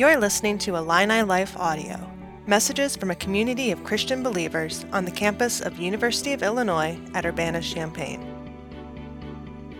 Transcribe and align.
You're 0.00 0.16
listening 0.16 0.56
to 0.60 0.76
Illini 0.76 1.20
Life 1.20 1.54
Audio, 1.58 2.10
messages 2.46 2.96
from 2.96 3.10
a 3.10 3.14
community 3.14 3.70
of 3.70 3.84
Christian 3.84 4.22
believers 4.22 4.86
on 4.94 5.04
the 5.04 5.10
campus 5.10 5.60
of 5.60 5.78
University 5.78 6.32
of 6.32 6.42
Illinois 6.42 6.98
at 7.12 7.26
Urbana-Champaign. 7.26 8.24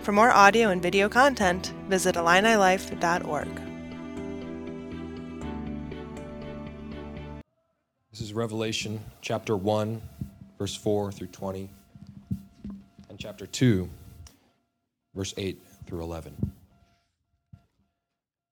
For 0.02 0.12
more 0.12 0.30
audio 0.30 0.68
and 0.68 0.82
video 0.82 1.08
content, 1.08 1.72
visit 1.88 2.16
IlliniLife.org. 2.16 3.48
This 8.10 8.20
is 8.20 8.34
Revelation 8.34 9.00
chapter 9.22 9.56
1, 9.56 10.02
verse 10.58 10.76
4 10.76 11.12
through 11.12 11.28
20, 11.28 11.70
and 13.08 13.18
chapter 13.18 13.46
2, 13.46 13.88
verse 15.14 15.32
8 15.38 15.58
through 15.86 16.02
11. 16.02 16.52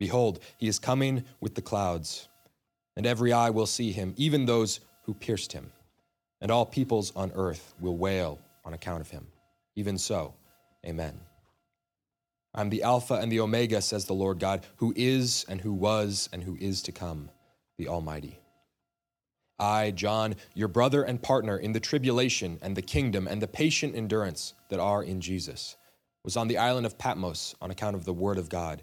Behold, 0.00 0.40
he 0.56 0.66
is 0.66 0.78
coming 0.78 1.24
with 1.40 1.54
the 1.54 1.62
clouds, 1.62 2.26
and 2.96 3.06
every 3.06 3.32
eye 3.32 3.50
will 3.50 3.66
see 3.66 3.92
him, 3.92 4.14
even 4.16 4.46
those 4.46 4.80
who 5.04 5.12
pierced 5.12 5.52
him, 5.52 5.70
and 6.40 6.50
all 6.50 6.64
peoples 6.64 7.12
on 7.14 7.30
earth 7.34 7.74
will 7.78 7.98
wail 7.98 8.40
on 8.64 8.72
account 8.72 9.02
of 9.02 9.10
him. 9.10 9.26
Even 9.76 9.98
so, 9.98 10.34
amen. 10.84 11.20
I 12.54 12.62
am 12.62 12.70
the 12.70 12.82
Alpha 12.82 13.14
and 13.14 13.30
the 13.30 13.40
Omega, 13.40 13.82
says 13.82 14.06
the 14.06 14.14
Lord 14.14 14.40
God, 14.40 14.64
who 14.76 14.94
is 14.96 15.44
and 15.48 15.60
who 15.60 15.72
was 15.72 16.30
and 16.32 16.42
who 16.42 16.56
is 16.56 16.82
to 16.82 16.92
come, 16.92 17.30
the 17.76 17.88
Almighty. 17.88 18.40
I, 19.58 19.90
John, 19.90 20.36
your 20.54 20.68
brother 20.68 21.02
and 21.02 21.20
partner 21.20 21.58
in 21.58 21.72
the 21.72 21.80
tribulation 21.80 22.58
and 22.62 22.74
the 22.74 22.82
kingdom 22.82 23.28
and 23.28 23.42
the 23.42 23.46
patient 23.46 23.94
endurance 23.94 24.54
that 24.70 24.80
are 24.80 25.04
in 25.04 25.20
Jesus, 25.20 25.76
was 26.24 26.36
on 26.36 26.48
the 26.48 26.58
island 26.58 26.86
of 26.86 26.98
Patmos 26.98 27.54
on 27.60 27.70
account 27.70 27.96
of 27.96 28.04
the 28.06 28.12
word 28.12 28.38
of 28.38 28.48
God 28.48 28.82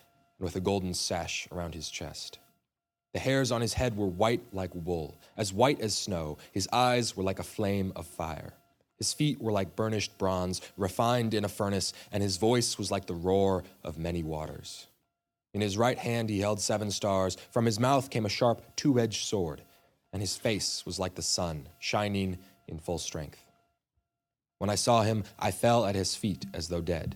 and 0.41 0.45
with 0.45 0.55
a 0.55 0.59
golden 0.59 0.95
sash 0.95 1.47
around 1.51 1.75
his 1.75 1.87
chest. 1.87 2.39
The 3.13 3.19
hairs 3.19 3.51
on 3.51 3.61
his 3.61 3.75
head 3.75 3.95
were 3.95 4.07
white 4.07 4.41
like 4.51 4.71
wool, 4.73 5.19
as 5.37 5.53
white 5.53 5.79
as 5.79 5.95
snow. 5.95 6.39
His 6.51 6.67
eyes 6.73 7.15
were 7.15 7.23
like 7.23 7.37
a 7.37 7.43
flame 7.43 7.93
of 7.95 8.07
fire. 8.07 8.53
His 8.97 9.13
feet 9.13 9.39
were 9.39 9.51
like 9.51 9.75
burnished 9.75 10.17
bronze, 10.17 10.59
refined 10.77 11.35
in 11.35 11.45
a 11.45 11.49
furnace, 11.49 11.93
and 12.11 12.23
his 12.23 12.37
voice 12.37 12.79
was 12.79 12.89
like 12.89 13.05
the 13.05 13.13
roar 13.13 13.63
of 13.83 13.99
many 13.99 14.23
waters. 14.23 14.87
In 15.53 15.61
his 15.61 15.77
right 15.77 15.97
hand 15.97 16.29
he 16.29 16.39
held 16.39 16.59
seven 16.59 16.89
stars. 16.89 17.37
From 17.51 17.65
his 17.65 17.79
mouth 17.79 18.09
came 18.09 18.25
a 18.25 18.29
sharp 18.29 18.63
two 18.75 18.99
edged 18.99 19.27
sword, 19.27 19.61
and 20.11 20.23
his 20.23 20.37
face 20.37 20.83
was 20.87 20.97
like 20.97 21.13
the 21.13 21.21
sun, 21.21 21.67
shining 21.77 22.39
in 22.67 22.79
full 22.79 22.97
strength. 22.97 23.43
When 24.57 24.71
I 24.71 24.75
saw 24.75 25.03
him, 25.03 25.23
I 25.37 25.51
fell 25.51 25.85
at 25.85 25.93
his 25.93 26.15
feet 26.15 26.47
as 26.51 26.69
though 26.69 26.81
dead. 26.81 27.15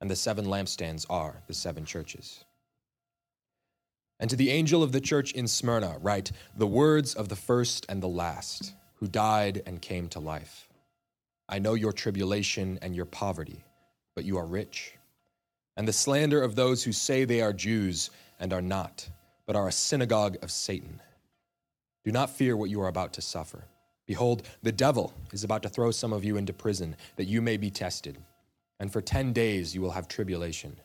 and 0.00 0.10
the 0.10 0.16
seven 0.16 0.46
lampstands 0.46 1.06
are 1.08 1.42
the 1.46 1.54
seven 1.54 1.84
churches. 1.84 2.44
And 4.20 4.30
to 4.30 4.36
the 4.36 4.50
angel 4.50 4.82
of 4.82 4.92
the 4.92 5.00
church 5.00 5.32
in 5.32 5.48
Smyrna, 5.48 5.98
write 6.00 6.32
the 6.56 6.66
words 6.66 7.14
of 7.14 7.28
the 7.28 7.36
first 7.36 7.86
and 7.88 8.02
the 8.02 8.08
last, 8.08 8.74
who 8.96 9.06
died 9.06 9.62
and 9.66 9.82
came 9.82 10.08
to 10.08 10.20
life. 10.20 10.68
I 11.48 11.58
know 11.58 11.74
your 11.74 11.92
tribulation 11.92 12.78
and 12.80 12.94
your 12.94 13.04
poverty, 13.06 13.64
but 14.14 14.24
you 14.24 14.38
are 14.38 14.46
rich. 14.46 14.94
And 15.76 15.86
the 15.86 15.92
slander 15.92 16.42
of 16.42 16.54
those 16.54 16.84
who 16.84 16.92
say 16.92 17.24
they 17.24 17.40
are 17.40 17.52
Jews 17.52 18.10
and 18.38 18.52
are 18.52 18.62
not, 18.62 19.08
but 19.46 19.56
are 19.56 19.68
a 19.68 19.72
synagogue 19.72 20.36
of 20.42 20.50
Satan. 20.50 21.00
Do 22.04 22.12
not 22.12 22.30
fear 22.30 22.56
what 22.56 22.70
you 22.70 22.80
are 22.82 22.88
about 22.88 23.12
to 23.14 23.22
suffer. 23.22 23.64
Behold, 24.06 24.46
the 24.62 24.72
devil 24.72 25.12
is 25.32 25.44
about 25.44 25.62
to 25.62 25.68
throw 25.68 25.90
some 25.90 26.12
of 26.12 26.24
you 26.24 26.36
into 26.36 26.52
prison, 26.52 26.94
that 27.16 27.24
you 27.24 27.40
may 27.42 27.56
be 27.56 27.70
tested 27.70 28.18
and 28.80 28.92
for 28.92 29.00
ten 29.00 29.32
days 29.32 29.74
you 29.74 29.80
will 29.80 29.92
have 29.92 30.08
tribulation. 30.08 30.76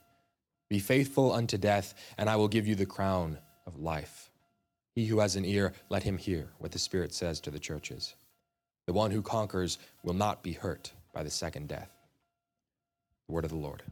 Be 0.69 0.79
faithful 0.79 1.33
unto 1.33 1.57
death, 1.57 1.93
and 2.17 2.29
I 2.29 2.35
will 2.35 2.47
give 2.47 2.67
you 2.67 2.75
the 2.75 2.85
crown 2.85 3.39
of 3.65 3.79
life. 3.79 4.29
He 4.95 5.05
who 5.05 5.19
has 5.19 5.35
an 5.35 5.45
ear, 5.45 5.73
let 5.89 6.03
him 6.03 6.17
hear 6.17 6.49
what 6.59 6.71
the 6.71 6.79
Spirit 6.79 7.13
says 7.13 7.39
to 7.41 7.51
the 7.51 7.59
churches. 7.59 8.15
The 8.85 8.93
one 8.93 9.11
who 9.11 9.21
conquers 9.21 9.77
will 10.03 10.13
not 10.13 10.43
be 10.43 10.53
hurt 10.53 10.91
by 11.13 11.23
the 11.23 11.29
second 11.29 11.67
death. 11.67 11.89
The 13.27 13.33
word 13.33 13.45
of 13.45 13.51
the 13.51 13.57
Lord. 13.57 13.83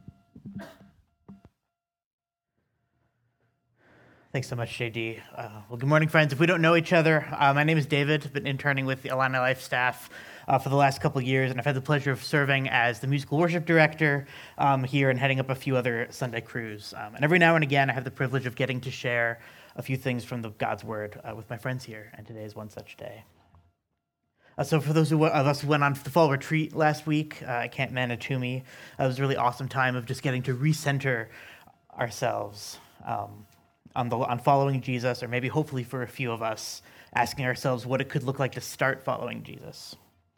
Thanks 4.38 4.50
so 4.50 4.56
much, 4.56 4.78
JD. 4.78 5.20
Uh, 5.36 5.50
well, 5.68 5.78
good 5.78 5.90
morning, 5.90 6.10
friends. 6.10 6.32
If 6.32 6.40
we 6.40 6.46
don't 6.46 6.62
know 6.62 6.76
each 6.76 6.94
other, 6.94 7.26
uh, 7.36 7.56
my 7.56 7.64
name 7.64 7.80
is 7.80 7.88
David. 7.88 8.24
I've 8.24 8.34
been 8.34 8.46
interning 8.46 8.86
with 8.86 9.02
the 9.02 9.10
Illini 9.10 9.40
Life 9.40 9.64
staff 9.64 10.12
uh, 10.48 10.60
for 10.60 10.70
the 10.70 10.76
last 10.76 11.02
couple 11.02 11.20
years, 11.24 11.50
and 11.50 11.60
I've 11.60 11.66
had 11.66 11.74
the 11.74 11.82
pleasure 11.82 12.12
of 12.12 12.24
serving 12.24 12.70
as 12.70 13.00
the 13.00 13.08
musical 13.08 13.40
worship 13.40 13.66
director 13.66 14.28
um, 14.60 14.84
here 14.84 15.10
and 15.10 15.20
heading 15.20 15.40
up 15.40 15.50
a 15.50 15.56
few 15.56 15.76
other 15.76 16.06
Sunday 16.12 16.42
crews. 16.42 16.94
Um, 16.96 17.16
and 17.16 17.24
every 17.24 17.40
now 17.40 17.56
and 17.56 17.64
again, 17.64 17.90
I 17.90 17.94
have 17.94 18.04
the 18.04 18.12
privilege 18.12 18.46
of 18.46 18.54
getting 18.54 18.80
to 18.82 18.92
share 18.92 19.40
a 19.76 19.82
few 19.82 19.98
things 19.98 20.24
from 20.24 20.44
the 20.44 20.50
God's 20.50 20.84
Word 20.84 21.20
uh, 21.24 21.34
with 21.36 21.50
my 21.50 21.58
friends 21.58 21.84
here, 21.84 22.12
and 22.14 22.28
today 22.28 22.44
is 22.44 22.56
one 22.56 22.70
such 22.70 22.96
day. 22.96 23.24
Uh, 24.56 24.64
so, 24.64 24.80
for 24.80 24.94
those 24.94 25.12
of 25.12 25.20
us 25.24 25.62
who 25.62 25.68
went 25.68 25.82
on 25.82 25.94
the 25.94 26.12
fall 26.12 26.30
retreat 26.30 26.76
last 26.76 27.08
week 27.08 27.42
uh, 27.42 27.64
at 27.64 27.72
Camp 27.72 27.92
Manitoumi, 27.92 28.58
it 28.58 29.04
was 29.04 29.18
a 29.18 29.22
really 29.24 29.36
awesome 29.36 29.68
time 29.68 29.96
of 29.96 30.06
just 30.06 30.22
getting 30.22 30.44
to 30.44 30.56
recenter 30.56 31.26
ourselves. 31.98 32.78
Um, 33.04 33.47
on, 33.98 34.10
the, 34.10 34.18
on 34.18 34.40
following 34.40 34.80
Jesus, 34.80 35.24
or 35.24 35.28
maybe 35.28 35.48
hopefully 35.48 35.84
for 35.84 36.04
a 36.04 36.08
few 36.08 36.32
of 36.32 36.42
us, 36.42 36.84
asking 37.14 37.46
ourselves 37.46 37.86
what 37.86 38.00
it 38.00 38.10
could 38.10 38.24
look 38.24 38.40
like 38.40 38.54
to 38.54 38.62
start 38.62 39.04
following 39.04 39.44
Jesus, 39.44 39.96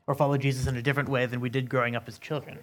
or 0.08 0.16
follow 0.16 0.38
Jesus 0.38 0.66
in 0.66 0.78
a 0.78 0.82
different 0.82 1.10
way 1.10 1.26
than 1.26 1.42
we 1.42 1.50
did 1.50 1.70
growing 1.70 1.96
up 1.96 2.08
as 2.08 2.18
children. 2.18 2.58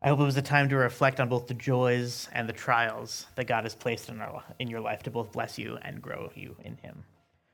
I 0.00 0.08
hope 0.08 0.20
it 0.20 0.24
was 0.24 0.36
a 0.36 0.42
time 0.42 0.68
to 0.68 0.76
reflect 0.76 1.18
on 1.18 1.28
both 1.28 1.48
the 1.48 1.54
joys 1.54 2.28
and 2.32 2.48
the 2.48 2.52
trials 2.52 3.26
that 3.34 3.48
God 3.48 3.64
has 3.64 3.74
placed 3.74 4.08
in, 4.08 4.20
our, 4.20 4.44
in 4.60 4.68
your 4.68 4.80
life 4.80 5.02
to 5.02 5.10
both 5.10 5.32
bless 5.32 5.58
you 5.58 5.76
and 5.82 6.00
grow 6.00 6.30
you 6.36 6.54
in 6.62 6.76
Him. 6.76 7.02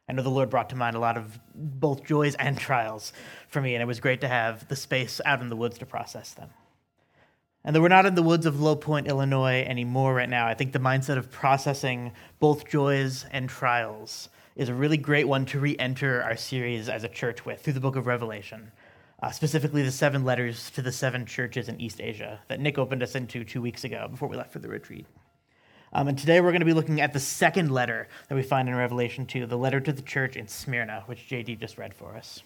I 0.06 0.12
know 0.12 0.22
the 0.22 0.28
Lord 0.28 0.50
brought 0.50 0.68
to 0.68 0.76
mind 0.76 0.94
a 0.94 0.98
lot 0.98 1.16
of 1.16 1.38
both 1.54 2.04
joys 2.04 2.34
and 2.34 2.58
trials 2.58 3.14
for 3.48 3.62
me, 3.62 3.74
and 3.74 3.80
it 3.80 3.86
was 3.86 3.98
great 3.98 4.20
to 4.20 4.28
have 4.28 4.68
the 4.68 4.76
space 4.76 5.22
out 5.24 5.40
in 5.40 5.48
the 5.48 5.56
woods 5.56 5.78
to 5.78 5.86
process 5.86 6.34
them. 6.34 6.50
And 7.66 7.74
though 7.74 7.80
we're 7.80 7.88
not 7.88 8.04
in 8.04 8.14
the 8.14 8.22
woods 8.22 8.44
of 8.44 8.60
Low 8.60 8.76
Point, 8.76 9.06
Illinois 9.06 9.64
anymore 9.66 10.14
right 10.14 10.28
now, 10.28 10.46
I 10.46 10.52
think 10.52 10.72
the 10.72 10.78
mindset 10.78 11.16
of 11.16 11.30
processing 11.30 12.12
both 12.38 12.68
joys 12.68 13.24
and 13.32 13.48
trials 13.48 14.28
is 14.54 14.68
a 14.68 14.74
really 14.74 14.98
great 14.98 15.26
one 15.26 15.46
to 15.46 15.58
re 15.58 15.74
enter 15.78 16.22
our 16.22 16.36
series 16.36 16.90
as 16.90 17.04
a 17.04 17.08
church 17.08 17.46
with 17.46 17.62
through 17.62 17.72
the 17.72 17.80
book 17.80 17.96
of 17.96 18.06
Revelation, 18.06 18.70
uh, 19.22 19.30
specifically 19.30 19.82
the 19.82 19.90
seven 19.90 20.24
letters 20.24 20.70
to 20.72 20.82
the 20.82 20.92
seven 20.92 21.24
churches 21.24 21.70
in 21.70 21.80
East 21.80 22.02
Asia 22.02 22.38
that 22.48 22.60
Nick 22.60 22.76
opened 22.76 23.02
us 23.02 23.14
into 23.14 23.44
two 23.44 23.62
weeks 23.62 23.82
ago 23.82 24.08
before 24.10 24.28
we 24.28 24.36
left 24.36 24.52
for 24.52 24.58
the 24.58 24.68
retreat. 24.68 25.06
Um, 25.94 26.08
and 26.08 26.18
today 26.18 26.42
we're 26.42 26.50
going 26.50 26.60
to 26.60 26.66
be 26.66 26.74
looking 26.74 27.00
at 27.00 27.14
the 27.14 27.20
second 27.20 27.70
letter 27.70 28.08
that 28.28 28.34
we 28.34 28.42
find 28.42 28.68
in 28.68 28.74
Revelation 28.74 29.24
2, 29.24 29.46
the 29.46 29.56
letter 29.56 29.80
to 29.80 29.92
the 29.92 30.02
church 30.02 30.36
in 30.36 30.48
Smyrna, 30.48 31.04
which 31.06 31.28
JD 31.30 31.60
just 31.60 31.78
read 31.78 31.94
for 31.94 32.14
us. 32.14 32.42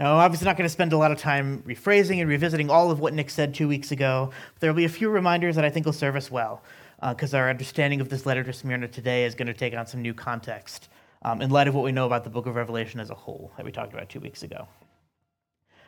Now, 0.00 0.14
I'm 0.14 0.20
obviously 0.20 0.46
not 0.46 0.56
going 0.56 0.64
to 0.64 0.72
spend 0.72 0.94
a 0.94 0.96
lot 0.96 1.12
of 1.12 1.18
time 1.18 1.62
rephrasing 1.66 2.22
and 2.22 2.28
revisiting 2.28 2.70
all 2.70 2.90
of 2.90 3.00
what 3.00 3.12
Nick 3.12 3.28
said 3.28 3.52
two 3.52 3.68
weeks 3.68 3.92
ago. 3.92 4.30
There 4.58 4.70
will 4.70 4.76
be 4.78 4.86
a 4.86 4.88
few 4.88 5.10
reminders 5.10 5.56
that 5.56 5.64
I 5.66 5.68
think 5.68 5.84
will 5.84 5.92
serve 5.92 6.16
us 6.16 6.30
well, 6.30 6.62
because 7.06 7.34
uh, 7.34 7.36
our 7.36 7.50
understanding 7.50 8.00
of 8.00 8.08
this 8.08 8.24
letter 8.24 8.42
to 8.44 8.52
Smyrna 8.54 8.88
today 8.88 9.26
is 9.26 9.34
going 9.34 9.48
to 9.48 9.52
take 9.52 9.74
on 9.74 9.86
some 9.86 10.00
new 10.00 10.14
context 10.14 10.88
um, 11.20 11.42
in 11.42 11.50
light 11.50 11.68
of 11.68 11.74
what 11.74 11.84
we 11.84 11.92
know 11.92 12.06
about 12.06 12.24
the 12.24 12.30
book 12.30 12.46
of 12.46 12.54
Revelation 12.54 12.98
as 12.98 13.10
a 13.10 13.14
whole 13.14 13.52
that 13.58 13.66
we 13.66 13.72
talked 13.72 13.92
about 13.92 14.08
two 14.08 14.20
weeks 14.20 14.42
ago. 14.42 14.66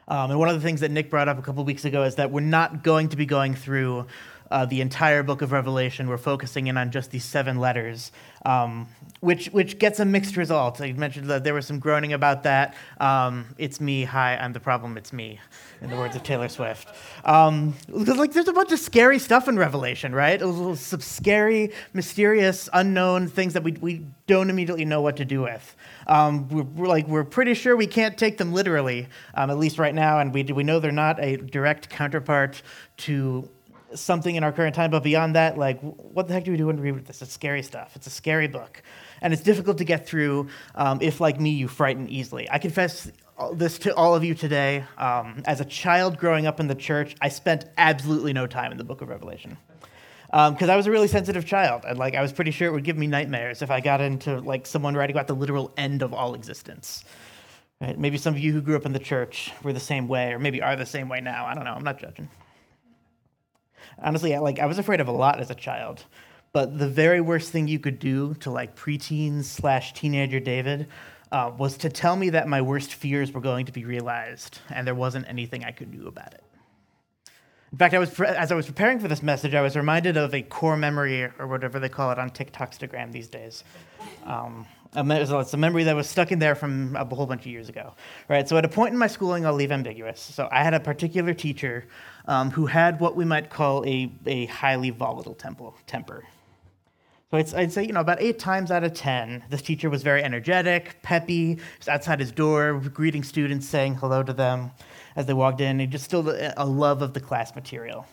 Um, 0.09 0.31
and 0.31 0.39
one 0.39 0.51
of 0.51 0.57
the 0.57 0.61
things 0.61 0.81
that 0.81 0.91
Nick 0.91 1.09
brought 1.09 1.29
up 1.29 1.39
a 1.39 1.43
couple 1.43 1.65
weeks 1.65 1.87
ago 1.87 2.03
is 2.03 2.17
that 2.17 2.31
we're 2.31 2.41
not 2.41 2.83
going 2.83 3.09
to 3.09 3.17
be 3.17 3.25
going 3.25 3.55
through 3.55 4.07
uh, 4.53 4.67
the 4.67 4.83
entire 4.83 5.23
book 5.23 5.41
of 5.41 5.51
Revelation. 5.51 6.09
We're 6.09 6.19
focusing 6.19 6.67
in 6.67 6.77
on 6.77 6.91
just 6.91 7.11
these 7.11 7.25
seven 7.25 7.59
letters, 7.59 8.13
um, 8.45 8.87
which 9.21 9.47
which 9.47 9.79
gets 9.79 9.99
a 9.99 10.05
mixed 10.05 10.37
result. 10.37 10.81
I 10.81 10.93
mentioned 10.93 11.31
that 11.31 11.43
there 11.43 11.55
was 11.55 11.67
some 11.67 11.79
groaning 11.79 12.13
about 12.13 12.43
that. 12.43 12.75
Um, 13.01 13.47
it's 13.57 13.81
me. 13.81 14.05
Hi, 14.05 14.37
I'm 14.37 14.53
the 14.53 14.61
problem. 14.61 14.99
It's 14.99 15.13
me. 15.13 15.41
In 15.81 15.89
the 15.89 15.97
words 15.97 16.15
of 16.15 16.23
Taylor 16.23 16.49
Swift. 16.49 16.87
Um, 17.25 17.75
like 17.89 18.33
there's 18.33 18.47
a 18.47 18.53
bunch 18.53 18.73
of 18.73 18.79
scary 18.79 19.19
stuff 19.19 19.49
in 19.49 19.59
Revelation, 19.59 20.15
right? 20.15 20.39
Some 20.39 21.01
scary, 21.01 21.73
mysterious, 21.95 22.69
unknown 22.75 23.29
things 23.29 23.55
that 23.55 23.65
we 23.65 23.73
we 23.73 24.05
don't 24.27 24.51
immediately 24.51 24.85
know 24.85 25.01
what 25.01 25.17
to 25.17 25.25
do 25.25 25.41
with. 25.41 25.77
Um, 26.07 26.49
we're, 26.51 26.63
we're, 26.63 26.87
like 26.87 27.09
we're 27.09 27.25
pretty 27.25 27.55
sure 27.55 27.75
we 27.75 27.87
can't 27.87 28.19
take 28.19 28.37
them 28.37 28.53
literally, 28.53 29.09
um, 29.35 29.51
at 29.51 29.59
least 29.59 29.79
right 29.79 29.95
now, 29.95 30.21
and 30.21 30.35
we 30.35 30.43
we 30.45 30.63
know 30.63 30.79
they're 30.79 30.93
not 30.93 31.19
a 31.21 31.39
direct 31.39 31.89
counterpart 31.89 32.63
to 32.99 33.49
something 33.95 34.35
in 34.35 34.45
our 34.45 34.53
current 34.53 34.75
time, 34.75 34.91
but 34.91 35.03
beyond 35.03 35.35
that, 35.37 35.59
like, 35.59 35.81
what 35.81 36.29
the 36.29 36.35
heck 36.35 36.45
do 36.45 36.51
we 36.51 36.57
do 36.57 36.67
when 36.67 36.81
we 36.81 36.91
read 36.91 37.07
this? 37.07 37.23
It's 37.23 37.33
scary 37.33 37.63
stuff. 37.63 37.95
It's 37.97 38.07
a 38.07 38.11
scary 38.11 38.49
book. 38.49 38.83
And 39.21 39.33
it's 39.33 39.43
difficult 39.43 39.79
to 39.79 39.85
get 39.85 40.07
through 40.07 40.49
um, 40.75 40.99
if, 41.01 41.21
like 41.21 41.41
me, 41.41 41.51
you 41.51 41.69
frighten 41.69 42.09
easily. 42.09 42.49
I 42.51 42.59
confess 42.59 43.11
this 43.55 43.79
to 43.81 43.95
all 43.95 44.15
of 44.15 44.25
you 44.25 44.35
today. 44.35 44.85
Um, 44.99 45.43
as 45.47 45.61
a 45.61 45.65
child 45.65 46.19
growing 46.19 46.47
up 46.47 46.61
in 46.61 46.69
the 46.69 46.75
church, 46.75 47.15
I 47.21 47.29
spent 47.29 47.67
absolutely 47.79 48.33
no 48.33 48.47
time 48.47 48.73
in 48.73 48.79
the 48.79 48.85
book 48.85 49.03
of 49.03 49.09
Revelation. 49.09 49.57
Because 50.27 50.63
um, 50.63 50.71
I 50.71 50.77
was 50.77 50.87
a 50.87 50.91
really 50.91 51.09
sensitive 51.09 51.45
child, 51.45 51.85
and 51.87 51.99
like 51.99 52.15
I 52.15 52.23
was 52.23 52.33
pretty 52.33 52.53
sure 52.53 52.67
it 52.67 52.73
would 52.73 52.85
give 52.85 52.97
me 52.97 53.07
nightmares 53.07 53.61
if 53.61 53.71
I 53.71 53.81
got 53.81 54.01
into 54.01 54.41
like 54.41 54.67
someone 54.67 54.95
writing 54.95 55.15
about 55.15 55.27
the 55.27 55.35
literal 55.35 55.75
end 55.77 56.01
of 56.01 56.15
all 56.15 56.35
existence. 56.35 57.05
Right? 57.83 57.99
Maybe 57.99 58.17
some 58.17 58.33
of 58.33 58.41
you 58.41 58.51
who 58.51 58.63
grew 58.63 58.77
up 58.77 58.87
in 58.87 58.95
the 58.95 58.99
church 58.99 59.53
were 59.63 59.75
the 59.75 59.81
same 59.81 60.09
way, 60.09 60.33
or 60.33 60.39
maybe 60.39 60.63
are 60.63 60.75
the 60.75 60.87
same 60.87 61.11
way 61.11 61.21
now. 61.21 61.45
I 61.45 61.55
don't 61.55 61.65
know. 61.65 61.75
I'm 61.75 61.85
not 61.85 61.99
judging 61.99 62.31
honestly, 63.99 64.35
I, 64.35 64.39
like 64.39 64.59
I 64.59 64.67
was 64.67 64.79
afraid 64.79 65.01
of 65.01 65.09
a 65.09 65.13
lot 65.13 65.41
as 65.41 65.51
a 65.51 65.55
child. 65.55 66.05
But 66.53 66.79
the 66.79 66.89
very 66.89 67.21
worst 67.21 67.51
thing 67.51 67.67
you 67.67 67.79
could 67.79 67.99
do 67.99 68.35
to 68.41 68.51
like 68.51 68.77
preteen 68.77 69.43
slash 69.43 69.95
teenager 69.95 70.39
David 70.39 70.89
uh, 71.31 71.51
was 71.57 71.79
to 71.79 71.89
tell 71.89 72.15
me 72.15 72.31
that 72.31 72.47
my 72.47 72.61
worst 72.61 72.93
fears 72.93 73.33
were 73.33 73.41
going 73.41 73.65
to 73.67 73.73
be 73.73 73.87
realized, 73.87 74.59
and 74.69 74.87
there 74.87 74.95
wasn't 74.95 75.27
anything 75.29 75.65
I 75.65 75.71
could 75.71 75.91
do 75.91 76.07
about 76.07 76.35
it. 76.35 76.45
In 77.73 77.79
fact, 77.79 77.95
I 77.95 77.99
was 77.99 78.21
as 78.21 78.53
I 78.53 78.55
was 78.55 78.67
preparing 78.67 78.99
for 78.99 79.09
this 79.09 79.23
message, 79.23 79.55
I 79.55 79.63
was 79.63 79.77
reminded 79.77 80.19
of 80.19 80.35
a 80.35 80.43
core 80.43 80.77
memory 80.77 81.23
or 81.39 81.47
whatever 81.47 81.79
they 81.79 81.89
call 81.89 82.11
it 82.11 82.19
on 82.19 82.29
TikTokstagram 82.29 83.13
these 83.13 83.29
days. 83.29 83.65
Um, 84.25 84.67
it's 84.95 85.55
a 85.55 85.57
memory 85.57 85.85
that 85.85 85.97
was 85.97 86.07
stuck 86.07 86.33
in 86.33 86.39
there 86.39 86.55
from 86.55 86.95
a 86.97 87.05
whole 87.07 87.25
bunch 87.25 87.41
of 87.41 87.47
years 87.47 87.71
ago. 87.71 87.95
Right. 88.29 88.47
So 88.47 88.59
at 88.59 88.67
a 88.67 88.69
point 88.69 88.93
in 88.93 88.99
my 88.99 89.07
schooling, 89.07 89.47
I'll 89.47 89.55
leave 89.55 89.73
ambiguous. 89.73 90.21
So 90.21 90.51
I 90.53 90.63
had 90.63 90.75
a 90.75 90.81
particular 90.81 91.33
teacher 91.33 91.87
um, 92.27 92.51
who 92.51 92.67
had 92.67 93.01
what 93.01 93.17
we 93.17 93.25
might 93.25 93.51
call 93.51 93.85
a, 93.87 94.11
a 94.27 94.47
highly 94.47 94.91
volatile 94.91 95.35
temper. 95.35 96.23
So 97.31 97.39
I'd, 97.39 97.73
say, 97.73 97.85
you 97.85 97.95
know, 97.95 98.01
about 98.01 98.21
eight 98.21 98.39
times 98.39 98.71
out 98.71 98.85
of 98.85 98.93
10, 98.93 99.45
this 99.49 99.63
teacher 99.63 99.89
was 99.89 100.03
very 100.03 100.23
energetic, 100.23 101.01
peppy, 101.01 101.59
was 101.79 101.89
outside 101.89 102.21
his 102.21 102.31
door, 102.31 102.79
greeting 102.93 103.23
students, 103.23 103.67
saying 103.67 103.95
hello 103.95 104.23
to 104.23 104.35
them 104.35 104.71
as 105.17 105.25
they 105.25 105.33
walked 105.33 105.63
in. 105.63 105.79
He 105.79 105.87
just 105.87 106.05
still 106.05 106.29
a 106.57 106.67
love 106.67 107.01
of 107.01 107.15
the 107.15 107.21
class 107.21 107.55
material. 107.55 108.07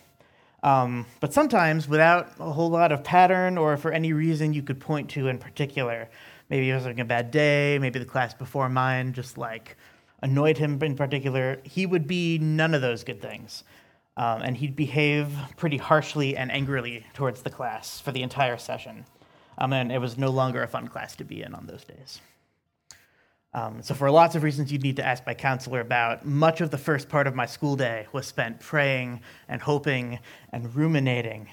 Um, 0.63 1.05
but 1.19 1.33
sometimes, 1.33 1.87
without 1.87 2.31
a 2.39 2.51
whole 2.51 2.69
lot 2.69 2.93
of 2.93 3.03
pattern 3.03 3.57
or 3.57 3.75
for 3.75 3.91
any 3.91 4.13
reason 4.13 4.53
you 4.53 4.61
could 4.61 4.79
point 4.79 5.09
to 5.11 5.27
in 5.27 5.37
particular, 5.37 6.07
maybe 6.49 6.67
he 6.67 6.71
was 6.71 6.83
having 6.83 7.01
a 7.01 7.05
bad 7.05 7.29
day, 7.29 7.77
maybe 7.79 7.99
the 7.99 8.05
class 8.05 8.33
before 8.33 8.69
mine 8.69 9.11
just 9.11 9.37
like 9.37 9.75
annoyed 10.21 10.57
him 10.57 10.81
in 10.81 10.95
particular, 10.95 11.59
he 11.63 11.85
would 11.85 12.07
be 12.07 12.37
none 12.39 12.73
of 12.73 12.81
those 12.81 13.03
good 13.03 13.21
things. 13.21 13.63
Um, 14.19 14.41
and 14.41 14.57
he'd 14.57 14.75
behave 14.75 15.33
pretty 15.55 15.77
harshly 15.77 16.35
and 16.35 16.51
angrily 16.51 17.05
towards 17.13 17.41
the 17.41 17.49
class 17.49 18.01
for 18.01 18.11
the 18.11 18.21
entire 18.21 18.57
session. 18.57 19.05
Um, 19.57 19.71
and 19.71 19.93
it 19.93 19.99
was 19.99 20.17
no 20.17 20.29
longer 20.29 20.61
a 20.61 20.67
fun 20.67 20.89
class 20.89 21.15
to 21.15 21.23
be 21.23 21.41
in 21.41 21.55
on 21.55 21.67
those 21.67 21.85
days. 21.85 22.19
Um, 23.53 23.81
so, 23.81 23.93
for 23.93 24.11
lots 24.11 24.35
of 24.35 24.43
reasons 24.43 24.73
you'd 24.73 24.83
need 24.83 24.97
to 24.97 25.05
ask 25.05 25.25
my 25.25 25.33
counselor 25.33 25.79
about, 25.79 26.25
much 26.25 26.59
of 26.59 26.69
the 26.69 26.77
first 26.77 27.07
part 27.07 27.27
of 27.27 27.33
my 27.33 27.45
school 27.45 27.77
day 27.77 28.07
was 28.11 28.27
spent 28.27 28.59
praying 28.59 29.21
and 29.47 29.61
hoping 29.61 30.19
and 30.51 30.75
ruminating 30.75 31.47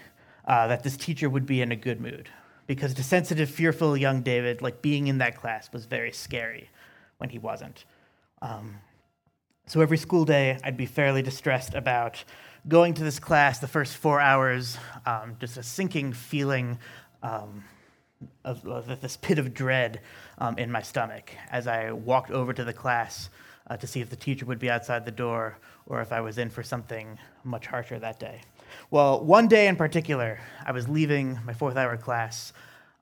uh, 0.49 0.67
that 0.67 0.83
this 0.83 0.97
teacher 0.97 1.31
would 1.31 1.47
be 1.47 1.63
in 1.63 1.71
a 1.71 1.77
good 1.77 2.01
mood. 2.01 2.29
Because 2.67 2.95
to 2.95 3.05
sensitive, 3.05 3.49
fearful 3.49 3.97
young 3.97 4.23
David, 4.23 4.61
like 4.61 4.83
being 4.83 5.07
in 5.07 5.19
that 5.19 5.37
class 5.37 5.73
was 5.73 5.87
very 5.87 6.11
scary 6.11 6.69
when 7.19 7.31
he 7.31 7.39
wasn't. 7.39 7.85
Um, 8.43 8.79
so, 9.69 9.81
every 9.81 9.99
school 9.99 10.25
day, 10.25 10.59
I'd 10.65 10.77
be 10.77 10.87
fairly 10.87 11.23
distressed 11.23 11.75
about 11.75 12.25
going 12.69 12.95
to 12.95 13.05
this 13.05 13.19
class, 13.19 13.59
the 13.59 13.69
first 13.69 13.97
four 13.97 14.21
hours, 14.21 14.77
um, 15.05 15.37
just 15.39 15.57
a 15.57 15.63
sinking 15.63 16.13
feeling 16.13 16.79
um, 17.23 17.65
of, 18.45 18.67
of, 18.67 19.01
this 19.01 19.17
pit 19.17 19.39
of 19.39 19.55
dread 19.55 20.01
um, 20.39 20.59
in 20.59 20.71
my 20.71 20.83
stomach 20.83 21.31
as 21.51 21.67
I 21.67 21.93
walked 21.93 22.31
over 22.31 22.53
to 22.53 22.65
the 22.65 22.73
class 22.73 23.31
uh, 23.69 23.77
to 23.77 23.87
see 23.87 24.01
if 24.01 24.11
the 24.11 24.17
teacher 24.17 24.47
would 24.47 24.59
be 24.59 24.71
outside 24.71 25.05
the 25.05 25.11
door 25.11 25.59
or 25.87 26.01
if 26.01 26.13
I 26.13 26.21
was 26.21 26.39
in 26.39 26.51
for 26.51 26.63
something 26.63 27.19
much 27.45 27.67
harsher 27.67 27.99
that 27.99 28.19
day. 28.19 28.41
Well, 28.91 29.25
one 29.25 29.49
day 29.49 29.69
in 29.69 29.77
particular, 29.77 30.41
I 30.65 30.73
was 30.73 30.89
leaving 30.89 31.39
my 31.45 31.53
fourth 31.53 31.77
hour 31.77 31.97
class 31.97 32.53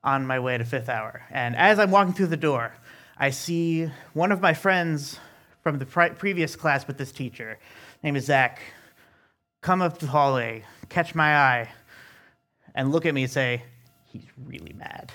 on 0.02 0.26
my 0.26 0.38
way 0.38 0.58
to 0.58 0.64
fifth 0.64 0.90
hour. 0.90 1.22
And 1.30 1.56
as 1.56 1.78
I'm 1.78 1.90
walking 1.90 2.12
through 2.12 2.26
the 2.26 2.36
door, 2.36 2.74
I 3.16 3.30
see 3.30 3.90
one 4.12 4.30
of 4.32 4.42
my 4.42 4.52
friends 4.52 5.18
from 5.62 5.78
the 5.78 5.86
pre- 5.86 6.10
previous 6.10 6.56
class 6.56 6.86
with 6.86 6.98
this 6.98 7.12
teacher, 7.12 7.58
name 8.02 8.16
is 8.16 8.26
Zach, 8.26 8.60
come 9.64 9.80
up 9.80 9.98
the 9.98 10.06
hallway, 10.06 10.62
catch 10.90 11.14
my 11.14 11.38
eye, 11.38 11.70
and 12.74 12.92
look 12.92 13.06
at 13.06 13.14
me 13.14 13.22
and 13.22 13.32
say, 13.32 13.62
he's 14.04 14.26
really 14.36 14.74
mad. 14.74 15.10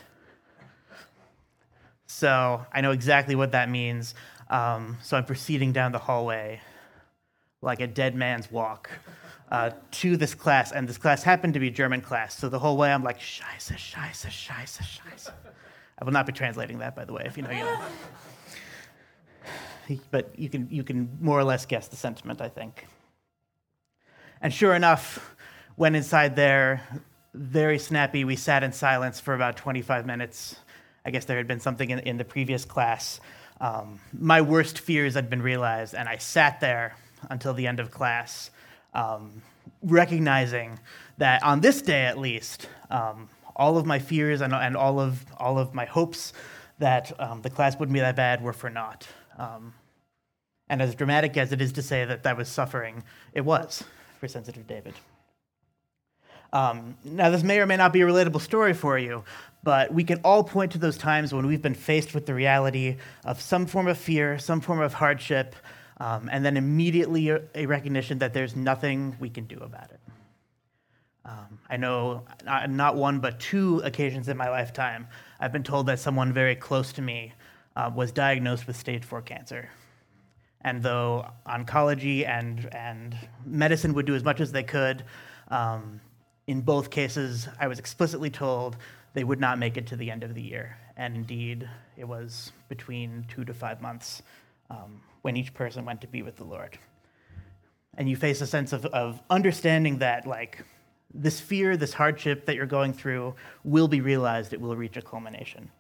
So 2.08 2.65
I 2.74 2.82
know 2.82 2.89
exactly 2.89 3.36
what 3.36 3.51
that 3.51 3.70
means. 3.70 4.15
Um, 4.50 4.98
so 5.03 5.15
I'm 5.18 5.25
proceeding 5.25 5.72
down 5.72 5.91
the 5.91 6.00
hallway 6.00 6.62
like 7.62 7.79
a 7.79 7.86
dead 7.86 8.15
man's 8.15 8.51
walk 8.51 8.89
uh, 9.51 9.70
to 9.91 10.18
this 10.18 10.34
class. 10.34 10.72
And 10.72 10.89
this 10.89 10.98
class 10.98 11.22
happened 11.22 11.53
to 11.53 11.60
be 11.60 11.70
German 11.70 12.01
class. 12.01 12.36
So 12.36 12.50
the 12.50 12.58
whole 12.58 12.75
way 12.75 12.91
I'm 12.91 13.03
like, 13.03 13.20
scheiße, 13.20 13.75
scheiße, 13.75 14.29
scheiße, 14.29 14.82
scheiße. 14.82 15.32
I 16.00 16.03
will 16.03 16.13
not 16.13 16.25
be 16.25 16.34
translating 16.34 16.79
that, 16.79 16.96
by 16.96 17.06
the 17.06 17.13
way, 17.13 17.22
if 17.24 17.38
you 17.38 17.44
know, 17.44 17.51
you 17.51 17.63
know. 19.89 20.01
but 20.10 20.34
you 20.39 20.50
can, 20.50 20.68
you 20.72 20.84
can 20.84 21.20
more 21.22 21.38
or 21.38 21.44
less 21.44 21.68
guess 21.68 21.88
the 21.88 21.98
sentiment, 21.98 22.41
I 22.41 22.50
think. 22.50 22.88
And 24.41 24.53
sure 24.53 24.74
enough, 24.74 25.36
went 25.75 25.96
inside 25.96 26.36
there, 26.36 26.81
very 27.34 27.77
snappy. 27.77 28.24
We 28.24 28.36
sat 28.36 28.63
in 28.63 28.72
silence 28.72 29.19
for 29.19 29.34
about 29.34 29.58
25 29.58 30.05
minutes. 30.05 30.55
I 31.05 31.12
guess 31.12 31.25
there 31.25 31.38
had 31.38 31.48
been 31.48 31.60
something 31.60 31.89
in, 31.89 32.00
in 32.00 32.17
the 32.17 32.25
previous 32.25 32.63
class. 32.63 33.19
Um, 33.60 34.00
my 34.13 34.41
worst 34.41 34.79
fears 34.79 35.15
had 35.15 35.29
been 35.29 35.41
realized, 35.41 35.93
and 35.93 36.08
I 36.08 36.17
sat 36.17 36.62
there 36.62 36.96
until 37.29 37.53
the 37.53 37.67
end 37.67 37.81
of 37.81 37.91
class, 37.91 38.50
um, 38.93 39.41
recognizing 39.84 40.79
that 41.17 41.43
on 41.43 41.60
this 41.60 41.81
day 41.81 42.05
at 42.05 42.17
least, 42.17 42.69
um, 42.89 43.27
all 43.58 43.77
of 43.77 43.86
my 43.86 44.00
fears 44.00 44.39
and, 44.39 44.53
and, 44.53 44.77
all, 44.77 45.01
of, 45.01 45.25
all 45.38 45.60
of 45.60 45.74
my 45.74 45.84
hopes 45.84 46.31
that 46.79 47.12
um, 47.19 47.41
the 47.41 47.50
class 47.50 47.77
wouldn't 47.77 47.93
be 47.93 48.00
that 48.00 48.15
bad 48.15 48.41
were 48.41 48.53
for 48.53 48.69
naught. 48.69 49.05
Um, 49.38 49.74
and 50.69 50.81
as 50.81 50.96
dramatic 50.96 51.36
as 51.36 51.51
it 51.51 51.62
is 51.62 51.74
to 51.74 51.81
say 51.81 52.05
that 52.05 52.24
that 52.24 52.38
was 52.38 52.48
suffering, 52.48 53.03
it 53.34 53.41
was 53.41 53.84
for 54.20 54.28
sensitive 54.28 54.68
David. 54.68 54.94
Um, 56.52 56.98
now, 57.04 57.30
this 57.30 57.44
may 57.44 57.60
or 57.60 57.66
may 57.66 57.78
not 57.78 57.94
be 57.94 58.02
a 58.02 58.06
relatable 58.06 58.42
story 58.42 58.74
for 58.74 58.98
you, 58.98 59.24
but 59.64 59.94
we 59.94 60.04
can 60.04 60.20
all 60.24 60.44
point 60.44 60.72
to 60.72 60.78
those 60.78 60.98
times 60.98 61.34
when 61.34 61.46
we've 61.46 61.62
been 61.62 61.76
faced 61.76 62.14
with 62.14 62.26
the 62.26 62.34
reality 62.34 62.98
of 63.24 63.40
some 63.40 63.66
form 63.66 63.88
of 63.88 63.98
fear, 63.98 64.40
some 64.40 64.62
form 64.62 64.82
of 64.82 64.94
hardship, 64.94 65.56
um, 66.00 66.30
and 66.32 66.44
then 66.44 66.58
immediately 66.58 67.30
a, 67.30 67.66
recognition 67.66 68.20
that 68.20 68.34
there's 68.34 68.56
nothing 68.56 69.16
we 69.20 69.30
can 69.30 69.46
do 69.46 69.58
about 69.58 69.92
it. 69.92 70.00
Um, 71.26 71.60
I 71.70 71.78
know 71.78 72.24
not, 72.46 72.70
not, 72.70 72.96
one, 72.96 73.20
but 73.20 73.40
two 73.40 73.82
occasions 73.84 74.30
in 74.30 74.38
my 74.38 74.50
lifetime, 74.50 75.08
I've 75.40 75.52
been 75.52 75.64
told 75.64 75.86
that 75.88 76.00
someone 76.00 76.34
very 76.34 76.56
close 76.56 76.94
to 76.94 77.02
me 77.02 77.34
uh, 77.76 77.92
was 77.94 78.12
diagnosed 78.12 78.66
with 78.66 78.78
stage 78.78 79.04
four 79.04 79.22
cancer. 79.22 79.70
And 80.62 80.84
though 80.84 81.25
oncology 81.48 82.28
and, 82.28 82.68
and 82.74 83.18
medicine 83.46 83.94
would 83.94 84.06
do 84.06 84.16
as 84.16 84.24
much 84.24 84.42
as 84.42 84.51
they 84.51 84.63
could, 84.63 85.06
um, 85.48 86.01
in 86.48 86.62
both 86.62 86.89
cases, 86.89 87.48
I 87.60 87.68
was 87.68 87.80
explicitly 87.80 88.30
told 88.30 88.78
they 89.13 89.24
would 89.24 89.39
not 89.39 89.58
make 89.58 89.78
it 89.78 89.88
to 89.88 89.96
the 89.96 90.12
end 90.12 90.24
of 90.24 90.36
the 90.36 90.42
year. 90.42 90.78
And 90.98 91.16
indeed, 91.16 91.70
it 91.96 92.08
was 92.08 92.51
between 92.68 93.25
two 93.30 93.46
to 93.46 93.54
five 93.54 93.82
months 93.82 94.22
um, 94.70 95.01
when 95.22 95.38
each 95.38 95.54
person 95.54 95.86
went 95.86 96.01
to 96.01 96.08
be 96.08 96.22
with 96.22 96.36
the 96.36 96.44
Lord. 96.44 96.78
And 97.98 98.10
you 98.10 98.16
face 98.16 98.42
a 98.42 98.48
sense 98.48 98.74
of, 98.74 98.86
of 98.88 99.22
understanding 99.30 100.00
that, 100.00 100.28
like, 100.28 100.63
this 101.13 101.39
fear, 101.39 101.75
this 101.75 101.94
hardship 101.94 102.46
that 102.46 102.56
you're 102.56 102.66
going 102.66 102.94
through 102.94 103.34
will 103.63 103.88
be 103.88 104.01
realized, 104.01 104.54
it 104.54 104.62
will 104.62 104.75
reach 104.75 104.98
a 104.98 105.01
culmination. 105.01 105.72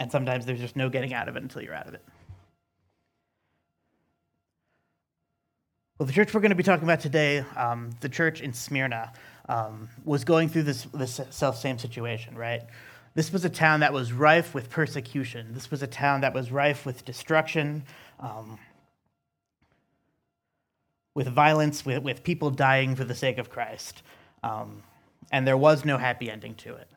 And 0.00 0.10
sometimes 0.10 0.46
there's 0.46 0.58
just 0.58 0.76
no 0.76 0.88
getting 0.88 1.12
out 1.12 1.28
of 1.28 1.36
it 1.36 1.42
until 1.42 1.60
you're 1.60 1.74
out 1.74 1.86
of 1.86 1.92
it. 1.92 2.02
Well, 5.98 6.06
the 6.06 6.12
church 6.14 6.32
we're 6.32 6.40
going 6.40 6.52
to 6.52 6.56
be 6.56 6.62
talking 6.62 6.84
about 6.84 7.00
today, 7.00 7.44
um, 7.54 7.90
the 8.00 8.08
church 8.08 8.40
in 8.40 8.54
Smyrna, 8.54 9.12
um, 9.50 9.90
was 10.06 10.24
going 10.24 10.48
through 10.48 10.62
this, 10.62 10.84
this 10.94 11.20
self 11.28 11.58
same 11.58 11.78
situation, 11.78 12.34
right? 12.34 12.62
This 13.14 13.30
was 13.30 13.44
a 13.44 13.50
town 13.50 13.80
that 13.80 13.92
was 13.92 14.10
rife 14.10 14.54
with 14.54 14.70
persecution. 14.70 15.52
This 15.52 15.70
was 15.70 15.82
a 15.82 15.86
town 15.86 16.22
that 16.22 16.32
was 16.32 16.50
rife 16.50 16.86
with 16.86 17.04
destruction, 17.04 17.84
um, 18.20 18.58
with 21.14 21.28
violence, 21.28 21.84
with, 21.84 22.02
with 22.02 22.22
people 22.22 22.48
dying 22.48 22.96
for 22.96 23.04
the 23.04 23.14
sake 23.14 23.36
of 23.36 23.50
Christ. 23.50 24.02
Um, 24.42 24.82
and 25.30 25.46
there 25.46 25.58
was 25.58 25.84
no 25.84 25.98
happy 25.98 26.30
ending 26.30 26.54
to 26.54 26.74
it 26.74 26.89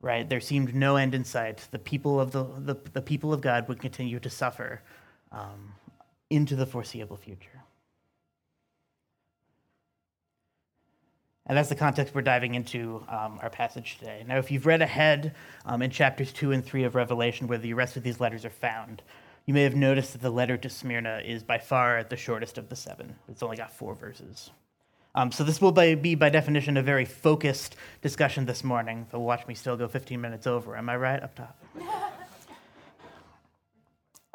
right? 0.00 0.28
There 0.28 0.40
seemed 0.40 0.74
no 0.74 0.96
end 0.96 1.14
in 1.14 1.24
sight. 1.24 1.66
The 1.70 1.78
people 1.78 2.20
of, 2.20 2.30
the, 2.32 2.44
the, 2.44 2.76
the 2.92 3.02
people 3.02 3.32
of 3.32 3.40
God 3.40 3.68
would 3.68 3.80
continue 3.80 4.20
to 4.20 4.30
suffer 4.30 4.82
um, 5.32 5.74
into 6.30 6.56
the 6.56 6.66
foreseeable 6.66 7.16
future. 7.16 7.62
And 11.46 11.56
that's 11.56 11.68
the 11.68 11.76
context 11.76 12.14
we're 12.14 12.22
diving 12.22 12.56
into 12.56 13.04
um, 13.08 13.38
our 13.40 13.50
passage 13.50 13.98
today. 13.98 14.24
Now, 14.26 14.38
if 14.38 14.50
you've 14.50 14.66
read 14.66 14.82
ahead 14.82 15.34
um, 15.64 15.80
in 15.80 15.90
chapters 15.90 16.32
2 16.32 16.50
and 16.50 16.64
3 16.64 16.84
of 16.84 16.96
Revelation, 16.96 17.46
where 17.46 17.58
the 17.58 17.74
rest 17.74 17.96
of 17.96 18.02
these 18.02 18.18
letters 18.18 18.44
are 18.44 18.50
found, 18.50 19.02
you 19.46 19.54
may 19.54 19.62
have 19.62 19.76
noticed 19.76 20.12
that 20.12 20.22
the 20.22 20.30
letter 20.30 20.56
to 20.56 20.68
Smyrna 20.68 21.22
is 21.24 21.44
by 21.44 21.58
far 21.58 22.02
the 22.02 22.16
shortest 22.16 22.58
of 22.58 22.68
the 22.68 22.74
seven. 22.74 23.14
It's 23.28 23.44
only 23.44 23.56
got 23.56 23.72
four 23.72 23.94
verses. 23.94 24.50
Um, 25.16 25.32
so 25.32 25.44
this 25.44 25.62
will 25.62 25.72
be, 25.72 26.14
by 26.14 26.28
definition, 26.28 26.76
a 26.76 26.82
very 26.82 27.06
focused 27.06 27.74
discussion 28.02 28.44
this 28.44 28.62
morning. 28.62 29.06
So 29.10 29.18
watch 29.18 29.46
me 29.46 29.54
still 29.54 29.74
go 29.74 29.88
15 29.88 30.20
minutes 30.20 30.46
over. 30.46 30.76
Am 30.76 30.90
I 30.90 30.96
right 30.96 31.22
up 31.22 31.34
top? 31.34 31.58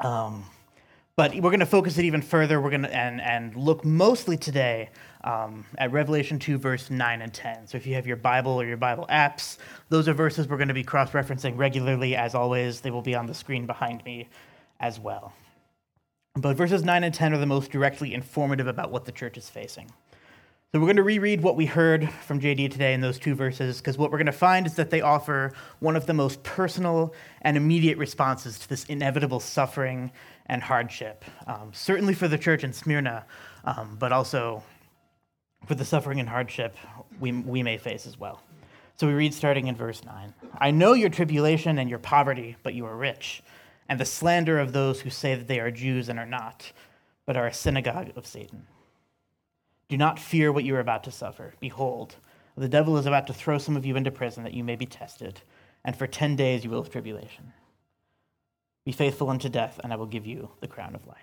um, 0.00 0.44
but 1.14 1.34
we're 1.34 1.50
going 1.50 1.60
to 1.60 1.66
focus 1.66 1.98
it 1.98 2.04
even 2.04 2.20
further. 2.20 2.60
We're 2.60 2.70
going 2.70 2.82
to 2.82 2.92
and 2.92 3.20
and 3.20 3.54
look 3.54 3.84
mostly 3.84 4.36
today 4.36 4.90
um, 5.22 5.64
at 5.78 5.92
Revelation 5.92 6.40
2, 6.40 6.58
verse 6.58 6.90
9 6.90 7.22
and 7.22 7.32
10. 7.32 7.68
So 7.68 7.76
if 7.76 7.86
you 7.86 7.94
have 7.94 8.06
your 8.06 8.16
Bible 8.16 8.60
or 8.60 8.66
your 8.66 8.76
Bible 8.76 9.06
apps, 9.08 9.58
those 9.88 10.08
are 10.08 10.14
verses 10.14 10.48
we're 10.48 10.56
going 10.56 10.66
to 10.66 10.74
be 10.74 10.82
cross-referencing 10.82 11.56
regularly. 11.56 12.16
As 12.16 12.34
always, 12.34 12.80
they 12.80 12.90
will 12.90 13.02
be 13.02 13.14
on 13.14 13.26
the 13.26 13.34
screen 13.34 13.66
behind 13.66 14.04
me 14.04 14.28
as 14.80 14.98
well. 14.98 15.32
But 16.34 16.56
verses 16.56 16.82
9 16.82 17.04
and 17.04 17.14
10 17.14 17.34
are 17.34 17.38
the 17.38 17.46
most 17.46 17.70
directly 17.70 18.14
informative 18.14 18.66
about 18.66 18.90
what 18.90 19.04
the 19.04 19.12
church 19.12 19.36
is 19.36 19.48
facing. 19.48 19.92
So 20.74 20.80
we're 20.80 20.86
going 20.86 20.96
to 20.96 21.02
reread 21.02 21.42
what 21.42 21.54
we 21.54 21.66
heard 21.66 22.08
from 22.26 22.40
JD 22.40 22.70
today 22.70 22.94
in 22.94 23.02
those 23.02 23.18
two 23.18 23.34
verses, 23.34 23.76
because 23.76 23.98
what 23.98 24.10
we're 24.10 24.16
going 24.16 24.24
to 24.24 24.32
find 24.32 24.64
is 24.64 24.72
that 24.76 24.88
they 24.88 25.02
offer 25.02 25.52
one 25.80 25.96
of 25.96 26.06
the 26.06 26.14
most 26.14 26.42
personal 26.44 27.12
and 27.42 27.58
immediate 27.58 27.98
responses 27.98 28.58
to 28.60 28.68
this 28.70 28.84
inevitable 28.84 29.38
suffering 29.38 30.10
and 30.46 30.62
hardship, 30.62 31.26
um, 31.46 31.72
certainly 31.74 32.14
for 32.14 32.26
the 32.26 32.38
church 32.38 32.64
in 32.64 32.72
Smyrna, 32.72 33.26
um, 33.66 33.98
but 33.98 34.12
also 34.12 34.62
for 35.66 35.74
the 35.74 35.84
suffering 35.84 36.20
and 36.20 36.28
hardship 36.30 36.74
we, 37.20 37.32
we 37.32 37.62
may 37.62 37.76
face 37.76 38.06
as 38.06 38.18
well. 38.18 38.42
So 38.96 39.06
we 39.06 39.12
read 39.12 39.34
starting 39.34 39.66
in 39.66 39.76
verse 39.76 40.02
9 40.02 40.32
I 40.58 40.70
know 40.70 40.94
your 40.94 41.10
tribulation 41.10 41.78
and 41.78 41.90
your 41.90 41.98
poverty, 41.98 42.56
but 42.62 42.72
you 42.72 42.86
are 42.86 42.96
rich, 42.96 43.42
and 43.90 44.00
the 44.00 44.06
slander 44.06 44.58
of 44.58 44.72
those 44.72 45.02
who 45.02 45.10
say 45.10 45.34
that 45.34 45.48
they 45.48 45.60
are 45.60 45.70
Jews 45.70 46.08
and 46.08 46.18
are 46.18 46.24
not, 46.24 46.72
but 47.26 47.36
are 47.36 47.46
a 47.46 47.52
synagogue 47.52 48.12
of 48.16 48.26
Satan. 48.26 48.66
Do 49.92 49.98
not 49.98 50.18
fear 50.18 50.50
what 50.50 50.64
you 50.64 50.74
are 50.76 50.80
about 50.80 51.04
to 51.04 51.10
suffer. 51.10 51.52
Behold, 51.60 52.16
the 52.56 52.66
devil 52.66 52.96
is 52.96 53.04
about 53.04 53.26
to 53.26 53.34
throw 53.34 53.58
some 53.58 53.76
of 53.76 53.84
you 53.84 53.94
into 53.94 54.10
prison 54.10 54.42
that 54.42 54.54
you 54.54 54.64
may 54.64 54.74
be 54.74 54.86
tested, 54.86 55.42
and 55.84 55.94
for 55.94 56.06
10 56.06 56.34
days 56.34 56.64
you 56.64 56.70
will 56.70 56.82
have 56.82 56.90
tribulation. 56.90 57.52
Be 58.86 58.92
faithful 58.92 59.28
unto 59.28 59.50
death, 59.50 59.78
and 59.84 59.92
I 59.92 59.96
will 59.96 60.06
give 60.06 60.24
you 60.24 60.48
the 60.62 60.66
crown 60.66 60.94
of 60.94 61.06
life. 61.06 61.18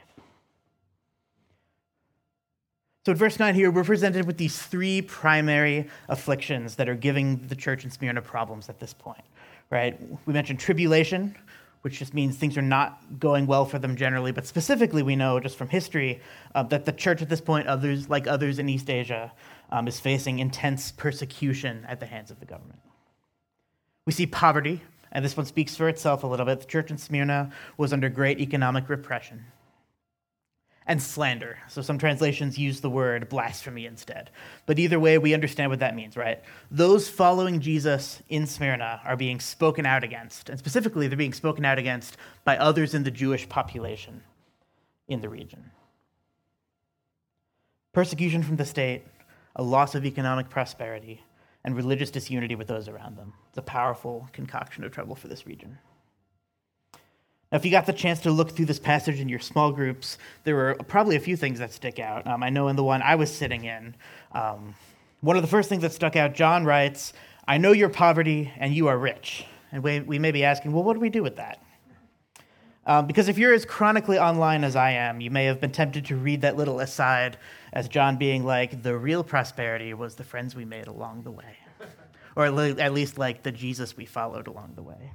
So, 3.08 3.14
in 3.14 3.18
verse 3.18 3.40
9 3.40 3.56
here, 3.56 3.72
we're 3.72 3.84
presented 3.84 4.28
with 4.28 4.38
these 4.38 4.62
three 4.62 5.02
primary 5.02 5.90
afflictions 6.08 6.76
that 6.76 6.88
are 6.88 6.94
giving 6.94 7.38
the 7.48 7.56
church 7.56 7.86
in 7.86 7.90
Smyrna 7.90 8.22
problems 8.22 8.70
at 8.70 8.80
this 8.80 8.94
point, 8.94 9.26
right? 9.72 10.00
We 10.28 10.34
mentioned 10.34 10.60
tribulation, 10.60 11.36
which 11.82 12.00
just 12.00 12.14
means 12.14 12.36
things 12.36 12.58
are 12.58 12.62
not 12.62 13.20
going 13.20 13.48
well 13.48 13.66
for 13.66 13.80
them 13.80 13.96
generally. 13.96 14.32
But 14.32 14.46
specifically, 14.46 15.04
we 15.04 15.16
know 15.16 15.40
just 15.40 15.58
from 15.58 15.70
history 15.70 16.22
uh, 16.56 16.64
that 16.64 16.86
the 16.86 16.92
church 16.92 17.22
at 17.22 17.30
this 17.30 17.42
point, 17.42 17.68
others 17.68 18.10
like 18.10 18.28
others 18.28 18.60
in 18.60 18.68
East 18.70 18.90
Asia, 18.90 19.32
um, 19.72 19.88
is 19.88 20.00
facing 20.00 20.40
intense 20.40 20.92
persecution 20.92 21.86
at 21.88 22.00
the 22.00 22.06
hands 22.06 22.32
of 22.32 22.40
the 22.40 22.46
government. 22.46 22.80
We 24.06 24.14
see 24.14 24.26
poverty, 24.26 24.82
and 25.12 25.24
this 25.24 25.38
one 25.38 25.46
speaks 25.46 25.76
for 25.76 25.88
itself 25.88 26.24
a 26.24 26.28
little 26.28 26.46
bit. 26.46 26.62
The 26.62 26.66
church 26.66 26.92
in 26.92 26.98
Smyrna 26.98 27.52
was 27.78 27.94
under 27.94 28.10
great 28.10 28.40
economic 28.40 28.90
repression 28.90 29.46
and 30.90 31.00
slander. 31.02 31.60
So 31.68 31.84
some 31.84 32.00
translations 32.00 32.58
use 32.58 32.82
the 32.82 32.90
word 32.90 33.30
blasphemy 33.30 33.86
instead. 33.86 34.32
But 34.66 34.80
either 34.80 35.00
way, 35.00 35.20
we 35.20 35.36
understand 35.36 35.70
what 35.70 35.80
that 35.82 35.96
means, 35.96 36.18
right? 36.18 36.42
Those 36.72 37.08
following 37.08 37.62
Jesus 37.62 38.24
in 38.28 38.48
Smyrna 38.48 39.00
are 39.06 39.16
being 39.16 39.40
spoken 39.40 39.86
out 39.86 40.04
against, 40.04 40.50
and 40.50 40.58
specifically, 40.58 41.08
they're 41.08 41.16
being 41.16 41.32
spoken 41.32 41.64
out 41.64 41.78
against 41.78 42.18
by 42.44 42.58
others 42.58 42.96
in 42.96 43.04
the 43.04 43.12
Jewish 43.12 43.48
population 43.48 44.24
in 45.08 45.22
the 45.22 45.30
region. 45.30 45.70
Persecution 47.94 48.42
from 48.42 48.56
the 48.56 48.66
state, 48.66 49.04
a 49.56 49.64
loss 49.64 49.94
of 49.94 50.06
economic 50.06 50.50
prosperity, 50.50 51.24
and 51.64 51.76
religious 51.76 52.10
disunity 52.10 52.56
with 52.56 52.68
those 52.68 52.88
around 52.88 53.16
them. 53.16 53.34
It's 53.50 53.60
a 53.60 53.62
powerful 53.62 54.28
concoction 54.34 54.84
of 54.84 54.92
trouble 54.92 55.16
for 55.16 55.28
this 55.28 55.46
region. 55.46 55.78
Now, 57.52 57.56
if 57.58 57.66
you 57.66 57.72
got 57.72 57.88
the 57.88 57.94
chance 57.94 58.20
to 58.22 58.32
look 58.32 58.52
through 58.52 58.66
this 58.66 58.80
passage 58.80 59.20
in 59.20 59.28
your 59.28 59.40
small 59.40 59.72
groups, 59.72 60.20
there 60.44 60.56
were 60.56 60.76
probably 60.88 61.16
a 61.16 61.20
few 61.20 61.36
things 61.36 61.58
that 61.60 61.74
stick 61.74 61.98
out. 61.98 62.28
Um, 62.28 62.44
I 62.44 62.50
know 62.50 62.68
in 62.68 62.76
the 62.76 62.84
one 62.84 63.02
I 63.02 63.16
was 63.16 63.36
sitting 63.36 63.66
in, 63.66 63.96
um, 64.34 64.76
one 65.22 65.36
of 65.36 65.42
the 65.42 65.48
first 65.48 65.68
things 65.68 65.82
that 65.82 65.92
stuck 65.92 66.16
out, 66.16 66.36
John 66.36 66.64
writes, 66.64 67.12
I 67.48 67.58
know 67.58 67.72
your 67.72 67.90
poverty 67.90 68.54
and 68.58 68.74
you 68.74 68.88
are 68.88 68.98
rich. 68.98 69.46
And 69.72 69.84
we, 69.84 70.00
we 70.02 70.20
may 70.20 70.32
be 70.32 70.44
asking, 70.44 70.74
well, 70.74 70.84
what 70.84 70.94
do 70.94 71.00
we 71.00 71.10
do 71.10 71.24
with 71.24 71.38
that? 71.38 71.64
Um, 72.86 73.08
because 73.08 73.28
if 73.28 73.38
you're 73.38 73.54
as 73.54 73.66
chronically 73.66 74.20
online 74.20 74.64
as 74.64 74.76
I 74.76 74.92
am, 74.92 75.20
you 75.20 75.32
may 75.32 75.46
have 75.46 75.60
been 75.60 75.72
tempted 75.72 76.06
to 76.06 76.16
read 76.16 76.42
that 76.42 76.56
little 76.56 76.80
aside 76.80 77.38
as 77.74 77.88
John 77.88 78.18
being 78.18 78.46
like, 78.46 78.84
the 78.84 78.96
real 78.96 79.24
prosperity 79.24 79.94
was 79.96 80.16
the 80.16 80.24
friends 80.24 80.56
we 80.56 80.66
made 80.66 80.88
along 80.88 81.24
the 81.24 81.32
way. 81.32 81.58
or 82.36 82.46
at 82.46 82.94
least 82.94 83.18
like 83.18 83.42
the 83.42 83.52
Jesus 83.52 83.98
we 83.98 84.06
followed 84.06 84.48
along 84.48 84.74
the 84.76 84.84
way. 84.84 85.12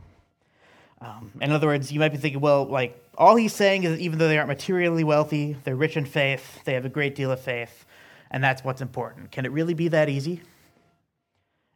Um, 1.05 1.31
in 1.41 1.53
other 1.53 1.67
words, 1.67 1.93
you 1.93 2.01
might 2.01 2.13
be 2.13 2.19
thinking, 2.19 2.41
well, 2.41 2.65
like, 2.65 2.99
all 3.19 3.37
he's 3.37 3.53
saying 3.53 3.85
is 3.85 3.99
even 4.01 4.19
though 4.19 4.29
they 4.29 4.39
aren't 4.39 4.49
materially 4.49 5.05
wealthy, 5.05 5.57
they're 5.65 5.77
rich 5.77 5.97
in 5.97 6.07
faith, 6.07 6.65
they 6.65 6.73
have 6.73 6.87
a 6.87 6.89
great 6.89 7.15
deal 7.15 7.31
of 7.31 7.41
faith, 7.41 7.85
and 8.31 8.43
that's 8.43 8.65
what's 8.65 8.81
important. 8.81 9.31
Can 9.31 9.45
it 9.45 9.53
really 9.53 9.75
be 9.75 9.89
that 9.89 10.09
easy? 10.09 10.41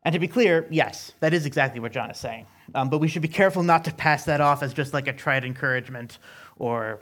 And 0.02 0.14
to 0.14 0.18
be 0.18 0.28
clear, 0.28 0.66
yes, 0.70 1.12
that 1.20 1.34
is 1.34 1.44
exactly 1.44 1.78
what 1.78 1.92
John 1.92 2.10
is 2.10 2.16
saying. 2.16 2.46
Um, 2.74 2.88
but 2.88 2.98
we 2.98 3.08
should 3.08 3.20
be 3.20 3.28
careful 3.28 3.62
not 3.62 3.84
to 3.84 3.92
pass 3.92 4.24
that 4.24 4.40
off 4.40 4.62
as 4.62 4.72
just 4.72 4.94
like 4.94 5.06
a 5.08 5.12
trite 5.12 5.44
encouragement 5.44 6.18
or 6.58 6.98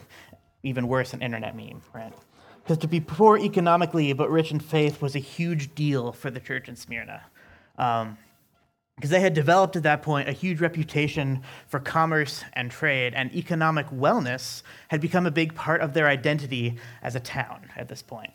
even 0.64 0.88
worse, 0.88 1.12
an 1.12 1.23
internet 1.23 1.54
meme, 1.54 1.80
right? 1.95 2.12
Because 2.62 2.78
to 2.78 2.88
be 2.88 2.99
poor 2.99 3.38
economically 3.38 4.12
but 4.14 4.30
rich 4.30 4.50
in 4.50 4.59
faith 4.59 5.00
was 5.00 5.14
a 5.14 5.21
huge 5.21 5.75
deal 5.76 6.11
for 6.11 6.30
the 6.30 6.40
church 6.40 6.68
in 6.68 6.75
Smyrna. 6.75 7.23
Um, 7.78 8.18
because 8.97 9.11
they 9.11 9.21
had 9.21 9.35
developed 9.35 9.76
at 9.76 9.83
that 9.83 10.00
point 10.03 10.26
a 10.26 10.33
huge 10.33 10.61
reputation 10.61 11.43
for 11.69 11.79
commerce 11.79 12.43
and 12.55 12.71
trade, 12.71 13.12
and 13.15 13.35
economic 13.35 13.87
wellness 13.91 14.62
had 14.88 15.03
become 15.03 15.26
a 15.26 15.31
big 15.31 15.55
part 15.55 15.83
of 15.83 15.93
their 15.93 16.09
identity 16.09 16.76
as 17.03 17.15
a 17.15 17.21
town 17.21 17.69
at 17.76 17.88
this 17.88 18.00
point. 18.00 18.33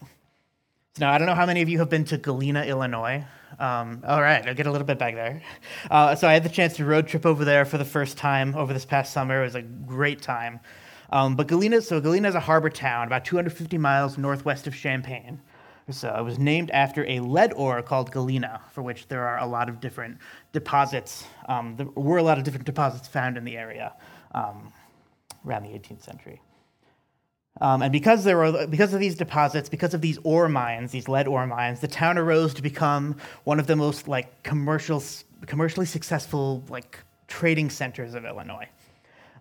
So 0.95 1.05
now, 1.05 1.13
I 1.13 1.17
don't 1.17 1.25
know 1.25 1.33
how 1.33 1.47
many 1.47 1.61
of 1.61 1.69
you 1.69 1.79
have 1.79 1.89
been 1.89 2.03
to 2.05 2.17
Galena, 2.17 2.63
Illinois. 2.63 3.23
Um, 3.57 4.03
all 4.05 4.21
right, 4.21 4.45
I'll 4.47 4.53
get 4.53 4.67
a 4.67 4.71
little 4.71 4.85
bit 4.85 4.99
back 4.99 5.15
there. 5.15 5.41
Uh, 5.89 6.13
so 6.15 6.27
I 6.27 6.33
had 6.33 6.43
the 6.43 6.49
chance 6.49 6.75
to 6.75 6.85
road 6.85 7.07
trip 7.07 7.25
over 7.25 7.43
there 7.43 7.65
for 7.65 7.77
the 7.77 7.85
first 7.85 8.17
time 8.17 8.53
over 8.55 8.71
this 8.71 8.85
past 8.85 9.13
summer. 9.13 9.41
It 9.41 9.45
was 9.45 9.55
a 9.55 9.61
great 9.61 10.21
time. 10.21 10.59
Um, 11.09 11.35
but 11.35 11.47
Galena, 11.47 11.81
so 11.81 11.99
Galena 11.99 12.27
is 12.27 12.35
a 12.35 12.39
harbor 12.39 12.69
town 12.69 13.07
about 13.07 13.25
250 13.25 13.77
miles 13.77 14.17
northwest 14.17 14.67
of 14.67 14.75
Champaign. 14.75 15.41
So 15.89 16.13
it 16.15 16.23
was 16.23 16.39
named 16.39 16.71
after 16.71 17.05
a 17.05 17.19
lead 17.19 17.53
ore 17.53 17.81
called 17.81 18.11
galena, 18.11 18.61
for 18.71 18.81
which 18.81 19.07
there 19.07 19.27
are 19.27 19.39
a 19.39 19.45
lot 19.45 19.67
of 19.67 19.79
different 19.79 20.19
deposits. 20.53 21.25
Um, 21.47 21.75
there 21.75 21.87
were 21.95 22.17
a 22.17 22.23
lot 22.23 22.37
of 22.37 22.43
different 22.43 22.65
deposits 22.65 23.07
found 23.07 23.37
in 23.37 23.43
the 23.43 23.57
area 23.57 23.93
um, 24.33 24.71
around 25.45 25.63
the 25.63 25.69
18th 25.69 26.03
century. 26.03 26.41
Um, 27.59 27.81
and 27.81 27.91
because 27.91 28.23
there 28.23 28.37
were 28.37 28.65
because 28.67 28.93
of 28.93 28.99
these 28.99 29.15
deposits, 29.15 29.67
because 29.67 29.93
of 29.93 29.99
these 30.01 30.17
ore 30.23 30.47
mines, 30.47 30.91
these 30.91 31.09
lead 31.09 31.27
ore 31.27 31.45
mines, 31.45 31.81
the 31.81 31.87
town 31.87 32.17
arose 32.17 32.53
to 32.53 32.61
become 32.61 33.17
one 33.43 33.59
of 33.59 33.67
the 33.67 33.75
most 33.75 34.07
like 34.07 34.41
commercial, 34.43 35.03
commercially 35.45 35.85
successful 35.85 36.63
like 36.69 36.97
trading 37.27 37.69
centers 37.69 38.13
of 38.13 38.25
Illinois. 38.25 38.67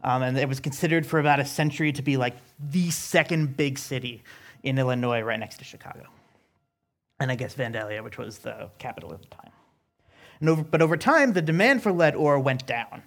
Um, 0.02 0.23
and 0.23 0.38
it 0.38 0.49
was 0.49 0.61
considered 0.61 1.06
for 1.06 1.20
about 1.20 1.40
a 1.40 1.44
century 1.44 1.92
to 1.92 2.02
be 2.02 2.16
like 2.16 2.35
the 2.59 2.90
second 2.90 3.56
big 3.56 3.78
city 3.78 4.23
in 4.62 4.78
Illinois, 4.78 5.20
right 5.20 5.38
next 5.38 5.59
to 5.59 5.64
Chicago. 5.64 6.06
And 7.21 7.31
I 7.31 7.35
guess 7.35 7.55
Vandalia, 7.55 8.03
which 8.03 8.19
was 8.19 8.39
the 8.39 8.71
capital 8.79 9.12
at 9.12 9.21
the 9.21 9.29
time. 9.29 9.53
Over, 10.49 10.62
but 10.62 10.81
over 10.81 10.97
time, 10.97 11.35
the 11.35 11.43
demand 11.43 11.83
for 11.83 11.93
lead 11.93 12.17
ore 12.17 12.41
went 12.41 12.67
down, 12.67 13.03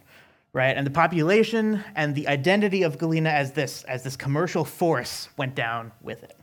right? 0.53 0.77
And 0.77 0.85
the 0.85 0.91
population 0.91 1.83
and 1.95 2.13
the 2.13 2.27
identity 2.27 2.83
of 2.83 2.99
Galena 2.99 3.29
as 3.29 3.53
this, 3.53 3.83
as 3.85 4.03
this 4.03 4.15
commercial 4.15 4.63
force 4.63 5.29
went 5.35 5.55
down 5.55 5.91
with 6.01 6.23
it. 6.23 6.37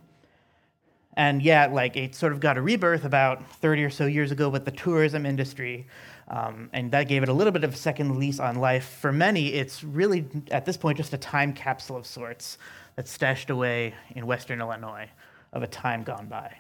And 1.17 1.43
yeah, 1.43 1.67
like 1.67 1.97
it 1.97 2.15
sort 2.15 2.33
of 2.33 2.41
got 2.41 2.57
a 2.59 2.63
rebirth 2.63 3.05
about 3.05 3.49
30 3.57 3.85
or 3.85 3.91
so 3.91 4.07
years 4.07 4.33
ago 4.33 4.49
with 4.49 4.65
the 4.65 4.71
tourism 4.71 5.27
industry. 5.27 5.87
Um, 6.29 6.71
and 6.73 6.91
that 6.93 7.09
gave 7.09 7.23
it 7.23 7.29
a 7.29 7.33
little 7.33 7.53
bit 7.53 7.65
of 7.65 7.75
a 7.75 7.77
second 7.77 8.19
lease 8.19 8.41
on 8.41 8.57
life. 8.57 8.99
For 9.01 9.13
many, 9.13 9.49
it's 9.55 9.83
really, 9.83 10.27
at 10.51 10.65
this 10.65 10.77
point, 10.77 10.97
just 10.97 11.13
a 11.13 11.19
time 11.19 11.53
capsule 11.53 11.97
of 11.97 12.07
sorts 12.07 12.59
that's 12.97 13.11
stashed 13.11 13.51
away 13.51 13.95
in 14.15 14.27
Western 14.27 14.61
Illinois 14.61 15.09
of 15.53 15.63
a 15.63 15.67
time 15.67 16.05
gone 16.05 16.27
by. 16.27 16.57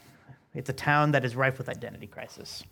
It's 0.54 0.69
a 0.69 0.75
town 0.75 1.12
that 1.12 1.25
is 1.25 1.37
rife 1.37 1.59
with 1.59 1.69
identity 1.69 2.07
crisis. 2.07 2.62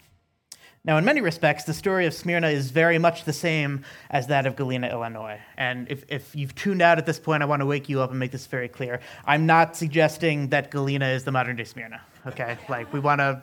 Now, 0.84 0.96
in 0.96 1.04
many 1.04 1.20
respects, 1.20 1.64
the 1.64 1.74
story 1.74 2.06
of 2.06 2.14
Smyrna 2.14 2.48
is 2.48 2.70
very 2.70 2.98
much 2.98 3.24
the 3.24 3.32
same 3.32 3.84
as 4.10 4.28
that 4.28 4.46
of 4.46 4.56
Galena, 4.56 4.88
Illinois. 4.88 5.40
And 5.56 5.90
if, 5.90 6.04
if 6.08 6.34
you've 6.34 6.54
tuned 6.54 6.80
out 6.80 6.98
at 6.98 7.04
this 7.04 7.18
point, 7.18 7.42
I 7.42 7.46
want 7.46 7.60
to 7.60 7.66
wake 7.66 7.88
you 7.88 8.00
up 8.00 8.10
and 8.10 8.18
make 8.18 8.30
this 8.30 8.46
very 8.46 8.68
clear. 8.68 9.00
I'm 9.26 9.44
not 9.44 9.76
suggesting 9.76 10.48
that 10.48 10.70
Galena 10.70 11.08
is 11.08 11.24
the 11.24 11.32
modern 11.32 11.56
day 11.56 11.64
Smyrna, 11.64 12.00
okay? 12.26 12.56
like, 12.68 12.92
we 12.92 13.00
want 13.00 13.20
to, 13.20 13.42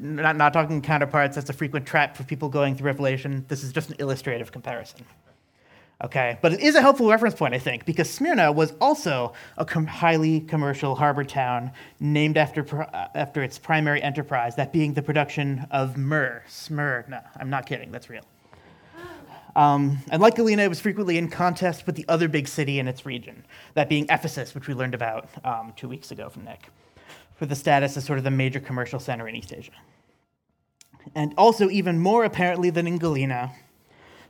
not, 0.00 0.36
not 0.36 0.52
talking 0.52 0.80
counterparts, 0.80 1.34
that's 1.34 1.50
a 1.50 1.52
frequent 1.52 1.86
trap 1.86 2.16
for 2.16 2.22
people 2.22 2.48
going 2.48 2.76
through 2.76 2.86
Revelation. 2.86 3.44
This 3.48 3.64
is 3.64 3.72
just 3.72 3.90
an 3.90 3.96
illustrative 3.98 4.52
comparison. 4.52 5.04
Okay, 6.02 6.38
but 6.40 6.54
it 6.54 6.60
is 6.60 6.74
a 6.76 6.80
helpful 6.80 7.10
reference 7.10 7.34
point, 7.34 7.52
I 7.52 7.58
think, 7.58 7.84
because 7.84 8.08
Smyrna 8.08 8.52
was 8.52 8.72
also 8.80 9.34
a 9.58 9.66
com- 9.66 9.86
highly 9.86 10.40
commercial 10.40 10.94
harbor 10.94 11.24
town 11.24 11.72
named 11.98 12.38
after, 12.38 12.64
pr- 12.64 12.82
uh, 12.82 13.08
after 13.14 13.42
its 13.42 13.58
primary 13.58 14.02
enterprise, 14.02 14.56
that 14.56 14.72
being 14.72 14.94
the 14.94 15.02
production 15.02 15.66
of 15.70 15.98
myrrh. 15.98 16.42
Smyrna. 16.48 17.28
I'm 17.38 17.50
not 17.50 17.66
kidding, 17.66 17.92
that's 17.92 18.08
real. 18.08 18.24
Um, 19.56 19.98
and 20.10 20.22
like 20.22 20.36
Galena, 20.36 20.62
it 20.62 20.68
was 20.68 20.80
frequently 20.80 21.18
in 21.18 21.28
contest 21.28 21.84
with 21.84 21.96
the 21.96 22.06
other 22.08 22.28
big 22.28 22.48
city 22.48 22.78
in 22.78 22.88
its 22.88 23.04
region, 23.04 23.44
that 23.74 23.90
being 23.90 24.06
Ephesus, 24.08 24.54
which 24.54 24.68
we 24.68 24.74
learned 24.74 24.94
about 24.94 25.28
um, 25.44 25.74
two 25.76 25.88
weeks 25.88 26.12
ago 26.12 26.30
from 26.30 26.44
Nick, 26.44 26.68
for 27.34 27.44
the 27.44 27.56
status 27.56 27.96
as 27.98 28.04
sort 28.04 28.16
of 28.18 28.24
the 28.24 28.30
major 28.30 28.60
commercial 28.60 29.00
center 29.00 29.28
in 29.28 29.36
East 29.36 29.52
Asia. 29.52 29.72
And 31.14 31.34
also, 31.36 31.68
even 31.68 31.98
more 31.98 32.24
apparently 32.24 32.70
than 32.70 32.86
in 32.86 32.98
Galena, 32.98 33.52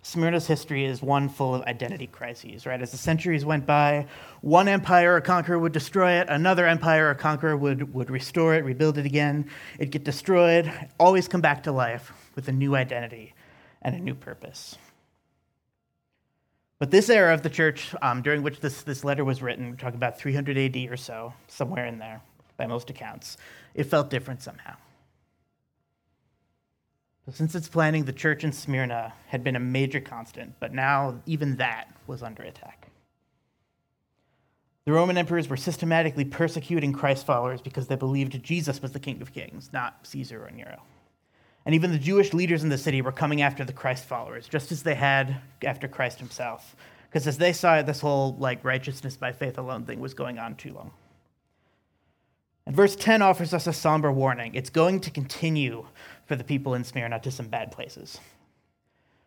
Smyrna's 0.02 0.46
history 0.46 0.86
is 0.86 1.02
one 1.02 1.28
full 1.28 1.54
of 1.54 1.62
identity 1.62 2.06
crises, 2.06 2.64
right? 2.64 2.80
As 2.80 2.90
the 2.90 2.96
centuries 2.96 3.44
went 3.44 3.66
by, 3.66 4.06
one 4.40 4.66
empire 4.66 5.16
or 5.16 5.20
conqueror 5.20 5.58
would 5.58 5.72
destroy 5.72 6.12
it, 6.12 6.28
another 6.30 6.66
empire 6.66 7.10
or 7.10 7.14
conqueror 7.14 7.56
would, 7.56 7.92
would 7.92 8.10
restore 8.10 8.54
it, 8.54 8.64
rebuild 8.64 8.96
it 8.96 9.04
again. 9.04 9.50
It'd 9.78 9.90
get 9.90 10.04
destroyed, 10.04 10.72
always 10.98 11.28
come 11.28 11.42
back 11.42 11.64
to 11.64 11.72
life 11.72 12.12
with 12.34 12.48
a 12.48 12.52
new 12.52 12.74
identity 12.76 13.34
and 13.82 13.94
a 13.94 13.98
new 13.98 14.14
purpose. 14.14 14.78
But 16.78 16.90
this 16.90 17.10
era 17.10 17.34
of 17.34 17.42
the 17.42 17.50
church, 17.50 17.94
um, 18.00 18.22
during 18.22 18.42
which 18.42 18.60
this, 18.60 18.80
this 18.82 19.04
letter 19.04 19.22
was 19.22 19.42
written, 19.42 19.68
we're 19.68 19.76
talking 19.76 19.96
about 19.96 20.18
300 20.18 20.56
AD 20.56 20.90
or 20.90 20.96
so, 20.96 21.34
somewhere 21.46 21.84
in 21.84 21.98
there, 21.98 22.22
by 22.56 22.66
most 22.66 22.88
accounts, 22.88 23.36
it 23.74 23.84
felt 23.84 24.08
different 24.08 24.40
somehow. 24.40 24.76
Since 27.32 27.54
its 27.54 27.68
planning, 27.68 28.04
the 28.04 28.12
church 28.12 28.44
in 28.44 28.52
Smyrna 28.52 29.12
had 29.26 29.44
been 29.44 29.56
a 29.56 29.60
major 29.60 30.00
constant, 30.00 30.54
but 30.60 30.72
now 30.72 31.20
even 31.26 31.56
that 31.56 31.92
was 32.06 32.22
under 32.22 32.42
attack. 32.42 32.88
The 34.86 34.92
Roman 34.92 35.18
emperors 35.18 35.48
were 35.48 35.56
systematically 35.56 36.24
persecuting 36.24 36.92
Christ 36.92 37.26
followers 37.26 37.60
because 37.60 37.86
they 37.86 37.96
believed 37.96 38.42
Jesus 38.42 38.80
was 38.80 38.92
the 38.92 39.00
King 39.00 39.20
of 39.20 39.32
Kings, 39.32 39.70
not 39.72 40.06
Caesar 40.06 40.44
or 40.44 40.50
Nero. 40.50 40.82
And 41.66 41.74
even 41.74 41.92
the 41.92 41.98
Jewish 41.98 42.32
leaders 42.32 42.62
in 42.62 42.70
the 42.70 42.78
city 42.78 43.02
were 43.02 43.12
coming 43.12 43.42
after 43.42 43.64
the 43.64 43.72
Christ 43.72 44.04
followers, 44.04 44.48
just 44.48 44.72
as 44.72 44.82
they 44.82 44.94
had 44.94 45.36
after 45.64 45.86
Christ 45.86 46.18
himself. 46.18 46.74
Because 47.08 47.26
as 47.26 47.38
they 47.38 47.52
saw 47.52 47.76
it, 47.76 47.86
this 47.86 48.00
whole 48.00 48.34
like 48.38 48.64
righteousness 48.64 49.16
by 49.16 49.32
faith 49.32 49.58
alone 49.58 49.84
thing 49.84 50.00
was 50.00 50.14
going 50.14 50.38
on 50.38 50.54
too 50.54 50.72
long. 50.72 50.90
And 52.66 52.74
verse 52.74 52.96
10 52.96 53.20
offers 53.20 53.52
us 53.52 53.66
a 53.66 53.72
somber 53.72 54.12
warning. 54.12 54.54
It's 54.54 54.70
going 54.70 55.00
to 55.00 55.10
continue 55.10 55.86
for 56.30 56.36
the 56.36 56.44
people 56.44 56.74
in 56.74 56.84
Smyrna 56.84 57.18
to 57.18 57.30
some 57.32 57.48
bad 57.48 57.72
places. 57.72 58.20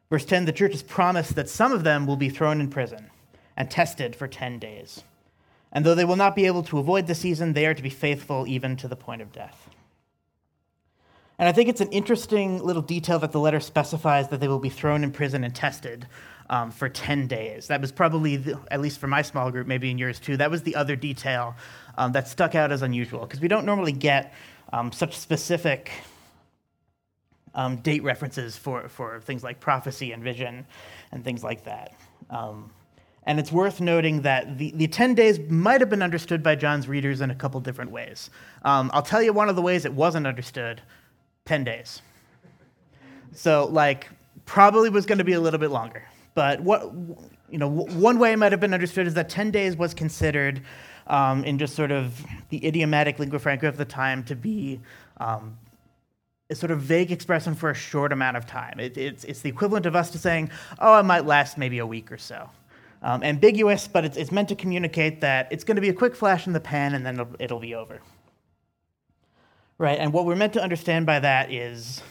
Verse 0.10 0.24
10 0.24 0.46
the 0.46 0.54
church 0.54 0.72
has 0.72 0.82
promised 0.82 1.36
that 1.36 1.50
some 1.50 1.74
of 1.74 1.84
them 1.84 2.08
will 2.08 2.16
be 2.16 2.30
thrown 2.30 2.62
in 2.62 2.70
prison 2.70 3.10
and 3.58 3.70
tested 3.70 4.16
for 4.16 4.26
10 4.26 4.58
days. 4.58 5.04
And 5.74 5.86
though 5.86 5.96
they 5.96 6.06
will 6.06 6.16
not 6.16 6.34
be 6.34 6.46
able 6.46 6.64
to 6.64 6.80
avoid 6.80 7.08
the 7.08 7.14
season, 7.14 7.52
they 7.52 7.66
are 7.66 7.74
to 7.74 7.84
be 7.84 7.90
faithful 7.90 8.48
even 8.48 8.78
to 8.78 8.88
the 8.88 8.96
point 8.96 9.22
of 9.22 9.34
death. 9.34 9.68
And 11.38 11.50
I 11.50 11.52
think 11.52 11.68
it's 11.68 11.82
an 11.82 11.90
interesting 11.90 12.64
little 12.64 12.82
detail 12.82 13.20
that 13.20 13.34
the 13.34 13.40
letter 13.42 13.60
specifies 13.60 14.30
that 14.30 14.40
they 14.40 14.48
will 14.48 14.60
be 14.60 14.70
thrown 14.70 15.04
in 15.04 15.12
prison 15.12 15.44
and 15.44 15.54
tested 15.54 16.08
um, 16.50 16.72
for 16.72 16.88
10 16.88 17.28
days. 17.28 17.68
That 17.68 17.82
was 17.82 17.92
probably, 17.92 18.38
the, 18.38 18.58
at 18.72 18.80
least 18.80 18.98
for 18.98 19.08
my 19.08 19.24
small 19.24 19.52
group, 19.52 19.68
maybe 19.68 19.92
in 19.92 19.98
yours 19.98 20.22
too, 20.22 20.38
that 20.38 20.50
was 20.50 20.64
the 20.64 20.78
other 20.78 20.96
detail 20.96 21.54
um, 21.98 22.14
that 22.14 22.30
stuck 22.30 22.56
out 22.56 22.72
as 22.72 22.82
unusual 22.82 23.26
because 23.26 23.42
we 23.42 23.50
don't 23.50 23.66
normally 23.66 23.92
get 23.92 24.34
um, 24.72 24.94
such 24.94 25.18
specific 25.18 25.92
um, 27.56 27.78
date 27.78 28.04
references 28.04 28.58
for, 28.58 28.88
for 28.90 29.20
things 29.22 29.44
like 29.44 29.60
prophecy 29.60 30.12
and 30.12 30.24
vision 30.24 30.66
and 31.12 31.24
things 31.24 31.44
like 31.44 31.64
that. 31.66 31.94
Um, 32.30 32.72
and 33.26 33.40
it's 33.40 33.52
worth 33.52 33.80
noting 33.80 34.24
that 34.24 34.58
the, 34.58 34.72
the 34.76 34.88
10 34.88 35.16
days 35.16 35.40
might 35.50 35.80
have 35.82 35.90
been 35.90 36.02
understood 36.02 36.44
by 36.44 36.56
John's 36.56 36.88
readers 36.88 37.22
in 37.22 37.32
a 37.32 37.36
couple 37.36 37.60
different 37.62 37.92
ways. 37.92 38.30
Um, 38.64 38.92
I'll 38.94 39.02
tell 39.02 39.22
you 39.22 39.32
one 39.32 39.50
of 39.50 39.56
the 39.56 39.62
ways 39.62 39.86
it 39.86 39.94
wasn't 39.94 40.28
understood 40.28 40.82
10 41.46 41.64
days. 41.64 42.02
So, 43.32 43.66
like, 43.66 44.10
probably 44.46 44.90
was 44.90 45.06
going 45.06 45.18
to 45.20 45.24
be 45.24 45.34
a 45.34 45.40
little 45.40 45.60
bit 45.60 45.72
longer. 45.72 46.04
But 46.36 46.60
what, 46.62 46.92
you 47.50 47.58
know, 47.58 47.68
one 47.68 48.20
way 48.20 48.34
it 48.34 48.38
might 48.38 48.52
have 48.52 48.62
been 48.62 48.74
understood 48.74 49.08
is 49.08 49.14
that 49.14 49.30
10 49.30 49.52
days 49.52 49.78
was 49.78 49.94
considered 49.94 50.62
um, 51.08 51.44
in 51.44 51.58
just 51.58 51.76
sort 51.76 51.92
of 51.92 52.22
the 52.50 52.66
idiomatic 52.66 53.20
lingua 53.20 53.40
franca 53.40 53.68
of 53.68 53.78
the 53.78 53.86
time 53.86 54.24
to 54.26 54.36
be 54.36 54.80
um, 55.18 55.58
sort 56.56 56.72
of 56.72 56.82
vague 56.82 57.12
expression 57.12 57.56
for 57.56 57.70
a 57.70 57.74
short 57.74 58.12
amount 58.12 58.38
of 58.38 58.46
time. 58.46 58.80
It, 58.80 58.98
it's, 58.98 59.24
it's 59.24 59.42
the 59.42 59.50
equivalent 59.50 59.86
of 59.86 59.96
us 59.96 60.10
to 60.12 60.18
saying, 60.18 60.50
oh, 60.80 61.00
it 61.00 61.04
might 61.04 61.26
last 61.26 61.58
maybe 61.58 61.80
a 61.80 61.86
week 61.86 62.12
or 62.12 62.18
so. 62.18 62.50
Um, 63.02 63.24
ambiguous, 63.24 63.88
but 63.88 64.06
it's, 64.06 64.16
it's 64.18 64.32
meant 64.32 64.50
to 64.50 64.56
communicate 64.56 65.22
that 65.22 65.48
it's 65.52 65.64
going 65.64 65.76
to 65.76 65.82
be 65.82 65.90
a 65.90 65.94
quick 65.94 66.16
flash 66.16 66.48
in 66.48 66.54
the 66.54 66.60
pan 66.60 66.94
and 66.94 67.06
then 67.06 67.20
it'll, 67.20 67.36
it'll 67.40 67.60
be 67.60 67.76
over. 67.76 68.00
Right, 69.78 70.00
and 70.00 70.14
what 70.14 70.26
we're 70.26 70.36
meant 70.36 70.54
to 70.54 70.64
understand 70.64 71.06
by 71.06 71.20
that 71.20 71.52
is 71.52 72.02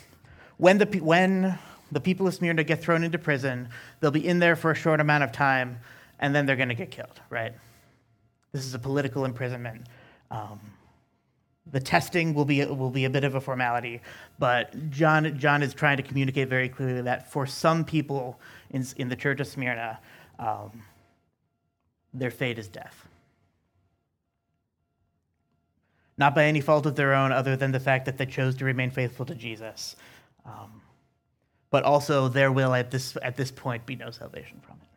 when 0.59 0.79
the, 0.79 0.87
when 0.99 1.59
the 1.91 2.01
people 2.01 2.27
of 2.27 2.35
Smyrna 2.35 2.65
get 2.65 2.83
thrown 2.83 3.05
into 3.05 3.19
prison, 3.19 3.69
they'll 4.01 4.11
be 4.11 4.27
in 4.27 4.39
there 4.39 4.57
for 4.57 4.71
a 4.71 4.75
short 4.75 5.01
amount 5.01 5.25
of 5.25 5.33
time 5.33 5.79
and 6.19 6.35
then 6.35 6.47
they're 6.47 6.57
going 6.57 6.69
to 6.69 6.75
get 6.75 6.91
killed, 6.91 7.21
right? 7.31 7.53
This 8.53 8.67
is 8.67 8.75
a 8.75 8.79
political 8.79 9.25
imprisonment. 9.25 9.87
Um, 10.31 10.61
the 11.71 11.81
testing 11.81 12.35
will 12.35 12.45
be 12.45 12.65
will 12.65 12.91
be 12.91 13.05
a 13.05 13.11
bit 13.11 13.25
of 13.25 13.35
a 13.35 13.41
formality, 13.41 14.01
but 14.39 14.91
John 14.91 15.39
John 15.39 15.63
is 15.63 15.75
trying 15.75 15.97
to 15.97 16.03
communicate 16.03 16.49
very 16.49 16.69
clearly 16.69 17.03
that 17.03 17.31
for 17.31 17.47
some 17.47 17.85
people 17.85 18.41
in 18.71 18.85
in 18.97 19.09
the 19.09 19.17
Church 19.17 19.39
of 19.41 19.47
Smyrna, 19.47 20.01
um, 20.39 20.83
their 22.13 22.31
fate 22.31 22.59
is 22.59 22.69
death. 22.69 23.07
Not 26.19 26.35
by 26.35 26.45
any 26.45 26.61
fault 26.61 26.85
of 26.87 26.97
their 26.97 27.15
own, 27.15 27.33
other 27.33 27.57
than 27.57 27.73
the 27.73 27.81
fact 27.81 28.05
that 28.07 28.19
they 28.19 28.27
chose 28.27 28.57
to 28.57 28.65
remain 28.65 28.91
faithful 28.91 29.25
to 29.27 29.35
Jesus, 29.35 29.97
um, 30.45 30.83
but 31.71 31.85
also 31.85 32.29
there 32.29 32.53
will 32.53 32.75
at 32.75 32.91
this 32.91 33.17
at 33.23 33.37
this 33.37 33.53
point 33.53 33.87
be 33.87 33.95
no 33.95 34.11
salvation 34.11 34.61
from 34.67 34.79
it. 34.83 34.92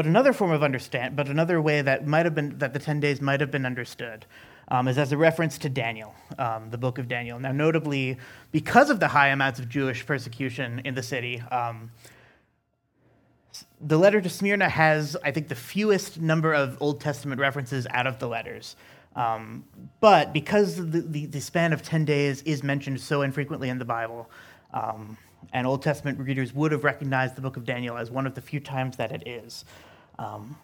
But 0.00 0.06
another 0.06 0.32
form 0.32 0.50
of 0.50 0.62
understand, 0.62 1.14
but 1.14 1.28
another 1.28 1.60
way 1.60 1.82
that 1.82 2.06
might 2.06 2.24
have 2.24 2.34
been 2.34 2.56
that 2.56 2.72
the 2.72 2.78
ten 2.78 3.00
days 3.00 3.20
might 3.20 3.38
have 3.42 3.50
been 3.50 3.66
understood 3.66 4.24
um, 4.68 4.88
is 4.88 4.96
as 4.96 5.12
a 5.12 5.16
reference 5.18 5.58
to 5.58 5.68
Daniel, 5.68 6.14
um, 6.38 6.70
the 6.70 6.78
book 6.78 6.96
of 6.96 7.06
Daniel. 7.06 7.38
Now, 7.38 7.52
notably, 7.52 8.16
because 8.50 8.88
of 8.88 8.98
the 8.98 9.08
high 9.08 9.28
amounts 9.28 9.60
of 9.60 9.68
Jewish 9.68 10.06
persecution 10.06 10.80
in 10.86 10.94
the 10.94 11.02
city, 11.02 11.42
um, 11.52 11.90
the 13.78 13.98
letter 13.98 14.22
to 14.22 14.30
Smyrna 14.30 14.70
has, 14.70 15.18
I 15.22 15.32
think, 15.32 15.48
the 15.48 15.54
fewest 15.54 16.18
number 16.18 16.54
of 16.54 16.78
Old 16.80 17.02
Testament 17.02 17.38
references 17.38 17.86
out 17.90 18.06
of 18.06 18.18
the 18.20 18.26
letters. 18.26 18.76
Um, 19.16 19.66
but 20.00 20.32
because 20.32 20.76
the, 20.76 21.02
the, 21.02 21.26
the, 21.26 21.40
span 21.42 21.74
of 21.74 21.82
10 21.82 22.06
days 22.06 22.40
is 22.44 22.62
mentioned 22.62 23.02
so 23.02 23.20
infrequently 23.20 23.68
in 23.68 23.78
the 23.78 23.84
Bible, 23.84 24.30
um, 24.72 25.18
and 25.52 25.66
Old 25.66 25.82
Testament 25.82 26.18
readers 26.18 26.54
would 26.54 26.72
have 26.72 26.84
recognized 26.84 27.36
the 27.36 27.42
book 27.42 27.58
of 27.58 27.66
Daniel 27.66 27.98
as 27.98 28.10
one 28.10 28.26
of 28.26 28.34
the 28.34 28.40
few 28.40 28.60
times 28.60 28.96
that 28.96 29.12
it 29.12 29.28
is. 29.28 29.66
Um, 30.20 30.56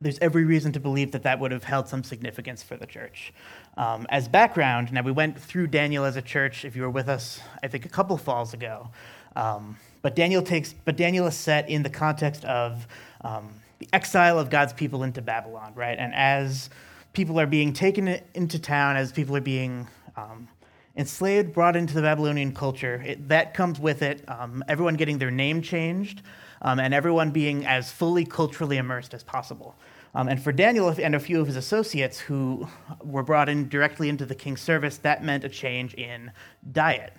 there's 0.00 0.18
every 0.18 0.44
reason 0.44 0.72
to 0.72 0.80
believe 0.80 1.12
that 1.12 1.22
that 1.22 1.40
would 1.40 1.52
have 1.52 1.64
held 1.64 1.88
some 1.88 2.04
significance 2.04 2.62
for 2.62 2.76
the 2.76 2.86
church. 2.86 3.32
Um, 3.78 4.06
as 4.10 4.28
background, 4.28 4.92
now 4.92 5.02
we 5.02 5.12
went 5.12 5.38
through 5.38 5.68
Daniel 5.68 6.04
as 6.04 6.16
a 6.16 6.22
church. 6.22 6.64
If 6.64 6.76
you 6.76 6.82
were 6.82 6.90
with 6.90 7.08
us, 7.08 7.40
I 7.62 7.68
think 7.68 7.86
a 7.86 7.88
couple 7.88 8.16
falls 8.18 8.52
ago, 8.52 8.90
um, 9.36 9.76
but 10.02 10.14
Daniel 10.14 10.42
takes, 10.42 10.74
but 10.84 10.96
Daniel 10.96 11.26
is 11.26 11.34
set 11.34 11.70
in 11.70 11.82
the 11.82 11.90
context 11.90 12.44
of 12.44 12.86
um, 13.22 13.48
the 13.78 13.88
exile 13.92 14.38
of 14.38 14.50
God's 14.50 14.72
people 14.72 15.02
into 15.02 15.22
Babylon, 15.22 15.72
right? 15.74 15.98
And 15.98 16.14
as 16.14 16.68
people 17.12 17.40
are 17.40 17.46
being 17.46 17.72
taken 17.72 18.20
into 18.34 18.58
town, 18.58 18.96
as 18.96 19.12
people 19.12 19.36
are 19.36 19.40
being 19.40 19.86
um, 20.16 20.48
enslaved, 20.96 21.54
brought 21.54 21.76
into 21.76 21.94
the 21.94 22.02
Babylonian 22.02 22.52
culture, 22.52 23.02
it, 23.06 23.28
that 23.28 23.54
comes 23.54 23.80
with 23.80 24.02
it. 24.02 24.22
Um, 24.28 24.62
everyone 24.68 24.94
getting 24.96 25.18
their 25.18 25.30
name 25.30 25.62
changed, 25.62 26.22
um, 26.66 26.80
and 26.80 26.92
everyone 26.92 27.30
being 27.30 27.64
as 27.64 27.90
fully 27.90 28.26
culturally 28.26 28.76
immersed 28.76 29.14
as 29.14 29.22
possible. 29.22 29.74
Um, 30.14 30.28
and 30.28 30.42
for 30.42 30.50
Daniel 30.50 30.88
and 30.88 31.14
a 31.14 31.20
few 31.20 31.40
of 31.40 31.46
his 31.46 31.56
associates 31.56 32.18
who 32.18 32.66
were 33.04 33.22
brought 33.22 33.48
in 33.48 33.68
directly 33.68 34.08
into 34.08 34.26
the 34.26 34.34
king's 34.34 34.60
service, 34.60 34.98
that 34.98 35.22
meant 35.22 35.44
a 35.44 35.48
change 35.48 35.94
in 35.94 36.32
diet 36.72 37.14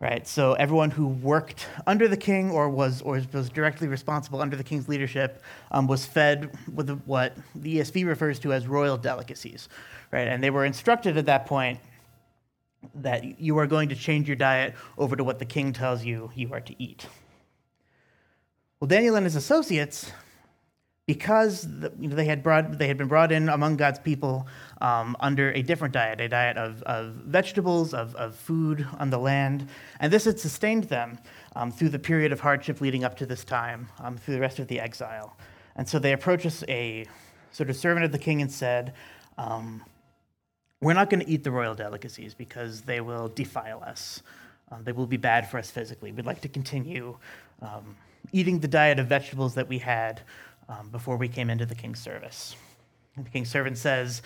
right? 0.00 0.28
So 0.28 0.52
everyone 0.52 0.92
who 0.92 1.08
worked 1.08 1.66
under 1.88 2.06
the 2.06 2.16
king 2.16 2.52
or 2.52 2.68
was 2.70 3.02
or 3.02 3.20
was 3.32 3.50
directly 3.50 3.88
responsible 3.88 4.40
under 4.40 4.54
the 4.54 4.62
king's 4.62 4.88
leadership 4.88 5.42
um, 5.72 5.88
was 5.88 6.06
fed 6.06 6.56
with 6.72 6.88
what 7.04 7.36
the 7.56 7.78
ESV 7.78 8.06
refers 8.06 8.38
to 8.40 8.52
as 8.52 8.68
royal 8.68 8.96
delicacies, 8.96 9.68
right? 10.12 10.28
And 10.28 10.40
they 10.40 10.50
were 10.50 10.64
instructed 10.64 11.16
at 11.16 11.26
that 11.26 11.46
point 11.46 11.80
that 12.94 13.40
you 13.40 13.58
are 13.58 13.66
going 13.66 13.88
to 13.88 13.96
change 13.96 14.28
your 14.28 14.36
diet 14.36 14.76
over 14.98 15.16
to 15.16 15.24
what 15.24 15.40
the 15.40 15.44
king 15.44 15.72
tells 15.72 16.04
you 16.04 16.30
you 16.36 16.52
are 16.52 16.60
to 16.60 16.80
eat. 16.80 17.08
Well, 18.80 18.88
Daniel 18.88 19.16
and 19.16 19.24
his 19.24 19.34
associates 19.34 20.12
because 21.08 21.62
the, 21.62 21.90
you 21.98 22.06
know, 22.06 22.14
they, 22.14 22.26
had 22.26 22.42
brought, 22.42 22.78
they 22.78 22.86
had 22.86 22.98
been 22.98 23.08
brought 23.08 23.32
in 23.32 23.48
among 23.48 23.78
God's 23.78 23.98
people 23.98 24.46
um, 24.82 25.16
under 25.20 25.50
a 25.52 25.62
different 25.62 25.94
diet, 25.94 26.20
a 26.20 26.28
diet 26.28 26.58
of, 26.58 26.82
of 26.82 27.14
vegetables, 27.14 27.94
of, 27.94 28.14
of 28.14 28.36
food 28.36 28.86
on 28.98 29.08
the 29.08 29.18
land. 29.18 29.66
And 30.00 30.12
this 30.12 30.26
had 30.26 30.38
sustained 30.38 30.84
them 30.84 31.18
um, 31.56 31.72
through 31.72 31.88
the 31.88 31.98
period 31.98 32.30
of 32.30 32.40
hardship 32.40 32.82
leading 32.82 33.04
up 33.04 33.16
to 33.16 33.26
this 33.26 33.42
time, 33.42 33.88
um, 34.00 34.18
through 34.18 34.34
the 34.34 34.40
rest 34.40 34.58
of 34.58 34.68
the 34.68 34.78
exile. 34.78 35.34
And 35.76 35.88
so 35.88 35.98
they 35.98 36.12
approached 36.12 36.62
a 36.68 37.06
sort 37.52 37.70
of 37.70 37.76
servant 37.76 38.04
of 38.04 38.12
the 38.12 38.18
king 38.18 38.42
and 38.42 38.52
said, 38.52 38.92
um, 39.38 39.82
We're 40.82 40.92
not 40.92 41.08
going 41.08 41.24
to 41.24 41.28
eat 41.28 41.42
the 41.42 41.50
royal 41.50 41.74
delicacies 41.74 42.34
because 42.34 42.82
they 42.82 43.00
will 43.00 43.28
defile 43.28 43.82
us. 43.82 44.22
Um, 44.70 44.84
they 44.84 44.92
will 44.92 45.06
be 45.06 45.16
bad 45.16 45.50
for 45.50 45.56
us 45.56 45.70
physically. 45.70 46.12
We'd 46.12 46.26
like 46.26 46.42
to 46.42 46.48
continue 46.48 47.16
um, 47.62 47.96
eating 48.32 48.60
the 48.60 48.68
diet 48.68 48.98
of 48.98 49.06
vegetables 49.06 49.54
that 49.54 49.68
we 49.68 49.78
had 49.78 50.22
um, 50.68 50.90
before 50.90 51.16
we 51.16 51.28
came 51.28 51.50
into 51.50 51.66
the 51.66 51.74
king's 51.74 52.00
service. 52.00 52.56
And 53.16 53.24
the 53.26 53.30
king's 53.30 53.50
servant 53.50 53.78
says, 53.78 54.22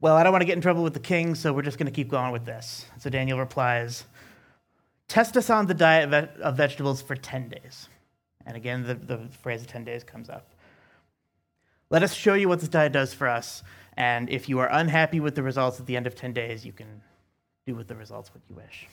Well, 0.00 0.16
I 0.16 0.22
don't 0.22 0.32
want 0.32 0.42
to 0.42 0.46
get 0.46 0.56
in 0.56 0.62
trouble 0.62 0.82
with 0.82 0.94
the 0.94 1.00
king, 1.00 1.34
so 1.34 1.52
we're 1.52 1.62
just 1.62 1.78
going 1.78 1.86
to 1.86 1.92
keep 1.92 2.08
going 2.08 2.32
with 2.32 2.44
this. 2.44 2.86
So 2.98 3.10
Daniel 3.10 3.38
replies, 3.38 4.04
Test 5.08 5.36
us 5.36 5.48
on 5.50 5.66
the 5.66 5.74
diet 5.74 6.12
of 6.40 6.56
vegetables 6.56 7.00
for 7.00 7.16
10 7.16 7.48
days. 7.48 7.88
And 8.46 8.56
again, 8.56 8.82
the, 8.84 8.94
the 8.94 9.28
phrase 9.42 9.64
10 9.66 9.84
days 9.84 10.04
comes 10.04 10.28
up. 10.28 10.54
Let 11.90 12.02
us 12.02 12.12
show 12.12 12.34
you 12.34 12.48
what 12.48 12.60
this 12.60 12.68
diet 12.68 12.92
does 12.92 13.14
for 13.14 13.26
us. 13.26 13.62
And 13.96 14.28
if 14.28 14.48
you 14.48 14.58
are 14.58 14.70
unhappy 14.70 15.20
with 15.20 15.34
the 15.34 15.42
results 15.42 15.80
at 15.80 15.86
the 15.86 15.96
end 15.96 16.06
of 16.06 16.14
10 16.14 16.32
days, 16.32 16.64
you 16.64 16.72
can 16.72 17.02
do 17.66 17.74
with 17.74 17.88
the 17.88 17.96
results 17.96 18.30
what 18.32 18.42
you 18.48 18.54
wish. 18.54 18.86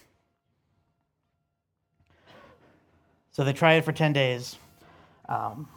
So 3.35 3.43
they 3.43 3.51
try 3.51 3.73
it 3.73 3.83
for 3.83 3.91
10 3.91 4.13
days. 4.13 4.55
Um, 5.27 5.67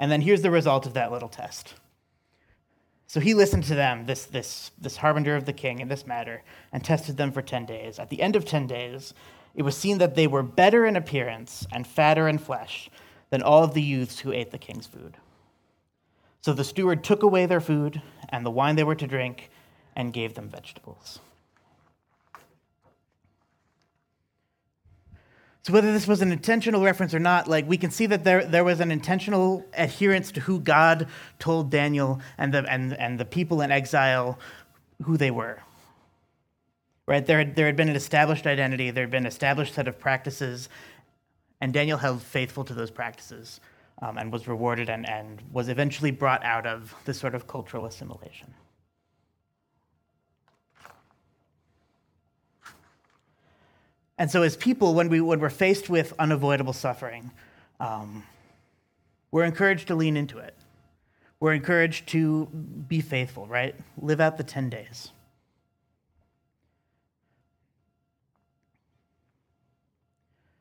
and 0.00 0.10
then 0.10 0.20
here's 0.20 0.42
the 0.42 0.50
result 0.50 0.86
of 0.86 0.94
that 0.94 1.12
little 1.12 1.28
test. 1.28 1.74
So 3.06 3.20
he 3.20 3.32
listened 3.32 3.62
to 3.64 3.76
them, 3.76 4.06
this, 4.06 4.24
this, 4.24 4.72
this 4.76 4.96
harbinger 4.96 5.36
of 5.36 5.44
the 5.44 5.52
king 5.52 5.78
in 5.78 5.86
this 5.86 6.04
matter, 6.04 6.42
and 6.72 6.82
tested 6.82 7.16
them 7.16 7.30
for 7.30 7.42
10 7.42 7.64
days. 7.64 8.00
At 8.00 8.08
the 8.08 8.20
end 8.20 8.34
of 8.34 8.44
10 8.44 8.66
days, 8.66 9.14
it 9.54 9.62
was 9.62 9.76
seen 9.76 9.98
that 9.98 10.16
they 10.16 10.26
were 10.26 10.42
better 10.42 10.84
in 10.84 10.96
appearance 10.96 11.64
and 11.70 11.86
fatter 11.86 12.26
in 12.26 12.38
flesh 12.38 12.90
than 13.30 13.40
all 13.40 13.62
of 13.62 13.74
the 13.74 13.82
youths 13.82 14.18
who 14.18 14.32
ate 14.32 14.50
the 14.50 14.58
king's 14.58 14.88
food. 14.88 15.16
So 16.40 16.52
the 16.52 16.64
steward 16.64 17.04
took 17.04 17.22
away 17.22 17.46
their 17.46 17.60
food 17.60 18.02
and 18.30 18.44
the 18.44 18.50
wine 18.50 18.74
they 18.74 18.82
were 18.82 18.96
to 18.96 19.06
drink 19.06 19.48
and 19.94 20.12
gave 20.12 20.34
them 20.34 20.48
vegetables. 20.48 21.20
So 25.62 25.74
whether 25.74 25.92
this 25.92 26.06
was 26.06 26.22
an 26.22 26.32
intentional 26.32 26.82
reference 26.82 27.12
or 27.12 27.18
not, 27.18 27.46
like 27.46 27.68
we 27.68 27.76
can 27.76 27.90
see 27.90 28.06
that 28.06 28.24
there, 28.24 28.44
there 28.44 28.64
was 28.64 28.80
an 28.80 28.90
intentional 28.90 29.64
adherence 29.74 30.32
to 30.32 30.40
who 30.40 30.58
God 30.58 31.06
told 31.38 31.70
Daniel 31.70 32.20
and 32.38 32.54
the, 32.54 32.64
and, 32.70 32.94
and 32.94 33.20
the 33.20 33.26
people 33.26 33.60
in 33.60 33.70
exile 33.70 34.38
who 35.02 35.16
they 35.16 35.30
were. 35.30 35.62
Right? 37.06 37.26
There 37.26 37.38
had, 37.38 37.56
there 37.56 37.66
had 37.66 37.76
been 37.76 37.90
an 37.90 37.96
established 37.96 38.46
identity, 38.46 38.90
there 38.90 39.04
had 39.04 39.10
been 39.10 39.24
an 39.24 39.26
established 39.26 39.74
set 39.74 39.86
of 39.86 39.98
practices, 39.98 40.68
and 41.60 41.74
Daniel 41.74 41.98
held 41.98 42.22
faithful 42.22 42.64
to 42.64 42.72
those 42.72 42.90
practices 42.90 43.60
um, 44.00 44.16
and 44.16 44.32
was 44.32 44.48
rewarded 44.48 44.88
and, 44.88 45.06
and 45.08 45.42
was 45.52 45.68
eventually 45.68 46.10
brought 46.10 46.42
out 46.42 46.66
of 46.66 46.94
this 47.04 47.18
sort 47.18 47.34
of 47.34 47.46
cultural 47.46 47.84
assimilation. 47.84 48.54
And 54.20 54.30
so, 54.30 54.42
as 54.42 54.54
people, 54.54 54.92
when, 54.92 55.08
we, 55.08 55.22
when 55.22 55.40
we're 55.40 55.48
faced 55.48 55.88
with 55.88 56.12
unavoidable 56.18 56.74
suffering, 56.74 57.30
um, 57.80 58.22
we're 59.30 59.44
encouraged 59.44 59.88
to 59.88 59.94
lean 59.94 60.14
into 60.14 60.36
it. 60.36 60.54
We're 61.40 61.54
encouraged 61.54 62.08
to 62.08 62.44
be 62.44 63.00
faithful, 63.00 63.46
right? 63.46 63.74
Live 63.96 64.20
out 64.20 64.36
the 64.36 64.44
10 64.44 64.68
days. 64.68 65.12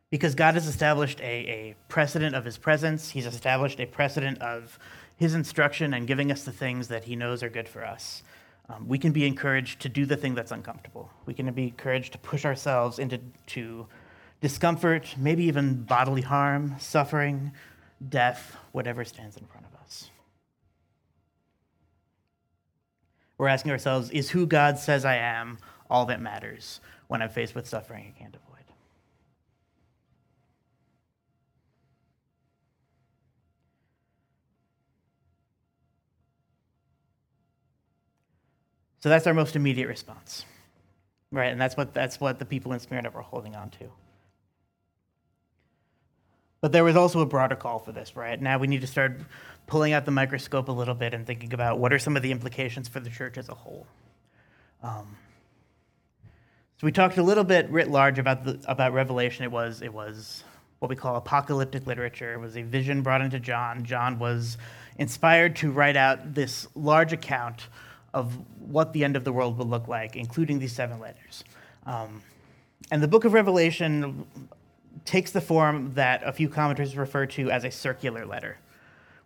Because 0.09 0.35
God 0.35 0.53
has 0.53 0.65
established 0.65 1.19
a, 1.19 1.25
a 1.25 1.75
precedent 1.89 2.37
of 2.37 2.45
his 2.45 2.57
presence, 2.57 3.09
He's 3.09 3.25
established 3.25 3.81
a 3.81 3.85
precedent 3.85 4.41
of 4.41 4.79
his 5.17 5.35
instruction 5.35 5.93
and 5.93 6.07
giving 6.07 6.31
us 6.31 6.45
the 6.45 6.53
things 6.53 6.87
that 6.87 7.03
he 7.03 7.17
knows 7.17 7.43
are 7.43 7.49
good 7.49 7.67
for 7.67 7.85
us 7.85 8.23
um, 8.69 8.87
we 8.87 8.99
can 8.99 9.11
be 9.11 9.25
encouraged 9.25 9.79
to 9.81 9.89
do 9.89 10.05
the 10.05 10.15
thing 10.15 10.35
that's 10.35 10.51
uncomfortable. 10.51 11.09
We 11.25 11.33
can 11.33 11.51
be 11.53 11.63
encouraged 11.63 12.11
to 12.13 12.19
push 12.19 12.45
ourselves 12.45 12.99
into 12.99 13.19
to 13.47 13.87
discomfort, 14.41 15.15
maybe 15.17 15.43
even 15.45 15.83
bodily 15.83 16.21
harm, 16.21 16.75
suffering, 16.79 17.51
death, 18.07 18.55
whatever 18.71 19.03
stands 19.03 19.37
in 19.37 19.45
front 19.45 19.65
of 19.65 19.81
us. 19.81 20.11
We're 23.37 23.47
asking 23.47 23.71
ourselves 23.71 24.11
is 24.11 24.29
who 24.29 24.45
God 24.45 24.77
says 24.77 25.03
I 25.03 25.15
am 25.15 25.57
all 25.89 26.05
that 26.05 26.21
matters 26.21 26.79
when 27.07 27.21
I'm 27.21 27.29
faced 27.29 27.55
with 27.55 27.67
suffering 27.67 28.13
I 28.15 28.19
can't 28.19 28.35
avoid? 28.35 28.49
So 38.99 39.09
that's 39.09 39.27
our 39.27 39.33
most 39.33 39.55
immediate 39.55 39.87
response. 39.87 40.45
Right? 41.31 41.51
And 41.51 41.61
that's 41.61 41.77
what, 41.77 41.93
that's 41.93 42.19
what 42.19 42.39
the 42.39 42.45
people 42.45 42.73
in 42.73 42.79
Smyrna 42.79 43.11
were 43.11 43.21
holding 43.21 43.55
on 43.55 43.69
to. 43.71 43.91
But 46.61 46.71
there 46.71 46.83
was 46.83 46.95
also 46.95 47.21
a 47.21 47.25
broader 47.25 47.55
call 47.55 47.79
for 47.79 47.91
this, 47.91 48.15
right? 48.15 48.41
Now 48.41 48.57
we 48.57 48.67
need 48.67 48.81
to 48.81 48.87
start 48.87 49.21
pulling 49.67 49.93
out 49.93 50.05
the 50.05 50.11
microscope 50.11 50.67
a 50.67 50.71
little 50.71 50.95
bit 50.95 51.13
and 51.13 51.25
thinking 51.25 51.53
about 51.53 51.79
what 51.79 51.93
are 51.93 51.99
some 51.99 52.17
of 52.17 52.23
the 52.23 52.31
implications 52.31 52.87
for 52.87 52.99
the 52.99 53.09
church 53.09 53.37
as 53.37 53.47
a 53.47 53.53
whole. 53.53 53.87
Um, 54.83 55.15
so 56.79 56.85
we 56.85 56.91
talked 56.91 57.17
a 57.17 57.23
little 57.23 57.43
bit 57.43 57.69
writ 57.69 57.89
large 57.89 58.19
about 58.19 58.43
the, 58.45 58.59
about 58.65 58.93
Revelation. 58.93 59.43
It 59.43 59.51
was 59.51 59.81
it 59.81 59.93
was 59.93 60.43
what 60.79 60.89
we 60.89 60.95
call 60.95 61.17
apocalyptic 61.17 61.85
literature. 61.85 62.33
It 62.33 62.39
was 62.39 62.55
a 62.55 62.61
vision 62.61 63.01
brought 63.01 63.21
into 63.21 63.39
John. 63.39 63.83
John 63.83 64.17
was 64.17 64.57
inspired 64.97 65.57
to 65.57 65.71
write 65.71 65.97
out 65.97 66.33
this 66.33 66.67
large 66.75 67.11
account 67.11 67.67
of 68.13 68.37
what 68.59 68.93
the 68.93 69.03
end 69.03 69.15
of 69.15 69.23
the 69.23 69.31
world 69.31 69.57
will 69.57 69.67
look 69.67 69.87
like, 69.87 70.15
including 70.15 70.59
these 70.59 70.73
seven 70.73 70.99
letters. 70.99 71.43
Um, 71.85 72.21
and 72.91 73.01
the 73.03 73.07
book 73.07 73.25
of 73.25 73.33
Revelation 73.33 74.25
takes 75.05 75.31
the 75.31 75.41
form 75.41 75.93
that 75.93 76.21
a 76.23 76.31
few 76.31 76.49
commentators 76.49 76.95
refer 76.97 77.25
to 77.25 77.51
as 77.51 77.63
a 77.63 77.71
circular 77.71 78.25
letter. 78.25 78.57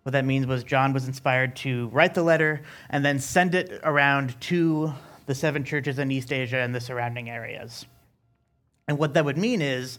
What 0.04 0.12
that 0.12 0.26
means 0.26 0.46
was 0.46 0.64
John 0.64 0.94
was 0.94 1.08
inspired 1.08 1.56
to 1.58 1.88
write 1.90 2.14
the 2.14 2.24
letter 2.24 2.62
and 2.90 3.06
then 3.06 3.20
send 3.20 3.56
it 3.56 3.80
around 3.84 4.40
to 4.42 4.94
the 5.26 5.36
seven 5.36 5.64
churches 5.64 5.98
in 5.98 6.12
East 6.12 6.34
Asia 6.34 6.58
and 6.58 6.76
the 6.76 6.82
surrounding 6.82 7.30
areas. 7.30 7.86
And 8.88 8.98
what 8.98 9.14
that 9.14 9.24
would 9.24 9.38
mean 9.38 9.62
is 9.62 9.98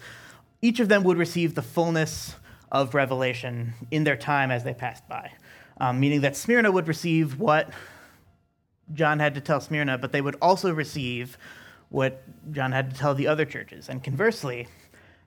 each 0.60 0.78
of 0.78 0.88
them 0.88 1.04
would 1.04 1.16
receive 1.16 1.54
the 1.54 1.62
fullness 1.62 2.36
of 2.70 2.94
Revelation 2.94 3.72
in 3.90 4.04
their 4.04 4.16
time 4.16 4.50
as 4.50 4.64
they 4.64 4.74
passed 4.74 5.08
by, 5.08 5.32
um, 5.78 6.00
meaning 6.00 6.20
that 6.20 6.36
Smyrna 6.36 6.70
would 6.70 6.88
receive 6.88 7.38
what 7.38 7.70
John 8.92 9.18
had 9.18 9.34
to 9.34 9.40
tell 9.40 9.60
Smyrna, 9.60 9.98
but 9.98 10.12
they 10.12 10.20
would 10.20 10.36
also 10.42 10.72
receive 10.72 11.38
what 11.88 12.22
John 12.52 12.72
had 12.72 12.90
to 12.90 12.96
tell 12.96 13.14
the 13.14 13.26
other 13.26 13.44
churches. 13.44 13.88
And 13.88 14.02
conversely, 14.02 14.68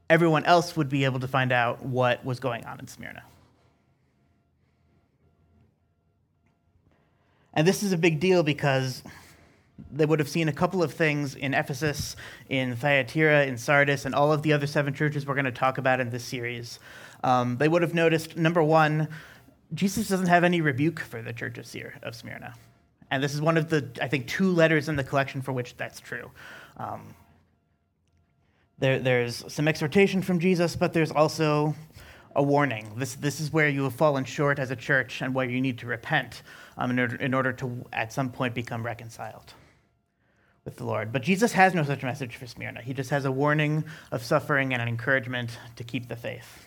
everyone 0.09 0.45
else 0.45 0.75
would 0.75 0.89
be 0.89 1.05
able 1.05 1.19
to 1.21 1.27
find 1.27 1.51
out 1.51 1.83
what 1.83 2.23
was 2.23 2.39
going 2.39 2.65
on 2.65 2.79
in 2.79 2.87
Smyrna. 2.87 3.23
And 7.53 7.67
this 7.67 7.81
is 7.81 7.91
a 7.91 7.97
big 7.97 8.19
deal 8.19 8.43
because 8.43 9.01
they 9.91 10.05
would 10.05 10.19
have 10.19 10.29
seen 10.29 10.47
a 10.47 10.53
couple 10.53 10.83
of 10.83 10.93
things 10.93 11.35
in 11.35 11.53
Ephesus, 11.53 12.15
in 12.49 12.75
Thyatira, 12.75 13.45
in 13.45 13.57
Sardis, 13.57 14.05
and 14.05 14.13
all 14.13 14.31
of 14.31 14.43
the 14.43 14.53
other 14.53 14.67
seven 14.67 14.93
churches 14.93 15.25
we're 15.25 15.33
going 15.35 15.45
to 15.45 15.51
talk 15.51 15.77
about 15.77 15.99
in 15.99 16.09
this 16.09 16.23
series. 16.23 16.79
Um, 17.23 17.57
they 17.57 17.67
would 17.67 17.81
have 17.81 17.93
noticed 17.93 18.37
number 18.37 18.61
one, 18.61 19.07
Jesus 19.73 20.07
doesn't 20.07 20.27
have 20.27 20.43
any 20.43 20.61
rebuke 20.61 20.99
for 20.99 21.21
the 21.21 21.33
church 21.33 21.57
of, 21.57 21.65
Smyrna. 22.15 22.53
And 23.09 23.23
this 23.23 23.33
is 23.33 23.41
one 23.41 23.57
of 23.57 23.69
the, 23.69 23.89
I 24.01 24.07
think, 24.07 24.27
two 24.27 24.51
letters 24.51 24.89
in 24.89 24.95
the 24.95 25.03
collection 25.03 25.41
for 25.41 25.53
which 25.53 25.77
that's 25.77 25.99
true. 25.99 26.31
Um, 26.77 27.15
there, 28.79 28.99
there's 28.99 29.43
some 29.51 29.67
exhortation 29.67 30.21
from 30.21 30.39
Jesus, 30.39 30.75
but 30.75 30.93
there's 30.93 31.11
also 31.11 31.73
a 32.35 32.43
warning. 32.43 32.91
This, 32.97 33.15
this 33.15 33.39
is 33.39 33.51
where 33.51 33.67
you 33.67 33.83
have 33.83 33.95
fallen 33.95 34.23
short 34.23 34.59
as 34.59 34.69
a 34.69 34.75
church 34.75 35.21
and 35.21 35.33
where 35.33 35.49
you 35.49 35.59
need 35.59 35.79
to 35.79 35.87
repent 35.87 36.43
um, 36.77 36.91
in, 36.91 36.99
order, 36.99 37.15
in 37.15 37.33
order 37.33 37.53
to, 37.53 37.85
at 37.91 38.13
some 38.13 38.29
point, 38.29 38.53
become 38.53 38.85
reconciled 38.85 39.53
with 40.63 40.75
the 40.75 40.83
Lord. 40.83 41.11
But 41.11 41.23
Jesus 41.23 41.53
has 41.53 41.73
no 41.73 41.83
such 41.83 42.03
message 42.03 42.35
for 42.35 42.45
Smyrna. 42.45 42.81
He 42.81 42.93
just 42.93 43.09
has 43.09 43.25
a 43.25 43.31
warning 43.31 43.85
of 44.11 44.23
suffering 44.23 44.73
and 44.73 44.81
an 44.81 44.87
encouragement 44.87 45.57
to 45.77 45.83
keep 45.83 46.09
the 46.09 46.15
faith. 46.15 46.66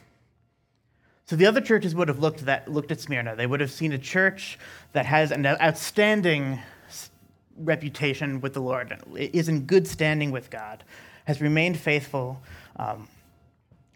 So 1.31 1.37
the 1.37 1.47
other 1.47 1.61
churches 1.61 1.95
would 1.95 2.09
have 2.09 2.19
looked, 2.19 2.47
that, 2.47 2.67
looked 2.67 2.91
at 2.91 2.99
Smyrna. 2.99 3.37
They 3.37 3.47
would 3.47 3.61
have 3.61 3.71
seen 3.71 3.93
a 3.93 3.99
church 3.99 4.59
that 4.95 5.07
has 5.07 5.31
an 5.31 5.47
outstanding 5.47 6.59
reputation 7.57 8.41
with 8.41 8.53
the 8.53 8.61
Lord, 8.61 9.01
is 9.15 9.49
in 9.49 9.65
good 9.65 9.87
standing 9.87 10.33
with 10.33 10.51
God, 10.51 10.83
has 11.27 11.41
remained 11.41 11.79
faithful, 11.79 12.43
um, 12.75 13.07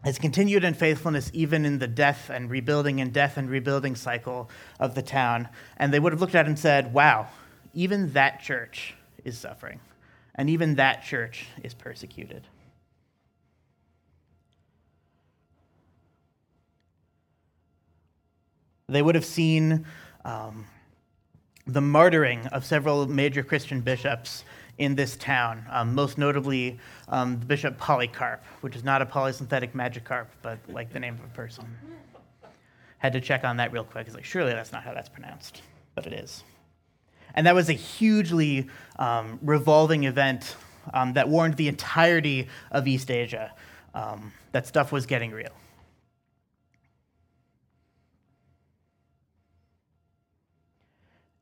has 0.05 0.17
continued 0.17 0.63
in 0.63 0.75
faithfulness 0.75 1.33
even 1.35 1.65
in 1.65 1.81
the 1.81 1.89
death 1.89 2.31
and 2.31 2.49
rebuilding 2.49 3.01
and 3.01 3.13
death 3.13 3.37
and 3.37 3.51
rebuilding 3.51 3.97
cycle 3.97 4.49
of 4.79 4.95
the 4.95 5.03
town. 5.03 5.49
And 5.77 5.93
they 5.93 5.99
would 5.99 6.13
have 6.13 6.21
looked 6.21 6.37
at 6.37 6.47
it 6.47 6.51
and 6.51 6.57
said, 6.57 6.95
wow, 6.95 7.27
even 7.73 8.13
that 8.13 8.43
church 8.43 8.95
is 9.25 9.37
suffering, 9.37 9.81
and 10.37 10.49
even 10.49 10.77
that 10.77 11.03
church 11.03 11.49
is 11.65 11.75
persecuted. 11.75 12.47
They 18.89 19.03
would 19.03 19.15
have 19.15 19.25
seen 19.25 19.87
um, 20.25 20.67
the 21.67 21.81
martyring 21.81 22.47
of 22.53 22.65
several 22.65 23.07
major 23.07 23.43
Christian 23.43 23.81
bishops 23.81 24.45
in 24.77 24.95
this 24.95 25.17
town, 25.17 25.65
um, 25.71 25.95
most 25.95 26.19
notably 26.19 26.79
um, 27.09 27.37
Bishop 27.37 27.79
Polycarp, 27.79 28.43
which 28.61 28.77
is 28.77 28.85
not 28.85 29.01
a 29.01 29.07
polysynthetic 29.07 29.73
magikarp, 29.73 30.27
but 30.43 30.59
like 30.69 30.93
the 30.93 31.01
name 31.01 31.15
of 31.15 31.25
a 31.25 31.35
person. 31.35 31.65
Had 32.99 33.13
to 33.13 33.21
check 33.21 33.45
on 33.45 33.57
that 33.59 33.73
real 33.73 33.85
quick. 33.85 34.07
It's 34.07 34.17
like, 34.17 34.25
surely 34.25 34.53
that's 34.53 34.73
not 34.73 34.83
how 34.83 34.93
that's 34.93 35.09
pronounced, 35.09 35.63
but 35.95 36.07
it 36.07 36.13
is. 36.13 36.43
And 37.35 37.47
that 37.47 37.55
was 37.55 37.69
a 37.69 37.75
hugely 37.75 38.69
um, 38.99 39.39
revolving 39.43 40.05
event 40.05 40.57
um, 40.93 41.13
that 41.15 41.29
warned 41.29 41.57
the 41.57 41.69
entirety 41.69 42.49
of 42.71 42.87
East 42.87 43.11
Asia 43.11 43.53
um, 43.95 44.33
that 44.53 44.67
stuff 44.67 44.93
was 44.93 45.07
getting 45.07 45.31
real. 45.31 45.53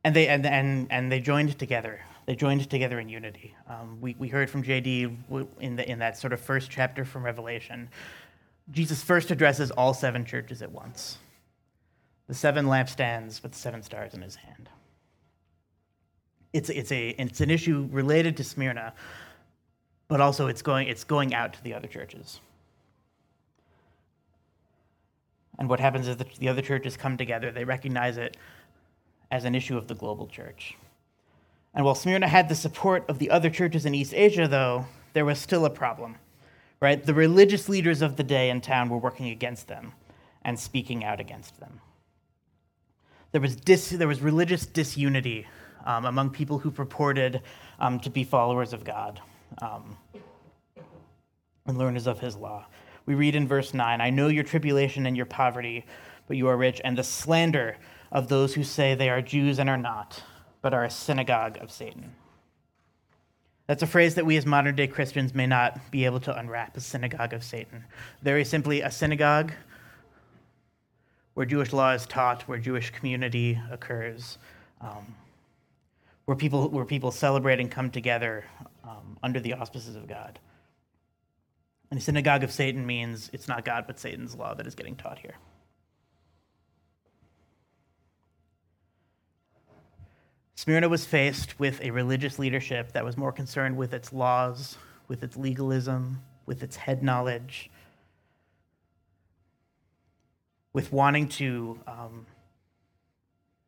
And 0.04 0.16
they 0.16 0.28
and 0.28 0.44
and 0.46 0.86
and 0.90 1.10
they 1.10 1.20
joined 1.20 1.58
together. 1.58 2.00
They 2.26 2.36
joined 2.36 2.68
together 2.70 3.00
in 3.00 3.08
unity. 3.08 3.54
Um, 3.68 3.98
we 4.00 4.14
we 4.18 4.28
heard 4.28 4.50
from 4.50 4.62
JD 4.62 5.16
in 5.60 5.76
the 5.76 5.88
in 5.90 5.98
that 6.00 6.16
sort 6.18 6.32
of 6.32 6.40
first 6.40 6.70
chapter 6.70 7.04
from 7.04 7.24
Revelation. 7.24 7.88
Jesus 8.70 9.02
first 9.02 9.30
addresses 9.30 9.70
all 9.70 9.92
seven 9.94 10.24
churches 10.24 10.62
at 10.62 10.70
once. 10.70 11.18
The 12.28 12.34
seven 12.34 12.66
lampstands 12.66 13.42
with 13.42 13.54
seven 13.54 13.82
stars 13.82 14.14
in 14.14 14.22
his 14.22 14.36
hand. 14.36 14.68
It's 16.52 16.70
it's 16.70 16.92
a 16.92 17.10
it's 17.10 17.40
an 17.40 17.50
issue 17.50 17.88
related 17.90 18.36
to 18.38 18.44
Smyrna, 18.44 18.94
but 20.08 20.20
also 20.20 20.46
it's 20.46 20.62
going 20.62 20.88
it's 20.88 21.04
going 21.04 21.34
out 21.34 21.54
to 21.54 21.64
the 21.64 21.74
other 21.74 21.88
churches. 21.88 22.40
And 25.58 25.68
what 25.68 25.80
happens 25.80 26.08
is 26.08 26.16
the 26.16 26.48
other 26.48 26.62
churches 26.62 26.96
come 26.96 27.16
together. 27.16 27.50
They 27.50 27.64
recognize 27.64 28.16
it 28.16 28.36
as 29.32 29.46
an 29.46 29.54
issue 29.54 29.78
of 29.78 29.88
the 29.88 29.94
global 29.94 30.26
church. 30.26 30.76
And 31.74 31.86
while 31.86 31.94
Smyrna 31.94 32.28
had 32.28 32.50
the 32.50 32.54
support 32.54 33.04
of 33.08 33.18
the 33.18 33.30
other 33.30 33.48
churches 33.48 33.86
in 33.86 33.94
East 33.94 34.12
Asia, 34.14 34.46
though, 34.46 34.84
there 35.14 35.24
was 35.24 35.38
still 35.38 35.64
a 35.64 35.70
problem, 35.70 36.16
right? 36.80 37.04
The 37.04 37.14
religious 37.14 37.66
leaders 37.66 38.02
of 38.02 38.16
the 38.16 38.22
day 38.22 38.50
in 38.50 38.60
town 38.60 38.90
were 38.90 38.98
working 38.98 39.30
against 39.30 39.68
them 39.68 39.94
and 40.42 40.60
speaking 40.60 41.02
out 41.02 41.18
against 41.18 41.58
them. 41.58 41.80
There 43.32 43.40
was, 43.40 43.56
dis, 43.56 43.88
there 43.88 44.06
was 44.06 44.20
religious 44.20 44.66
disunity 44.66 45.46
um, 45.86 46.04
among 46.04 46.30
people 46.30 46.58
who 46.58 46.70
purported 46.70 47.40
um, 47.80 47.98
to 48.00 48.10
be 48.10 48.24
followers 48.24 48.74
of 48.74 48.84
God 48.84 49.18
um, 49.62 49.96
and 51.66 51.78
learners 51.78 52.06
of 52.06 52.20
his 52.20 52.36
law. 52.36 52.66
We 53.06 53.14
read 53.14 53.34
in 53.34 53.48
verse 53.48 53.72
9 53.72 53.98
I 54.02 54.10
know 54.10 54.28
your 54.28 54.44
tribulation 54.44 55.06
and 55.06 55.16
your 55.16 55.26
poverty, 55.26 55.86
but 56.28 56.36
you 56.36 56.48
are 56.48 56.56
rich, 56.56 56.82
and 56.84 56.98
the 56.98 57.02
slander 57.02 57.78
of 58.12 58.28
those 58.28 58.54
who 58.54 58.62
say 58.62 58.94
they 58.94 59.08
are 59.08 59.22
Jews 59.22 59.58
and 59.58 59.68
are 59.68 59.78
not, 59.78 60.22
but 60.60 60.74
are 60.74 60.84
a 60.84 60.90
synagogue 60.90 61.56
of 61.60 61.72
Satan. 61.72 62.14
That's 63.66 63.82
a 63.82 63.86
phrase 63.86 64.16
that 64.16 64.26
we 64.26 64.36
as 64.36 64.44
modern 64.44 64.76
day 64.76 64.86
Christians 64.86 65.34
may 65.34 65.46
not 65.46 65.90
be 65.90 66.04
able 66.04 66.20
to 66.20 66.38
unwrap 66.38 66.76
a 66.76 66.80
synagogue 66.80 67.32
of 67.32 67.42
Satan. 67.42 67.84
Very 68.22 68.44
simply, 68.44 68.82
a 68.82 68.90
synagogue 68.90 69.52
where 71.34 71.46
Jewish 71.46 71.72
law 71.72 71.92
is 71.92 72.04
taught, 72.04 72.42
where 72.42 72.58
Jewish 72.58 72.90
community 72.90 73.58
occurs, 73.70 74.36
um, 74.82 75.14
where, 76.26 76.36
people, 76.36 76.68
where 76.68 76.84
people 76.84 77.10
celebrate 77.10 77.60
and 77.60 77.70
come 77.70 77.90
together 77.90 78.44
um, 78.84 79.16
under 79.22 79.40
the 79.40 79.54
auspices 79.54 79.96
of 79.96 80.06
God. 80.06 80.38
And 81.90 81.98
a 81.98 82.02
synagogue 82.02 82.44
of 82.44 82.52
Satan 82.52 82.84
means 82.84 83.30
it's 83.32 83.48
not 83.48 83.64
God, 83.64 83.84
but 83.86 83.98
Satan's 83.98 84.34
law 84.34 84.52
that 84.54 84.66
is 84.66 84.74
getting 84.74 84.96
taught 84.96 85.18
here. 85.18 85.36
Smyrna 90.54 90.88
was 90.88 91.04
faced 91.04 91.58
with 91.58 91.80
a 91.82 91.90
religious 91.90 92.38
leadership 92.38 92.92
that 92.92 93.04
was 93.04 93.16
more 93.16 93.32
concerned 93.32 93.76
with 93.76 93.92
its 93.94 94.12
laws, 94.12 94.76
with 95.08 95.22
its 95.22 95.36
legalism, 95.36 96.22
with 96.46 96.62
its 96.62 96.76
head 96.76 97.02
knowledge, 97.02 97.70
with 100.72 100.92
wanting 100.92 101.28
to 101.28 101.78
um, 101.86 102.26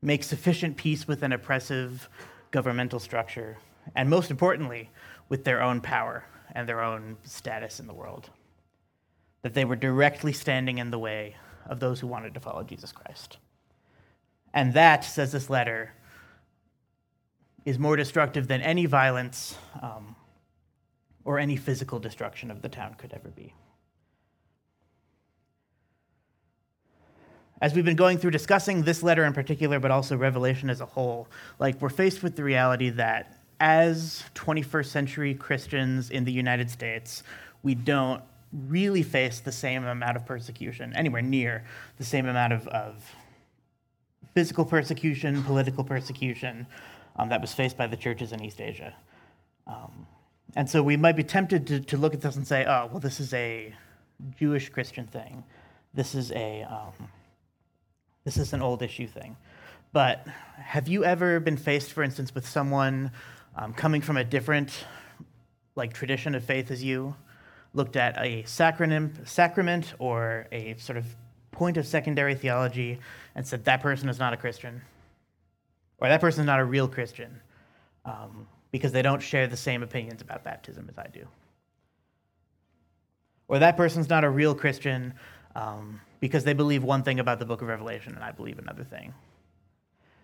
make 0.02 0.22
sufficient 0.22 0.76
peace 0.76 1.08
with 1.08 1.22
an 1.22 1.32
oppressive 1.32 2.08
governmental 2.50 3.00
structure, 3.00 3.56
and 3.94 4.08
most 4.08 4.30
importantly, 4.30 4.90
with 5.28 5.44
their 5.44 5.62
own 5.62 5.80
power 5.80 6.24
and 6.54 6.68
their 6.68 6.82
own 6.82 7.16
status 7.24 7.80
in 7.80 7.86
the 7.86 7.94
world. 7.94 8.30
That 9.42 9.54
they 9.54 9.64
were 9.64 9.76
directly 9.76 10.32
standing 10.32 10.78
in 10.78 10.90
the 10.90 10.98
way 10.98 11.36
of 11.66 11.80
those 11.80 12.00
who 12.00 12.06
wanted 12.06 12.34
to 12.34 12.40
follow 12.40 12.62
Jesus 12.62 12.92
Christ. 12.92 13.38
And 14.52 14.74
that, 14.74 15.04
says 15.04 15.32
this 15.32 15.50
letter, 15.50 15.92
is 17.64 17.79
more 17.79 17.96
destructive 17.96 18.48
than 18.48 18.61
any 18.61 18.87
violence 18.87 19.57
um, 19.83 20.14
or 21.24 21.38
any 21.38 21.57
physical 21.57 21.98
destruction 21.98 22.50
of 22.50 22.62
the 22.62 22.68
town 22.68 22.94
could 22.94 23.12
ever 23.12 23.29
be. 23.29 23.55
As 27.61 27.72
we've 27.72 27.85
been 27.85 27.96
going 27.96 28.18
through 28.18 28.33
discussing 28.33 28.83
this 28.83 29.03
letter 29.03 29.24
in 29.24 29.33
particular, 29.33 29.81
but 29.81 29.90
also 29.90 30.16
Revelation 30.16 30.68
as 30.68 30.81
a 30.81 30.87
whole, 30.87 31.29
like 31.59 31.81
we're 31.81 31.88
faced 31.88 32.22
with 32.22 32.37
the 32.37 32.44
reality 32.44 32.90
that 32.90 33.38
as 33.61 34.24
21st 34.35 34.87
century 34.87 35.35
Christians 35.35 36.11
in 36.11 36.24
the 36.24 36.33
United 36.33 36.68
States, 36.70 37.22
we 37.62 37.74
don't 37.74 38.22
really 38.53 39.03
face 39.03 39.40
the 39.40 39.53
same 39.53 39.85
amount 39.85 40.16
of 40.16 40.27
persecution, 40.27 40.92
anywhere 40.94 41.22
near 41.22 41.64
the 41.96 42.05
same 42.05 42.27
amount 42.27 42.53
of, 42.53 42.68
of 42.68 43.14
physical 44.35 44.64
persecution, 44.64 45.42
political 45.44 45.85
persecution, 45.85 46.66
um, 47.16 47.29
that 47.29 47.40
was 47.40 47.53
faced 47.53 47.77
by 47.77 47.87
the 47.87 47.96
churches 47.96 48.33
in 48.33 48.44
East 48.44 48.61
Asia. 48.61 48.94
Um, 49.66 50.07
and 50.57 50.68
so 50.68 50.83
we 50.83 50.96
might 50.96 51.16
be 51.16 51.24
tempted 51.24 51.66
to, 51.68 51.81
to 51.81 51.96
look 51.96 52.14
at 52.14 52.20
this 52.20 52.37
and 52.37 52.46
say, 52.46 52.64
oh, 52.64 52.88
well, 52.90 53.00
this 53.00 53.20
is 53.20 53.33
a 53.35 53.74
Jewish 54.38 54.68
Christian 54.68 55.07
thing. 55.07 55.44
This 55.92 56.14
is 56.14 56.33
a 56.33 56.62
um, 56.62 57.09
this 58.24 58.38
is 58.38 58.53
an 58.53 58.62
old 58.62 58.83
issue 58.83 59.07
thing. 59.07 59.37
But 59.92 60.27
have 60.57 60.88
you 60.88 61.05
ever 61.05 61.38
been 61.40 61.57
faced, 61.57 61.92
for 61.92 62.03
instance, 62.03 62.35
with 62.35 62.48
someone 62.48 63.12
um, 63.55 63.72
coming 63.74 64.00
from 64.00 64.16
a 64.16 64.24
different 64.24 64.85
like 65.77 65.92
tradition 65.92 66.35
of 66.35 66.42
faith 66.42 66.70
as 66.70 66.83
you, 66.83 67.14
looked 67.74 67.96
at 67.96 68.16
a 68.18 68.44
sacrament, 68.44 69.29
sacrament 69.29 69.94
or 69.98 70.46
a 70.53 70.74
sort 70.79 70.96
of 70.96 71.05
point 71.53 71.77
of 71.77 71.87
secondary 71.87 72.35
theology 72.35 72.98
and 73.35 73.46
said 73.46 73.64
that 73.66 73.83
person 73.83 74.09
is 74.09 74.18
not 74.18 74.33
a 74.33 74.37
Christian? 74.37 74.83
Or 76.04 76.08
that 76.08 76.20
person 76.20 76.42
is 76.42 76.46
not 76.46 76.60
a 76.60 76.64
real 76.64 76.86
Christian 76.86 77.40
um, 78.04 78.46
because 78.70 78.92
they 78.92 79.00
don't 79.00 79.22
share 79.22 79.46
the 79.46 79.56
same 79.56 79.82
opinions 79.82 80.20
about 80.20 80.44
baptism 80.44 80.86
as 80.90 80.98
I 80.98 81.06
do. 81.12 81.26
Or 83.48 83.58
that 83.58 83.76
person's 83.76 84.10
not 84.10 84.22
a 84.22 84.28
real 84.28 84.54
Christian 84.54 85.14
um, 85.54 86.00
because 86.20 86.44
they 86.44 86.52
believe 86.52 86.82
one 86.82 87.02
thing 87.02 87.20
about 87.20 87.38
the 87.38 87.46
book 87.46 87.62
of 87.62 87.68
Revelation 87.68 88.14
and 88.14 88.22
I 88.22 88.32
believe 88.32 88.58
another 88.58 88.84
thing. 88.84 89.14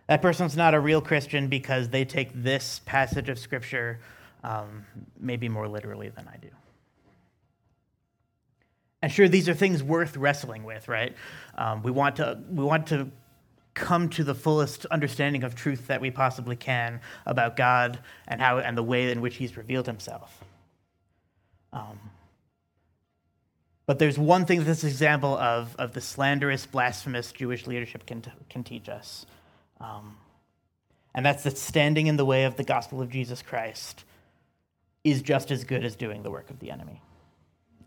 That 0.07 0.21
person's 0.21 0.57
not 0.57 0.75
a 0.75 0.81
real 0.81 1.01
Christian 1.01 1.49
because 1.49 1.89
they 1.89 2.05
take 2.05 2.31
this 2.35 2.81
passage 2.85 3.29
of 3.29 3.39
Scripture 3.39 4.01
um, 4.45 4.85
maybe 5.19 5.49
more 5.49 5.69
literally 5.69 6.11
than 6.11 6.29
I 6.29 6.37
do. 6.37 6.49
And 9.01 9.11
sure, 9.11 9.29
these 9.29 9.49
are 9.49 9.55
things 9.55 9.83
worth 9.83 10.17
wrestling 10.17 10.65
with, 10.65 10.89
right? 10.89 11.15
Um, 11.57 11.83
we, 11.83 11.91
want 11.91 12.17
to, 12.17 12.39
we 12.51 12.65
want 12.65 12.89
to 12.89 13.09
come 13.75 14.09
to 14.11 14.25
the 14.25 14.35
fullest 14.35 14.87
understanding 14.87 15.45
of 15.45 15.55
truth 15.55 15.87
that 15.87 16.01
we 16.01 16.11
possibly 16.11 16.57
can 16.57 17.01
about 17.27 17.57
God 17.57 18.01
and, 18.27 18.41
how, 18.41 18.59
and 18.59 18.77
the 18.77 18.83
way 18.83 19.11
in 19.11 19.21
which 19.21 19.37
He's 19.37 19.57
revealed 19.57 19.87
Himself. 19.87 20.43
Um, 21.73 21.99
but 23.87 23.99
there's 23.99 24.19
one 24.19 24.45
thing 24.45 24.61
that 24.61 24.65
this 24.65 24.85
example 24.85 25.37
of, 25.37 25.75
of 25.77 25.95
the 25.95 26.01
slanderous, 26.01 26.67
blasphemous 26.67 27.33
Jewish 27.33 27.67
leadership 27.67 28.07
can, 28.07 28.23
can 28.49 28.63
teach 28.63 28.89
us. 28.89 29.27
Um, 29.81 30.17
and 31.15 31.27
that's 31.27 31.43
that 31.43 31.59
standing 31.59 32.07
in 32.07 32.17
the 32.17 32.25
way 32.25 32.45
of 32.45 32.57
the 32.57 32.65
gospel 32.65 33.03
of 33.03 33.11
Jesus 33.11 33.43
Christ 33.43 34.05
is 35.03 35.23
just 35.23 35.51
as 35.51 35.65
good 35.65 35.85
as 35.85 35.97
doing 35.97 36.23
the 36.23 36.31
work 36.31 36.51
of 36.51 36.61
the 36.61 36.71
enemy. 36.71 37.01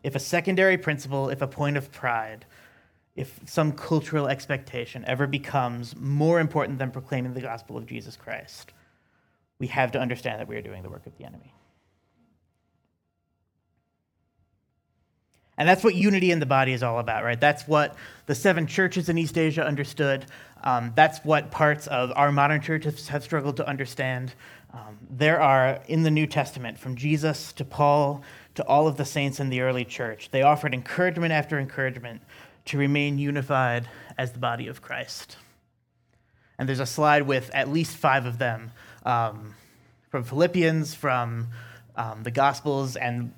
If 0.03 0.15
a 0.15 0.19
secondary 0.19 0.77
principle, 0.77 1.29
if 1.29 1.41
a 1.41 1.47
point 1.47 1.77
of 1.77 1.91
pride, 1.91 2.45
if 3.15 3.39
some 3.45 3.71
cultural 3.71 4.27
expectation 4.27 5.03
ever 5.05 5.27
becomes 5.27 5.95
more 5.95 6.39
important 6.39 6.79
than 6.79 6.91
proclaiming 6.91 7.33
the 7.33 7.41
gospel 7.41 7.77
of 7.77 7.85
Jesus 7.85 8.17
Christ, 8.17 8.73
we 9.59 9.67
have 9.67 9.91
to 9.91 9.99
understand 9.99 10.39
that 10.39 10.47
we 10.47 10.55
are 10.55 10.61
doing 10.61 10.81
the 10.81 10.89
work 10.89 11.05
of 11.05 11.17
the 11.17 11.25
enemy. 11.25 11.53
And 15.57 15.69
that's 15.69 15.83
what 15.83 15.93
unity 15.93 16.31
in 16.31 16.39
the 16.39 16.47
body 16.47 16.73
is 16.73 16.81
all 16.81 16.97
about, 16.97 17.23
right? 17.23 17.39
That's 17.39 17.67
what 17.67 17.95
the 18.25 18.33
seven 18.33 18.65
churches 18.65 19.09
in 19.09 19.19
East 19.19 19.37
Asia 19.37 19.63
understood. 19.63 20.25
Um, 20.63 20.93
that's 20.95 21.19
what 21.23 21.51
parts 21.51 21.85
of 21.87 22.11
our 22.15 22.31
modern 22.31 22.59
churches 22.59 23.07
have 23.09 23.23
struggled 23.23 23.57
to 23.57 23.67
understand. 23.67 24.33
Um, 24.73 24.97
there 25.11 25.39
are, 25.39 25.79
in 25.87 26.01
the 26.01 26.09
New 26.09 26.25
Testament, 26.25 26.79
from 26.79 26.95
Jesus 26.95 27.53
to 27.53 27.65
Paul 27.65 28.23
to 28.55 28.65
all 28.65 28.87
of 28.87 28.97
the 28.97 29.05
saints 29.05 29.39
in 29.39 29.49
the 29.49 29.61
early 29.61 29.85
church, 29.85 30.29
they 30.31 30.41
offered 30.41 30.73
encouragement 30.73 31.31
after 31.31 31.59
encouragement 31.59 32.21
to 32.65 32.77
remain 32.77 33.17
unified 33.17 33.89
as 34.17 34.31
the 34.31 34.39
body 34.39 34.67
of 34.67 34.81
Christ. 34.81 35.37
And 36.57 36.69
there's 36.69 36.79
a 36.79 36.85
slide 36.85 37.23
with 37.23 37.49
at 37.53 37.69
least 37.69 37.97
five 37.97 38.25
of 38.25 38.37
them 38.37 38.71
um, 39.05 39.55
from 40.09 40.23
Philippians, 40.23 40.93
from 40.93 41.47
um, 41.95 42.23
the 42.23 42.31
Gospels, 42.31 42.95
and 42.95 43.33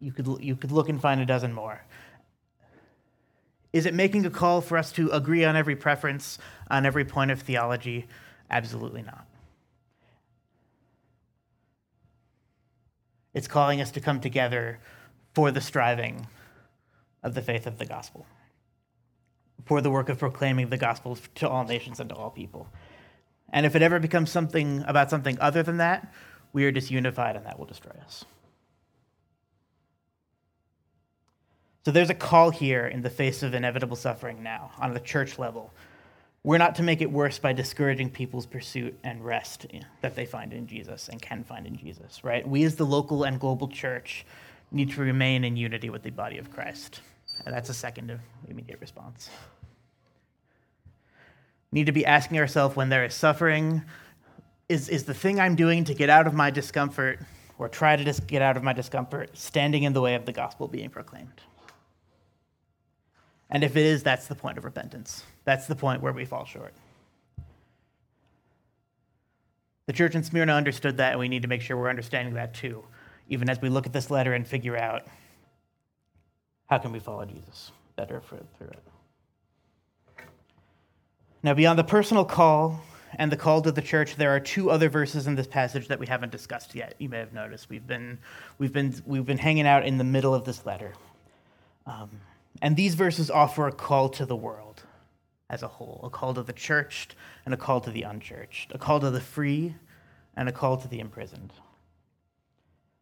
you 0.00 0.12
could, 0.12 0.26
you 0.40 0.56
could 0.56 0.72
look 0.72 0.88
and 0.88 1.00
find 1.00 1.20
a 1.20 1.26
dozen 1.26 1.52
more. 1.52 1.82
Is 3.72 3.86
it 3.86 3.94
making 3.94 4.26
a 4.26 4.30
call 4.30 4.60
for 4.60 4.76
us 4.76 4.90
to 4.92 5.10
agree 5.10 5.44
on 5.44 5.56
every 5.56 5.76
preference, 5.76 6.38
on 6.70 6.84
every 6.84 7.04
point 7.04 7.30
of 7.30 7.40
theology? 7.40 8.06
Absolutely 8.50 9.02
not. 9.02 9.26
It's 13.32 13.46
calling 13.46 13.80
us 13.80 13.92
to 13.92 14.00
come 14.00 14.20
together 14.20 14.80
for 15.34 15.52
the 15.52 15.60
striving 15.60 16.26
of 17.22 17.34
the 17.34 17.42
faith 17.42 17.66
of 17.66 17.78
the 17.78 17.86
gospel, 17.86 18.26
for 19.66 19.80
the 19.80 19.90
work 19.90 20.08
of 20.08 20.18
proclaiming 20.18 20.68
the 20.68 20.76
gospel 20.76 21.18
to 21.36 21.48
all 21.48 21.64
nations 21.64 22.00
and 22.00 22.08
to 22.10 22.14
all 22.14 22.30
people. 22.30 22.68
And 23.52 23.66
if 23.66 23.74
it 23.74 23.82
ever 23.82 23.98
becomes 23.98 24.30
something 24.30 24.84
about 24.86 25.10
something 25.10 25.38
other 25.40 25.62
than 25.62 25.78
that, 25.78 26.12
we 26.52 26.64
are 26.64 26.72
disunified 26.72 27.36
and 27.36 27.46
that 27.46 27.58
will 27.58 27.66
destroy 27.66 27.92
us. 28.04 28.24
So 31.84 31.90
there's 31.90 32.10
a 32.10 32.14
call 32.14 32.50
here 32.50 32.86
in 32.86 33.02
the 33.02 33.10
face 33.10 33.42
of 33.42 33.54
inevitable 33.54 33.96
suffering 33.96 34.42
now 34.42 34.70
on 34.78 34.92
the 34.92 35.00
church 35.00 35.38
level. 35.38 35.72
We're 36.42 36.58
not 36.58 36.74
to 36.76 36.82
make 36.82 37.00
it 37.00 37.10
worse 37.10 37.38
by 37.38 37.52
discouraging 37.52 38.10
people's 38.10 38.46
pursuit 38.46 38.98
and 39.02 39.24
rest 39.24 39.66
that 40.00 40.14
they 40.14 40.26
find 40.26 40.52
in 40.52 40.66
Jesus 40.66 41.08
and 41.08 41.20
can 41.20 41.44
find 41.44 41.66
in 41.66 41.76
Jesus, 41.76 42.22
right? 42.24 42.46
We, 42.46 42.64
as 42.64 42.76
the 42.76 42.86
local 42.86 43.24
and 43.24 43.40
global 43.40 43.68
church, 43.68 44.24
need 44.70 44.90
to 44.92 45.00
remain 45.00 45.44
in 45.44 45.56
unity 45.56 45.90
with 45.90 46.02
the 46.02 46.10
body 46.10 46.38
of 46.38 46.50
Christ. 46.50 47.00
And 47.44 47.54
that's 47.54 47.68
a 47.68 47.74
second 47.74 48.10
of 48.10 48.20
immediate 48.48 48.80
response. 48.80 49.30
Need 51.72 51.86
to 51.86 51.92
be 51.92 52.04
asking 52.04 52.38
ourselves 52.38 52.76
when 52.76 52.88
there 52.88 53.04
is 53.04 53.14
suffering, 53.14 53.82
is, 54.68 54.88
is 54.88 55.04
the 55.04 55.14
thing 55.14 55.40
I'm 55.40 55.54
doing 55.54 55.84
to 55.84 55.94
get 55.94 56.10
out 56.10 56.26
of 56.26 56.34
my 56.34 56.50
discomfort 56.50 57.20
or 57.58 57.68
try 57.68 57.96
to 57.96 58.04
just 58.04 58.26
get 58.26 58.42
out 58.42 58.56
of 58.56 58.62
my 58.62 58.72
discomfort 58.72 59.36
standing 59.36 59.84
in 59.84 59.92
the 59.92 60.00
way 60.00 60.14
of 60.14 60.26
the 60.26 60.32
gospel 60.32 60.68
being 60.68 60.90
proclaimed? 60.90 61.40
And 63.50 63.64
if 63.64 63.76
it 63.76 63.84
is, 63.84 64.02
that's 64.02 64.26
the 64.26 64.34
point 64.34 64.58
of 64.58 64.64
repentance. 64.64 65.24
That's 65.44 65.66
the 65.66 65.74
point 65.74 66.02
where 66.02 66.12
we 66.12 66.24
fall 66.24 66.44
short. 66.44 66.72
The 69.86 69.92
church 69.92 70.14
in 70.14 70.22
Smyrna 70.22 70.54
understood 70.54 70.98
that, 70.98 71.12
and 71.12 71.20
we 71.20 71.28
need 71.28 71.42
to 71.42 71.48
make 71.48 71.62
sure 71.62 71.76
we're 71.76 71.90
understanding 71.90 72.34
that 72.34 72.54
too, 72.54 72.84
even 73.28 73.50
as 73.50 73.60
we 73.60 73.68
look 73.68 73.86
at 73.86 73.92
this 73.92 74.08
letter 74.08 74.34
and 74.34 74.46
figure 74.46 74.76
out 74.76 75.04
how 76.70 76.78
can 76.78 76.92
we 76.92 77.00
follow 77.00 77.24
Jesus 77.24 77.72
better 77.96 78.20
through 78.20 78.38
it. 78.60 78.82
Now, 81.42 81.54
beyond 81.54 81.78
the 81.78 81.84
personal 81.84 82.24
call 82.24 82.80
and 83.16 83.32
the 83.32 83.36
call 83.36 83.60
to 83.62 83.72
the 83.72 83.82
church, 83.82 84.16
there 84.16 84.34
are 84.34 84.40
two 84.40 84.70
other 84.70 84.88
verses 84.88 85.26
in 85.26 85.34
this 85.34 85.46
passage 85.46 85.88
that 85.88 85.98
we 85.98 86.06
haven't 86.06 86.32
discussed 86.32 86.74
yet. 86.74 86.94
You 86.98 87.08
may 87.08 87.18
have 87.18 87.32
noticed 87.32 87.68
we've 87.68 87.86
been 87.86 88.18
we've 88.58 88.72
been 88.72 88.94
we've 89.04 89.26
been 89.26 89.38
hanging 89.38 89.66
out 89.66 89.84
in 89.84 89.98
the 89.98 90.04
middle 90.04 90.34
of 90.34 90.44
this 90.44 90.64
letter. 90.64 90.92
Um, 91.86 92.10
and 92.62 92.76
these 92.76 92.94
verses 92.94 93.30
offer 93.30 93.66
a 93.66 93.72
call 93.72 94.08
to 94.10 94.24
the 94.24 94.36
world 94.36 94.82
as 95.48 95.62
a 95.62 95.68
whole 95.68 96.00
a 96.04 96.10
call 96.10 96.34
to 96.34 96.42
the 96.42 96.52
churched 96.52 97.16
and 97.44 97.52
a 97.52 97.56
call 97.56 97.80
to 97.80 97.90
the 97.90 98.02
unchurched, 98.02 98.72
a 98.72 98.78
call 98.78 99.00
to 99.00 99.10
the 99.10 99.20
free 99.20 99.74
and 100.36 100.48
a 100.48 100.52
call 100.52 100.76
to 100.76 100.88
the 100.88 101.00
imprisoned. 101.00 101.52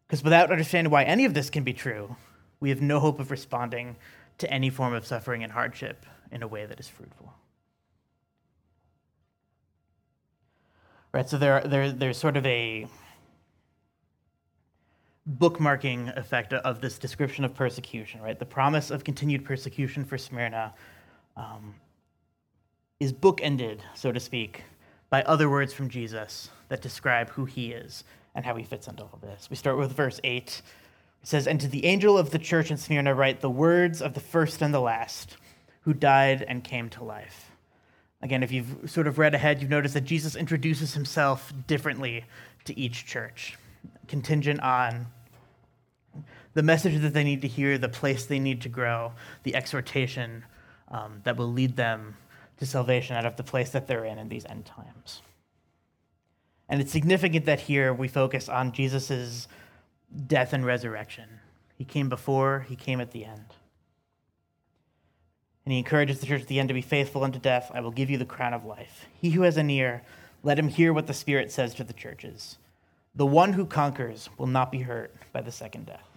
Because 0.06 0.24
without 0.24 0.50
understanding 0.50 0.90
why 0.90 1.04
any 1.04 1.24
of 1.24 1.34
this 1.34 1.50
can 1.50 1.64
be 1.64 1.74
true, 1.74 2.16
we 2.60 2.70
have 2.70 2.80
no 2.80 3.00
hope 3.00 3.20
of 3.20 3.30
responding 3.30 3.96
to 4.38 4.50
any 4.52 4.70
form 4.70 4.94
of 4.94 5.06
suffering 5.06 5.42
and 5.42 5.52
hardship 5.52 6.06
in 6.30 6.42
a 6.42 6.48
way 6.48 6.66
that 6.66 6.78
is 6.78 6.88
fruitful. 6.88 7.32
Right, 11.12 11.28
so 11.28 11.38
there, 11.38 11.60
there, 11.62 11.90
there's 11.90 12.18
sort 12.18 12.36
of 12.36 12.44
a 12.44 12.86
bookmarking 15.28 16.16
effect 16.16 16.52
of 16.52 16.80
this 16.80 16.98
description 16.98 17.44
of 17.44 17.54
persecution, 17.54 18.20
right? 18.22 18.38
The 18.38 18.46
promise 18.46 18.90
of 18.90 19.04
continued 19.04 19.44
persecution 19.44 20.04
for 20.04 20.16
Smyrna 20.16 20.74
um, 21.36 21.74
is 23.00 23.12
bookended, 23.12 23.80
so 23.94 24.12
to 24.12 24.20
speak, 24.20 24.64
by 25.10 25.22
other 25.22 25.48
words 25.48 25.72
from 25.72 25.88
Jesus 25.88 26.50
that 26.68 26.82
describe 26.82 27.30
who 27.30 27.44
he 27.44 27.72
is 27.72 28.04
and 28.34 28.44
how 28.44 28.54
he 28.56 28.64
fits 28.64 28.88
into 28.88 29.02
all 29.02 29.18
this. 29.22 29.48
We 29.50 29.56
start 29.56 29.78
with 29.78 29.92
verse 29.92 30.20
8. 30.24 30.62
It 31.22 31.28
says, 31.28 31.46
And 31.46 31.60
to 31.60 31.68
the 31.68 31.84
angel 31.84 32.16
of 32.16 32.30
the 32.30 32.38
church 32.38 32.70
in 32.70 32.76
Smyrna 32.76 33.14
write 33.14 33.40
the 33.40 33.50
words 33.50 34.00
of 34.00 34.14
the 34.14 34.20
first 34.20 34.62
and 34.62 34.72
the 34.72 34.80
last, 34.80 35.36
who 35.82 35.94
died 35.94 36.42
and 36.42 36.62
came 36.62 36.88
to 36.90 37.04
life. 37.04 37.50
Again, 38.20 38.42
if 38.42 38.50
you've 38.50 38.90
sort 38.90 39.06
of 39.06 39.18
read 39.18 39.34
ahead, 39.34 39.60
you've 39.60 39.70
noticed 39.70 39.94
that 39.94 40.04
Jesus 40.04 40.34
introduces 40.34 40.94
himself 40.94 41.52
differently 41.66 42.24
to 42.64 42.78
each 42.78 43.06
church, 43.06 43.56
contingent 44.08 44.60
on 44.60 45.06
the 46.54 46.62
message 46.62 47.00
that 47.00 47.14
they 47.14 47.24
need 47.24 47.42
to 47.42 47.48
hear, 47.48 47.78
the 47.78 47.88
place 47.88 48.26
they 48.26 48.40
need 48.40 48.62
to 48.62 48.68
grow, 48.68 49.12
the 49.44 49.54
exhortation 49.54 50.44
um, 50.88 51.20
that 51.24 51.36
will 51.36 51.52
lead 51.52 51.76
them 51.76 52.16
to 52.58 52.66
salvation 52.66 53.16
out 53.16 53.24
of 53.24 53.36
the 53.36 53.44
place 53.44 53.70
that 53.70 53.86
they're 53.86 54.04
in 54.04 54.18
in 54.18 54.28
these 54.28 54.44
end 54.46 54.66
times. 54.66 55.22
And 56.68 56.80
it's 56.80 56.92
significant 56.92 57.46
that 57.46 57.60
here 57.60 57.94
we 57.94 58.08
focus 58.08 58.48
on 58.48 58.72
Jesus' 58.72 59.46
death 60.26 60.52
and 60.52 60.64
resurrection. 60.64 61.28
He 61.76 61.84
came 61.84 62.08
before, 62.08 62.66
he 62.68 62.76
came 62.76 63.00
at 63.00 63.12
the 63.12 63.24
end. 63.24 63.54
And 65.64 65.72
he 65.72 65.78
encourages 65.78 66.18
the 66.18 66.26
church 66.26 66.42
at 66.42 66.48
the 66.48 66.58
end 66.58 66.68
to 66.68 66.74
be 66.74 66.80
faithful 66.80 67.24
unto 67.24 67.38
death. 67.38 67.70
I 67.74 67.80
will 67.80 67.90
give 67.90 68.08
you 68.08 68.16
the 68.16 68.24
crown 68.24 68.54
of 68.54 68.64
life. 68.64 69.06
He 69.20 69.30
who 69.30 69.42
has 69.42 69.56
an 69.56 69.68
ear, 69.68 70.02
let 70.42 70.58
him 70.58 70.68
hear 70.68 70.92
what 70.92 71.06
the 71.06 71.14
Spirit 71.14 71.52
says 71.52 71.74
to 71.74 71.84
the 71.84 71.92
churches. 71.92 72.56
The 73.14 73.26
one 73.26 73.52
who 73.52 73.66
conquers 73.66 74.30
will 74.38 74.46
not 74.46 74.72
be 74.72 74.80
hurt 74.80 75.14
by 75.32 75.42
the 75.42 75.52
second 75.52 75.86
death. 75.86 76.08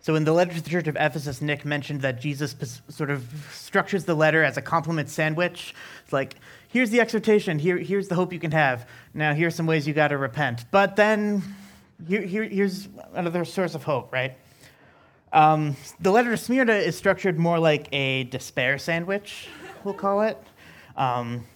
So 0.00 0.14
in 0.14 0.22
the 0.22 0.32
letter 0.32 0.54
to 0.54 0.60
the 0.60 0.70
church 0.70 0.86
of 0.86 0.94
Ephesus, 0.94 1.42
Nick 1.42 1.64
mentioned 1.64 2.02
that 2.02 2.20
Jesus 2.20 2.54
sort 2.88 3.10
of 3.10 3.26
structures 3.52 4.04
the 4.04 4.14
letter 4.14 4.44
as 4.44 4.56
a 4.56 4.62
compliment 4.62 5.08
sandwich. 5.08 5.74
It's 6.04 6.12
like, 6.12 6.36
here's 6.76 6.90
the 6.90 7.00
exhortation, 7.00 7.58
here, 7.58 7.78
here's 7.78 8.06
the 8.06 8.14
hope 8.14 8.34
you 8.34 8.38
can 8.38 8.52
have. 8.52 8.86
Now, 9.14 9.32
here's 9.32 9.54
some 9.54 9.64
ways 9.64 9.88
you 9.88 9.94
got 9.94 10.08
to 10.08 10.18
repent. 10.18 10.66
But 10.70 10.94
then, 10.94 11.42
here, 12.06 12.20
here, 12.20 12.44
here's 12.44 12.86
another 13.14 13.46
source 13.46 13.74
of 13.74 13.82
hope, 13.82 14.12
right? 14.12 14.36
Um, 15.32 15.74
the 16.00 16.10
letter 16.10 16.30
to 16.32 16.36
Smyrna 16.36 16.74
is 16.74 16.94
structured 16.94 17.38
more 17.38 17.58
like 17.58 17.88
a 17.94 18.24
despair 18.24 18.76
sandwich, 18.76 19.48
we'll 19.84 19.94
call 19.94 20.20
it. 20.20 20.36
Um, 20.98 21.46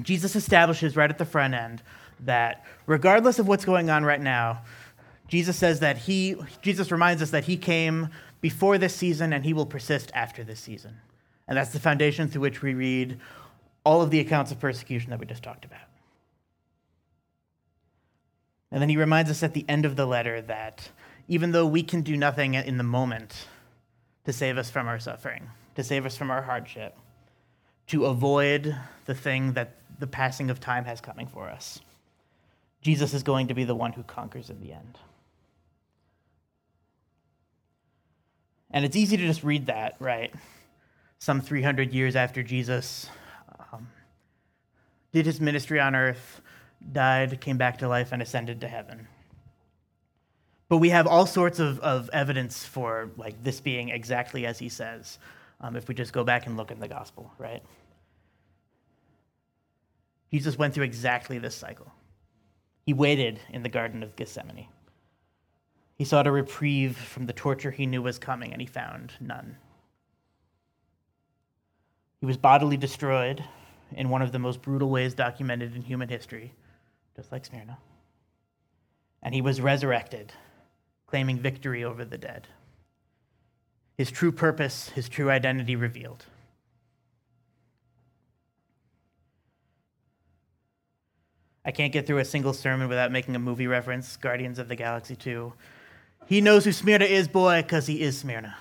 Jesus 0.00 0.34
establishes 0.36 0.96
right 0.96 1.10
at 1.10 1.18
the 1.18 1.26
front 1.26 1.52
end 1.52 1.82
that 2.20 2.64
regardless 2.86 3.38
of 3.38 3.46
what's 3.46 3.66
going 3.66 3.90
on 3.90 4.06
right 4.06 4.22
now, 4.22 4.62
Jesus 5.28 5.58
says 5.58 5.80
that 5.80 5.98
he, 5.98 6.36
Jesus 6.62 6.90
reminds 6.90 7.20
us 7.20 7.30
that 7.32 7.44
he 7.44 7.58
came 7.58 8.08
before 8.40 8.78
this 8.78 8.96
season 8.96 9.34
and 9.34 9.44
he 9.44 9.52
will 9.52 9.66
persist 9.66 10.10
after 10.14 10.42
this 10.42 10.60
season. 10.60 10.96
And 11.46 11.58
that's 11.58 11.74
the 11.74 11.80
foundation 11.80 12.26
through 12.26 12.40
which 12.40 12.62
we 12.62 12.72
read 12.72 13.20
all 13.84 14.02
of 14.02 14.10
the 14.10 14.20
accounts 14.20 14.50
of 14.50 14.58
persecution 14.58 15.10
that 15.10 15.20
we 15.20 15.26
just 15.26 15.42
talked 15.42 15.64
about. 15.64 15.80
And 18.70 18.82
then 18.82 18.88
he 18.88 18.96
reminds 18.96 19.30
us 19.30 19.42
at 19.42 19.54
the 19.54 19.64
end 19.68 19.84
of 19.84 19.94
the 19.94 20.06
letter 20.06 20.40
that 20.42 20.90
even 21.28 21.52
though 21.52 21.66
we 21.66 21.82
can 21.82 22.02
do 22.02 22.16
nothing 22.16 22.54
in 22.54 22.76
the 22.76 22.84
moment 22.84 23.46
to 24.24 24.32
save 24.32 24.58
us 24.58 24.70
from 24.70 24.88
our 24.88 24.98
suffering, 24.98 25.48
to 25.76 25.84
save 25.84 26.06
us 26.06 26.16
from 26.16 26.30
our 26.30 26.42
hardship, 26.42 26.96
to 27.86 28.06
avoid 28.06 28.74
the 29.04 29.14
thing 29.14 29.52
that 29.52 29.76
the 29.98 30.06
passing 30.06 30.50
of 30.50 30.58
time 30.58 30.84
has 30.86 31.00
coming 31.00 31.26
for 31.26 31.48
us, 31.48 31.80
Jesus 32.80 33.14
is 33.14 33.22
going 33.22 33.48
to 33.48 33.54
be 33.54 33.64
the 33.64 33.74
one 33.74 33.92
who 33.92 34.02
conquers 34.02 34.50
in 34.50 34.60
the 34.60 34.72
end. 34.72 34.98
And 38.70 38.84
it's 38.84 38.96
easy 38.96 39.16
to 39.16 39.24
just 39.24 39.44
read 39.44 39.66
that, 39.66 39.94
right? 40.00 40.34
Some 41.20 41.40
300 41.40 41.92
years 41.92 42.16
after 42.16 42.42
Jesus 42.42 43.08
did 45.14 45.26
his 45.26 45.40
ministry 45.40 45.78
on 45.78 45.94
earth, 45.94 46.42
died, 46.92 47.40
came 47.40 47.56
back 47.56 47.78
to 47.78 47.88
life, 47.88 48.10
and 48.10 48.20
ascended 48.20 48.60
to 48.60 48.68
heaven. 48.68 49.06
But 50.68 50.78
we 50.78 50.90
have 50.90 51.06
all 51.06 51.24
sorts 51.24 51.60
of, 51.60 51.78
of 51.80 52.10
evidence 52.12 52.64
for 52.64 53.10
like 53.16 53.42
this 53.44 53.60
being 53.60 53.90
exactly 53.90 54.44
as 54.44 54.58
he 54.58 54.68
says, 54.68 55.20
um, 55.60 55.76
if 55.76 55.86
we 55.86 55.94
just 55.94 56.12
go 56.12 56.24
back 56.24 56.46
and 56.46 56.56
look 56.56 56.72
in 56.72 56.80
the 56.80 56.88
gospel, 56.88 57.32
right? 57.38 57.62
Jesus 60.32 60.58
went 60.58 60.74
through 60.74 60.84
exactly 60.84 61.38
this 61.38 61.54
cycle. 61.54 61.92
He 62.84 62.92
waited 62.92 63.38
in 63.50 63.62
the 63.62 63.68
Garden 63.68 64.02
of 64.02 64.16
Gethsemane. 64.16 64.66
He 65.94 66.04
sought 66.04 66.26
a 66.26 66.32
reprieve 66.32 66.96
from 66.96 67.26
the 67.26 67.32
torture 67.32 67.70
he 67.70 67.86
knew 67.86 68.02
was 68.02 68.18
coming, 68.18 68.52
and 68.52 68.60
he 68.60 68.66
found 68.66 69.12
none. 69.20 69.58
He 72.18 72.26
was 72.26 72.36
bodily 72.36 72.76
destroyed 72.76 73.44
in 73.92 74.08
one 74.08 74.22
of 74.22 74.32
the 74.32 74.38
most 74.38 74.62
brutal 74.62 74.90
ways 74.90 75.14
documented 75.14 75.74
in 75.74 75.82
human 75.82 76.08
history, 76.08 76.52
just 77.16 77.30
like 77.32 77.44
Smyrna. 77.44 77.78
And 79.22 79.34
he 79.34 79.40
was 79.40 79.60
resurrected, 79.60 80.32
claiming 81.06 81.38
victory 81.38 81.84
over 81.84 82.04
the 82.04 82.18
dead. 82.18 82.48
His 83.96 84.10
true 84.10 84.32
purpose, 84.32 84.88
his 84.90 85.08
true 85.08 85.30
identity 85.30 85.76
revealed. 85.76 86.26
I 91.64 91.70
can't 91.70 91.92
get 91.92 92.06
through 92.06 92.18
a 92.18 92.24
single 92.24 92.52
sermon 92.52 92.88
without 92.88 93.10
making 93.10 93.34
a 93.36 93.38
movie 93.38 93.66
reference 93.66 94.16
Guardians 94.16 94.58
of 94.58 94.68
the 94.68 94.76
Galaxy 94.76 95.16
2. 95.16 95.52
He 96.26 96.40
knows 96.40 96.64
who 96.64 96.72
Smyrna 96.72 97.06
is, 97.06 97.28
boy, 97.28 97.62
because 97.62 97.86
he 97.86 98.02
is 98.02 98.18
Smyrna. 98.18 98.56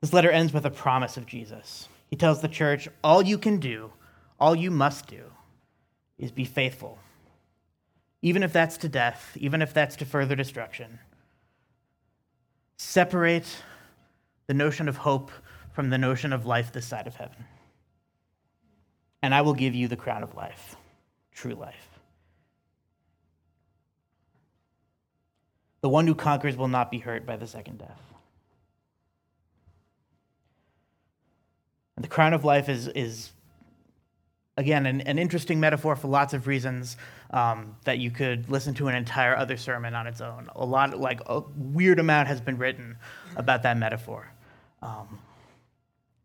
This 0.00 0.12
letter 0.12 0.30
ends 0.30 0.52
with 0.52 0.66
a 0.66 0.70
promise 0.70 1.16
of 1.16 1.26
Jesus. 1.26 1.88
He 2.08 2.16
tells 2.16 2.40
the 2.40 2.48
church, 2.48 2.88
All 3.02 3.22
you 3.22 3.38
can 3.38 3.58
do, 3.58 3.92
all 4.38 4.54
you 4.54 4.70
must 4.70 5.06
do, 5.06 5.24
is 6.18 6.30
be 6.30 6.44
faithful. 6.44 6.98
Even 8.22 8.42
if 8.42 8.52
that's 8.52 8.76
to 8.78 8.88
death, 8.88 9.36
even 9.36 9.62
if 9.62 9.72
that's 9.72 9.96
to 9.96 10.04
further 10.04 10.34
destruction. 10.34 10.98
Separate 12.76 13.62
the 14.46 14.54
notion 14.54 14.88
of 14.88 14.98
hope 14.98 15.30
from 15.72 15.90
the 15.90 15.98
notion 15.98 16.32
of 16.32 16.46
life 16.46 16.72
this 16.72 16.86
side 16.86 17.06
of 17.06 17.16
heaven. 17.16 17.44
And 19.22 19.34
I 19.34 19.42
will 19.42 19.54
give 19.54 19.74
you 19.74 19.88
the 19.88 19.96
crown 19.96 20.22
of 20.22 20.34
life, 20.34 20.76
true 21.32 21.54
life. 21.54 22.00
The 25.80 25.88
one 25.88 26.06
who 26.06 26.14
conquers 26.14 26.56
will 26.56 26.68
not 26.68 26.90
be 26.90 26.98
hurt 26.98 27.26
by 27.26 27.36
the 27.36 27.46
second 27.46 27.78
death. 27.78 28.05
And 31.96 32.04
the 32.04 32.08
crown 32.08 32.34
of 32.34 32.44
life 32.44 32.68
is, 32.68 32.88
is 32.88 33.32
again, 34.56 34.86
an, 34.86 35.00
an 35.02 35.18
interesting 35.18 35.60
metaphor 35.60 35.96
for 35.96 36.08
lots 36.08 36.34
of 36.34 36.46
reasons 36.46 36.96
um, 37.30 37.76
that 37.84 37.98
you 37.98 38.10
could 38.10 38.48
listen 38.48 38.74
to 38.74 38.88
an 38.88 38.94
entire 38.94 39.36
other 39.36 39.56
sermon 39.56 39.94
on 39.94 40.06
its 40.06 40.20
own. 40.20 40.48
A 40.54 40.64
lot, 40.64 40.98
like 40.98 41.20
a 41.26 41.42
weird 41.56 41.98
amount 41.98 42.28
has 42.28 42.40
been 42.40 42.58
written 42.58 42.96
about 43.36 43.62
that 43.64 43.76
metaphor. 43.76 44.30
Um, 44.82 45.18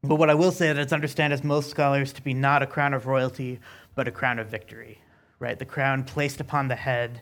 but 0.03 0.15
what 0.15 0.29
I 0.29 0.33
will 0.33 0.51
say 0.51 0.67
that 0.67 0.77
it's 0.77 0.93
understood 0.93 1.31
as 1.31 1.43
most 1.43 1.69
scholars 1.69 2.11
to 2.13 2.21
be 2.21 2.33
not 2.33 2.63
a 2.63 2.67
crown 2.67 2.93
of 2.93 3.05
royalty, 3.05 3.59
but 3.95 4.07
a 4.07 4.11
crown 4.11 4.39
of 4.39 4.47
victory, 4.47 4.99
right? 5.39 5.57
The 5.57 5.65
crown 5.65 6.03
placed 6.03 6.39
upon 6.39 6.67
the 6.67 6.75
head 6.75 7.21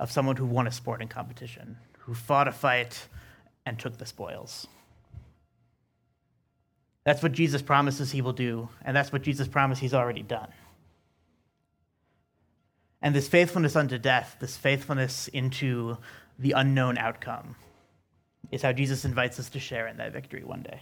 of 0.00 0.10
someone 0.10 0.36
who 0.36 0.46
won 0.46 0.66
a 0.66 0.72
sporting 0.72 1.08
competition, 1.08 1.76
who 1.98 2.14
fought 2.14 2.48
a 2.48 2.52
fight 2.52 3.08
and 3.64 3.78
took 3.78 3.96
the 3.98 4.06
spoils. 4.06 4.66
That's 7.04 7.22
what 7.22 7.32
Jesus 7.32 7.60
promises 7.60 8.10
he 8.10 8.22
will 8.22 8.32
do, 8.32 8.68
and 8.82 8.96
that's 8.96 9.12
what 9.12 9.22
Jesus 9.22 9.46
promised 9.46 9.80
he's 9.80 9.94
already 9.94 10.22
done. 10.22 10.48
And 13.02 13.14
this 13.14 13.28
faithfulness 13.28 13.76
unto 13.76 13.98
death, 13.98 14.36
this 14.40 14.56
faithfulness 14.56 15.28
into 15.28 15.98
the 16.38 16.52
unknown 16.52 16.96
outcome, 16.96 17.56
is 18.50 18.62
how 18.62 18.72
Jesus 18.72 19.04
invites 19.04 19.38
us 19.38 19.50
to 19.50 19.60
share 19.60 19.86
in 19.86 19.98
that 19.98 20.12
victory 20.12 20.42
one 20.42 20.62
day. 20.62 20.80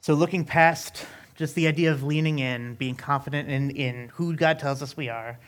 So, 0.00 0.14
looking 0.14 0.44
past 0.44 1.06
just 1.34 1.56
the 1.56 1.66
idea 1.66 1.90
of 1.90 2.04
leaning 2.04 2.38
in, 2.38 2.74
being 2.74 2.94
confident 2.94 3.48
in, 3.48 3.70
in 3.70 4.10
who 4.10 4.36
God 4.36 4.60
tells 4.60 4.82
us 4.82 4.96
we 4.96 5.08
are, 5.08 5.38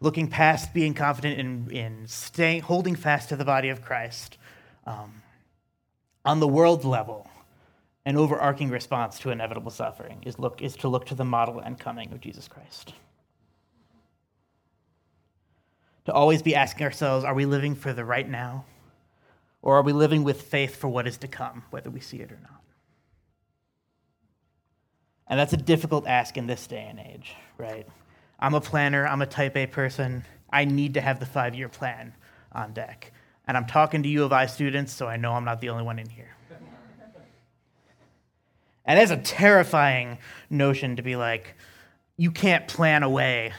looking 0.00 0.28
past 0.28 0.74
being 0.74 0.92
confident 0.92 1.38
in, 1.38 1.70
in 1.70 2.06
staying, 2.06 2.62
holding 2.62 2.96
fast 2.96 3.30
to 3.30 3.36
the 3.36 3.44
body 3.44 3.70
of 3.70 3.82
Christ. 3.82 4.36
Um, 4.86 5.21
on 6.24 6.40
the 6.40 6.48
world 6.48 6.84
level, 6.84 7.28
an 8.04 8.16
overarching 8.16 8.70
response 8.70 9.18
to 9.20 9.30
inevitable 9.30 9.70
suffering 9.70 10.22
is, 10.24 10.38
look, 10.38 10.60
is 10.60 10.76
to 10.76 10.88
look 10.88 11.06
to 11.06 11.14
the 11.14 11.24
model 11.24 11.60
and 11.60 11.78
coming 11.78 12.12
of 12.12 12.20
Jesus 12.20 12.48
Christ. 12.48 12.94
To 16.06 16.12
always 16.12 16.42
be 16.42 16.54
asking 16.54 16.84
ourselves, 16.84 17.24
are 17.24 17.34
we 17.34 17.46
living 17.46 17.74
for 17.74 17.92
the 17.92 18.04
right 18.04 18.28
now? 18.28 18.64
Or 19.62 19.76
are 19.76 19.82
we 19.82 19.92
living 19.92 20.24
with 20.24 20.42
faith 20.42 20.74
for 20.74 20.88
what 20.88 21.06
is 21.06 21.18
to 21.18 21.28
come, 21.28 21.62
whether 21.70 21.90
we 21.90 22.00
see 22.00 22.18
it 22.18 22.32
or 22.32 22.40
not? 22.42 22.60
And 25.28 25.38
that's 25.38 25.52
a 25.52 25.56
difficult 25.56 26.06
ask 26.08 26.36
in 26.36 26.48
this 26.48 26.66
day 26.66 26.86
and 26.90 26.98
age, 26.98 27.34
right? 27.56 27.86
I'm 28.40 28.54
a 28.54 28.60
planner, 28.60 29.06
I'm 29.06 29.22
a 29.22 29.26
type 29.26 29.56
A 29.56 29.66
person. 29.66 30.24
I 30.52 30.64
need 30.64 30.94
to 30.94 31.00
have 31.00 31.20
the 31.20 31.26
five 31.26 31.54
year 31.54 31.68
plan 31.68 32.12
on 32.50 32.72
deck. 32.72 33.12
And 33.52 33.58
I'm 33.58 33.66
talking 33.66 34.02
to 34.02 34.08
U 34.08 34.24
of 34.24 34.32
I 34.32 34.46
students, 34.46 34.94
so 34.94 35.06
I 35.06 35.18
know 35.18 35.32
I'm 35.32 35.44
not 35.44 35.60
the 35.60 35.68
only 35.68 35.84
one 35.84 35.98
in 35.98 36.08
here. 36.08 36.34
And 38.86 38.98
it's 38.98 39.10
a 39.10 39.18
terrifying 39.18 40.16
notion 40.48 40.96
to 40.96 41.02
be 41.02 41.16
like, 41.16 41.54
you 42.16 42.30
can't 42.30 42.66
plan 42.66 43.02
away 43.02 43.52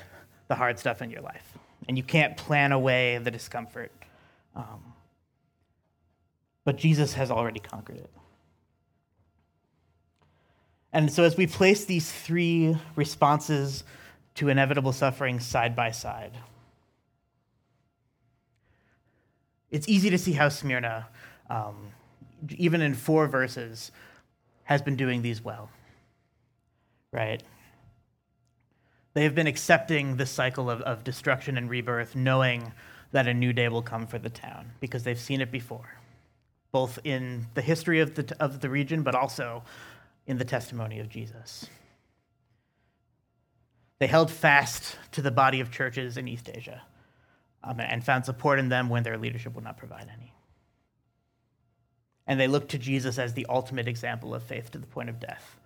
the 0.47 0.55
hard 0.55 0.79
stuff 0.79 1.03
in 1.03 1.11
your 1.11 1.21
life, 1.21 1.59
and 1.87 1.95
you 1.95 2.01
can't 2.01 2.35
plan 2.35 2.71
away 2.71 3.19
the 3.19 3.29
discomfort. 3.29 3.91
Um, 4.55 4.95
but 6.65 6.75
Jesus 6.75 7.13
has 7.13 7.29
already 7.29 7.59
conquered 7.59 7.97
it. 7.97 8.09
And 10.91 11.13
so, 11.13 11.23
as 11.23 11.37
we 11.37 11.45
place 11.45 11.85
these 11.85 12.11
three 12.11 12.75
responses 12.95 13.83
to 14.33 14.49
inevitable 14.49 14.91
suffering 14.91 15.39
side 15.39 15.75
by 15.75 15.91
side, 15.91 16.31
it's 19.74 19.89
easy 19.89 20.11
to 20.11 20.19
see 20.19 20.34
how 20.34 20.49
Smyrna, 20.49 21.07
um, 21.49 21.91
even 22.57 22.82
in 22.82 22.93
four 22.93 23.28
verses, 23.28 23.91
has 24.65 24.84
been 24.84 24.95
doing 24.95 25.24
these 25.24 25.43
well. 25.43 25.69
Right? 27.11 27.41
They 29.15 29.24
have 29.24 29.34
been 29.34 29.47
accepting 29.47 30.15
this 30.15 30.30
cycle 30.30 30.69
of, 30.69 30.82
of 30.82 31.03
destruction 31.03 31.57
and 31.57 31.69
rebirth, 31.69 32.15
knowing 32.15 32.71
that 33.11 33.28
a 33.28 33.34
new 33.34 33.51
day 33.51 33.67
will 33.67 33.82
come 33.82 34.05
for 34.05 34.19
the 34.19 34.30
town 34.30 34.71
because 34.80 35.03
they've 35.03 35.19
seen 35.19 35.41
it 35.41 35.51
before, 35.51 35.97
both 36.71 36.99
in 37.03 37.47
the 37.55 37.61
history 37.61 37.99
of 37.99 38.13
the, 38.13 38.36
of 38.39 38.61
the 38.61 38.69
region, 38.69 39.01
but 39.01 39.15
also 39.15 39.63
in 40.28 40.38
the 40.38 40.45
testimony 40.45 40.99
of 40.99 41.09
Jesus. 41.09 41.67
They 43.97 44.07
held 44.07 44.30
fast 44.30 44.97
to 45.13 45.21
the 45.24 45.32
body 45.32 45.59
of 45.59 45.71
churches 45.71 46.15
in 46.15 46.28
East 46.28 46.49
Asia 46.53 46.84
um, 47.64 47.80
and 47.80 48.03
found 48.03 48.26
support 48.26 48.59
in 48.59 48.70
them 48.70 48.89
when 48.89 49.03
their 49.03 49.18
leadership 49.18 49.55
would 49.55 49.64
not 49.64 49.78
provide 49.78 50.09
any. 50.14 50.34
And 52.28 52.39
they 52.39 52.47
looked 52.47 52.72
to 52.72 52.78
Jesus 52.78 53.18
as 53.18 53.34
the 53.34 53.45
ultimate 53.49 53.88
example 53.88 54.34
of 54.34 54.43
faith 54.43 54.72
to 54.72 54.78
the 54.78 54.88
point 54.88 55.09
of 55.09 55.20
death, 55.20 55.57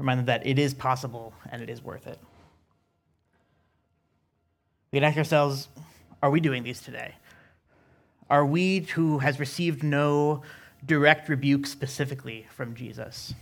Remind 0.00 0.20
them 0.20 0.26
that 0.26 0.46
it 0.46 0.58
is 0.58 0.72
possible 0.72 1.34
and 1.52 1.60
it 1.60 1.68
is 1.68 1.84
worth 1.84 2.06
it. 2.06 2.18
We 4.90 4.96
can 4.96 5.04
ask 5.04 5.18
ourselves 5.18 5.68
are 6.22 6.30
we 6.30 6.40
doing 6.40 6.62
these 6.62 6.80
today? 6.80 7.16
Are 8.30 8.46
we 8.46 8.80
who 8.80 9.18
has 9.18 9.38
received 9.38 9.82
no 9.82 10.40
direct 10.86 11.28
rebuke 11.28 11.66
specifically 11.66 12.46
from 12.50 12.74
Jesus? 12.74 13.34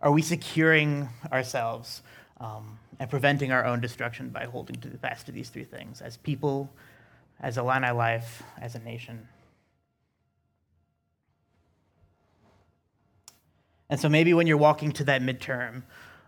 Are 0.00 0.12
we 0.12 0.20
securing 0.20 1.08
ourselves 1.32 2.02
um, 2.38 2.78
and 2.98 3.10
preventing 3.10 3.52
our 3.52 3.64
own 3.64 3.80
destruction 3.80 4.30
by 4.30 4.44
holding 4.44 4.76
to 4.76 4.88
the 4.88 4.98
fast 4.98 5.26
to 5.26 5.32
these 5.32 5.48
three 5.48 5.64
things 5.64 6.00
as 6.00 6.16
people, 6.16 6.70
as 7.40 7.58
Illini 7.58 7.90
Life, 7.90 8.42
as 8.60 8.74
a 8.74 8.78
nation. 8.78 9.28
And 13.88 14.00
so 14.00 14.08
maybe 14.08 14.34
when 14.34 14.46
you're 14.46 14.56
walking 14.56 14.92
to 14.92 15.04
that 15.04 15.22
midterm, 15.22 15.82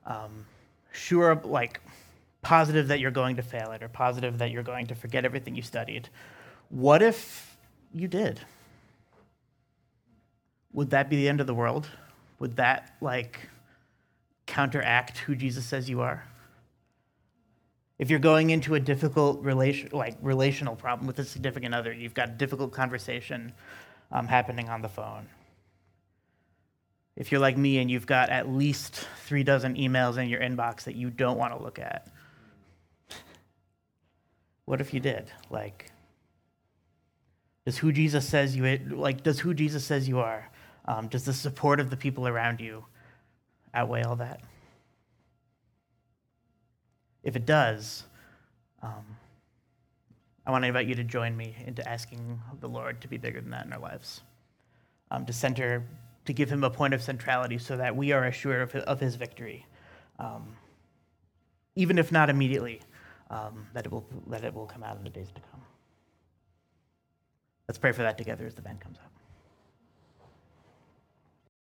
um, 0.06 0.46
sure, 0.92 1.40
like 1.44 1.80
positive 2.42 2.88
that 2.88 3.00
you're 3.00 3.10
going 3.10 3.36
to 3.36 3.42
fail 3.42 3.72
it 3.72 3.82
or 3.82 3.88
positive 3.88 4.38
that 4.38 4.50
you're 4.50 4.62
going 4.62 4.86
to 4.86 4.94
forget 4.94 5.24
everything 5.24 5.56
you 5.56 5.62
studied. 5.62 6.08
What 6.68 7.02
if 7.02 7.56
you 7.92 8.06
did? 8.06 8.40
Would 10.72 10.90
that 10.90 11.10
be 11.10 11.16
the 11.16 11.28
end 11.28 11.40
of 11.40 11.46
the 11.46 11.54
world? 11.54 11.88
Would 12.38 12.56
that 12.56 12.94
like 13.00 13.48
counteract 14.46 15.18
who 15.18 15.34
Jesus 15.34 15.64
says 15.64 15.90
you 15.90 16.00
are? 16.00 16.24
If 17.98 18.10
you're 18.10 18.18
going 18.18 18.50
into 18.50 18.74
a 18.74 18.80
difficult 18.80 19.42
relation, 19.42 19.90
like 19.92 20.16
relational 20.22 20.76
problem 20.76 21.06
with 21.06 21.18
a 21.18 21.24
significant 21.24 21.74
other, 21.74 21.92
you've 21.92 22.14
got 22.14 22.28
a 22.28 22.32
difficult 22.32 22.72
conversation 22.72 23.52
um, 24.12 24.26
happening 24.26 24.68
on 24.68 24.82
the 24.82 24.88
phone 24.88 25.26
if 27.18 27.32
you're 27.32 27.40
like 27.40 27.58
me 27.58 27.78
and 27.78 27.90
you've 27.90 28.06
got 28.06 28.30
at 28.30 28.48
least 28.48 28.94
three 29.26 29.42
dozen 29.42 29.74
emails 29.74 30.16
in 30.18 30.28
your 30.28 30.40
inbox 30.40 30.84
that 30.84 30.94
you 30.94 31.10
don't 31.10 31.36
want 31.36 31.52
to 31.52 31.60
look 31.60 31.80
at. 31.80 32.06
What 34.66 34.80
if 34.80 34.94
you 34.94 35.00
did? 35.00 35.28
Like, 35.50 35.90
does 37.66 37.76
who 37.76 37.90
Jesus 37.90 38.26
says 38.26 38.54
you 38.54 38.78
like? 38.90 39.24
Does 39.24 39.40
who 39.40 39.52
Jesus 39.52 39.84
says 39.84 40.06
you 40.06 40.20
are? 40.20 40.48
Um, 40.84 41.08
does 41.08 41.24
the 41.24 41.32
support 41.32 41.80
of 41.80 41.90
the 41.90 41.96
people 41.96 42.28
around 42.28 42.60
you 42.60 42.84
outweigh 43.74 44.04
all 44.04 44.16
that? 44.16 44.40
If 47.22 47.36
it 47.36 47.46
does, 47.46 48.04
um, 48.82 49.04
I 50.46 50.50
want 50.50 50.64
to 50.64 50.68
invite 50.68 50.86
you 50.86 50.94
to 50.94 51.04
join 51.04 51.36
me 51.36 51.54
into 51.66 51.86
asking 51.86 52.40
the 52.60 52.68
Lord 52.68 53.00
to 53.02 53.08
be 53.08 53.18
bigger 53.18 53.40
than 53.40 53.50
that 53.50 53.66
in 53.66 53.72
our 53.72 53.80
lives, 53.80 54.22
um, 55.10 55.26
to 55.26 55.32
center 55.32 55.84
to 56.24 56.32
give 56.34 56.50
him 56.50 56.62
a 56.62 56.68
point 56.70 56.92
of 56.92 57.02
centrality 57.02 57.56
so 57.56 57.76
that 57.78 57.96
we 57.96 58.12
are 58.12 58.24
assured 58.24 58.60
of, 58.60 58.76
of 58.82 59.00
his 59.00 59.14
victory. 59.14 59.64
Um, 60.18 60.56
even 61.74 61.98
if 61.98 62.12
not 62.12 62.28
immediately, 62.28 62.82
um, 63.30 63.66
that, 63.72 63.86
it 63.86 63.92
will, 63.92 64.06
that 64.26 64.44
it 64.44 64.52
will 64.52 64.66
come 64.66 64.82
out 64.82 64.98
in 64.98 65.04
the 65.04 65.10
days 65.10 65.28
to 65.28 65.40
come. 65.40 65.62
Let's 67.66 67.78
pray 67.78 67.92
for 67.92 68.02
that 68.02 68.18
together 68.18 68.46
as 68.46 68.54
the 68.54 68.60
band 68.60 68.80
comes 68.80 68.98
up. 68.98 69.10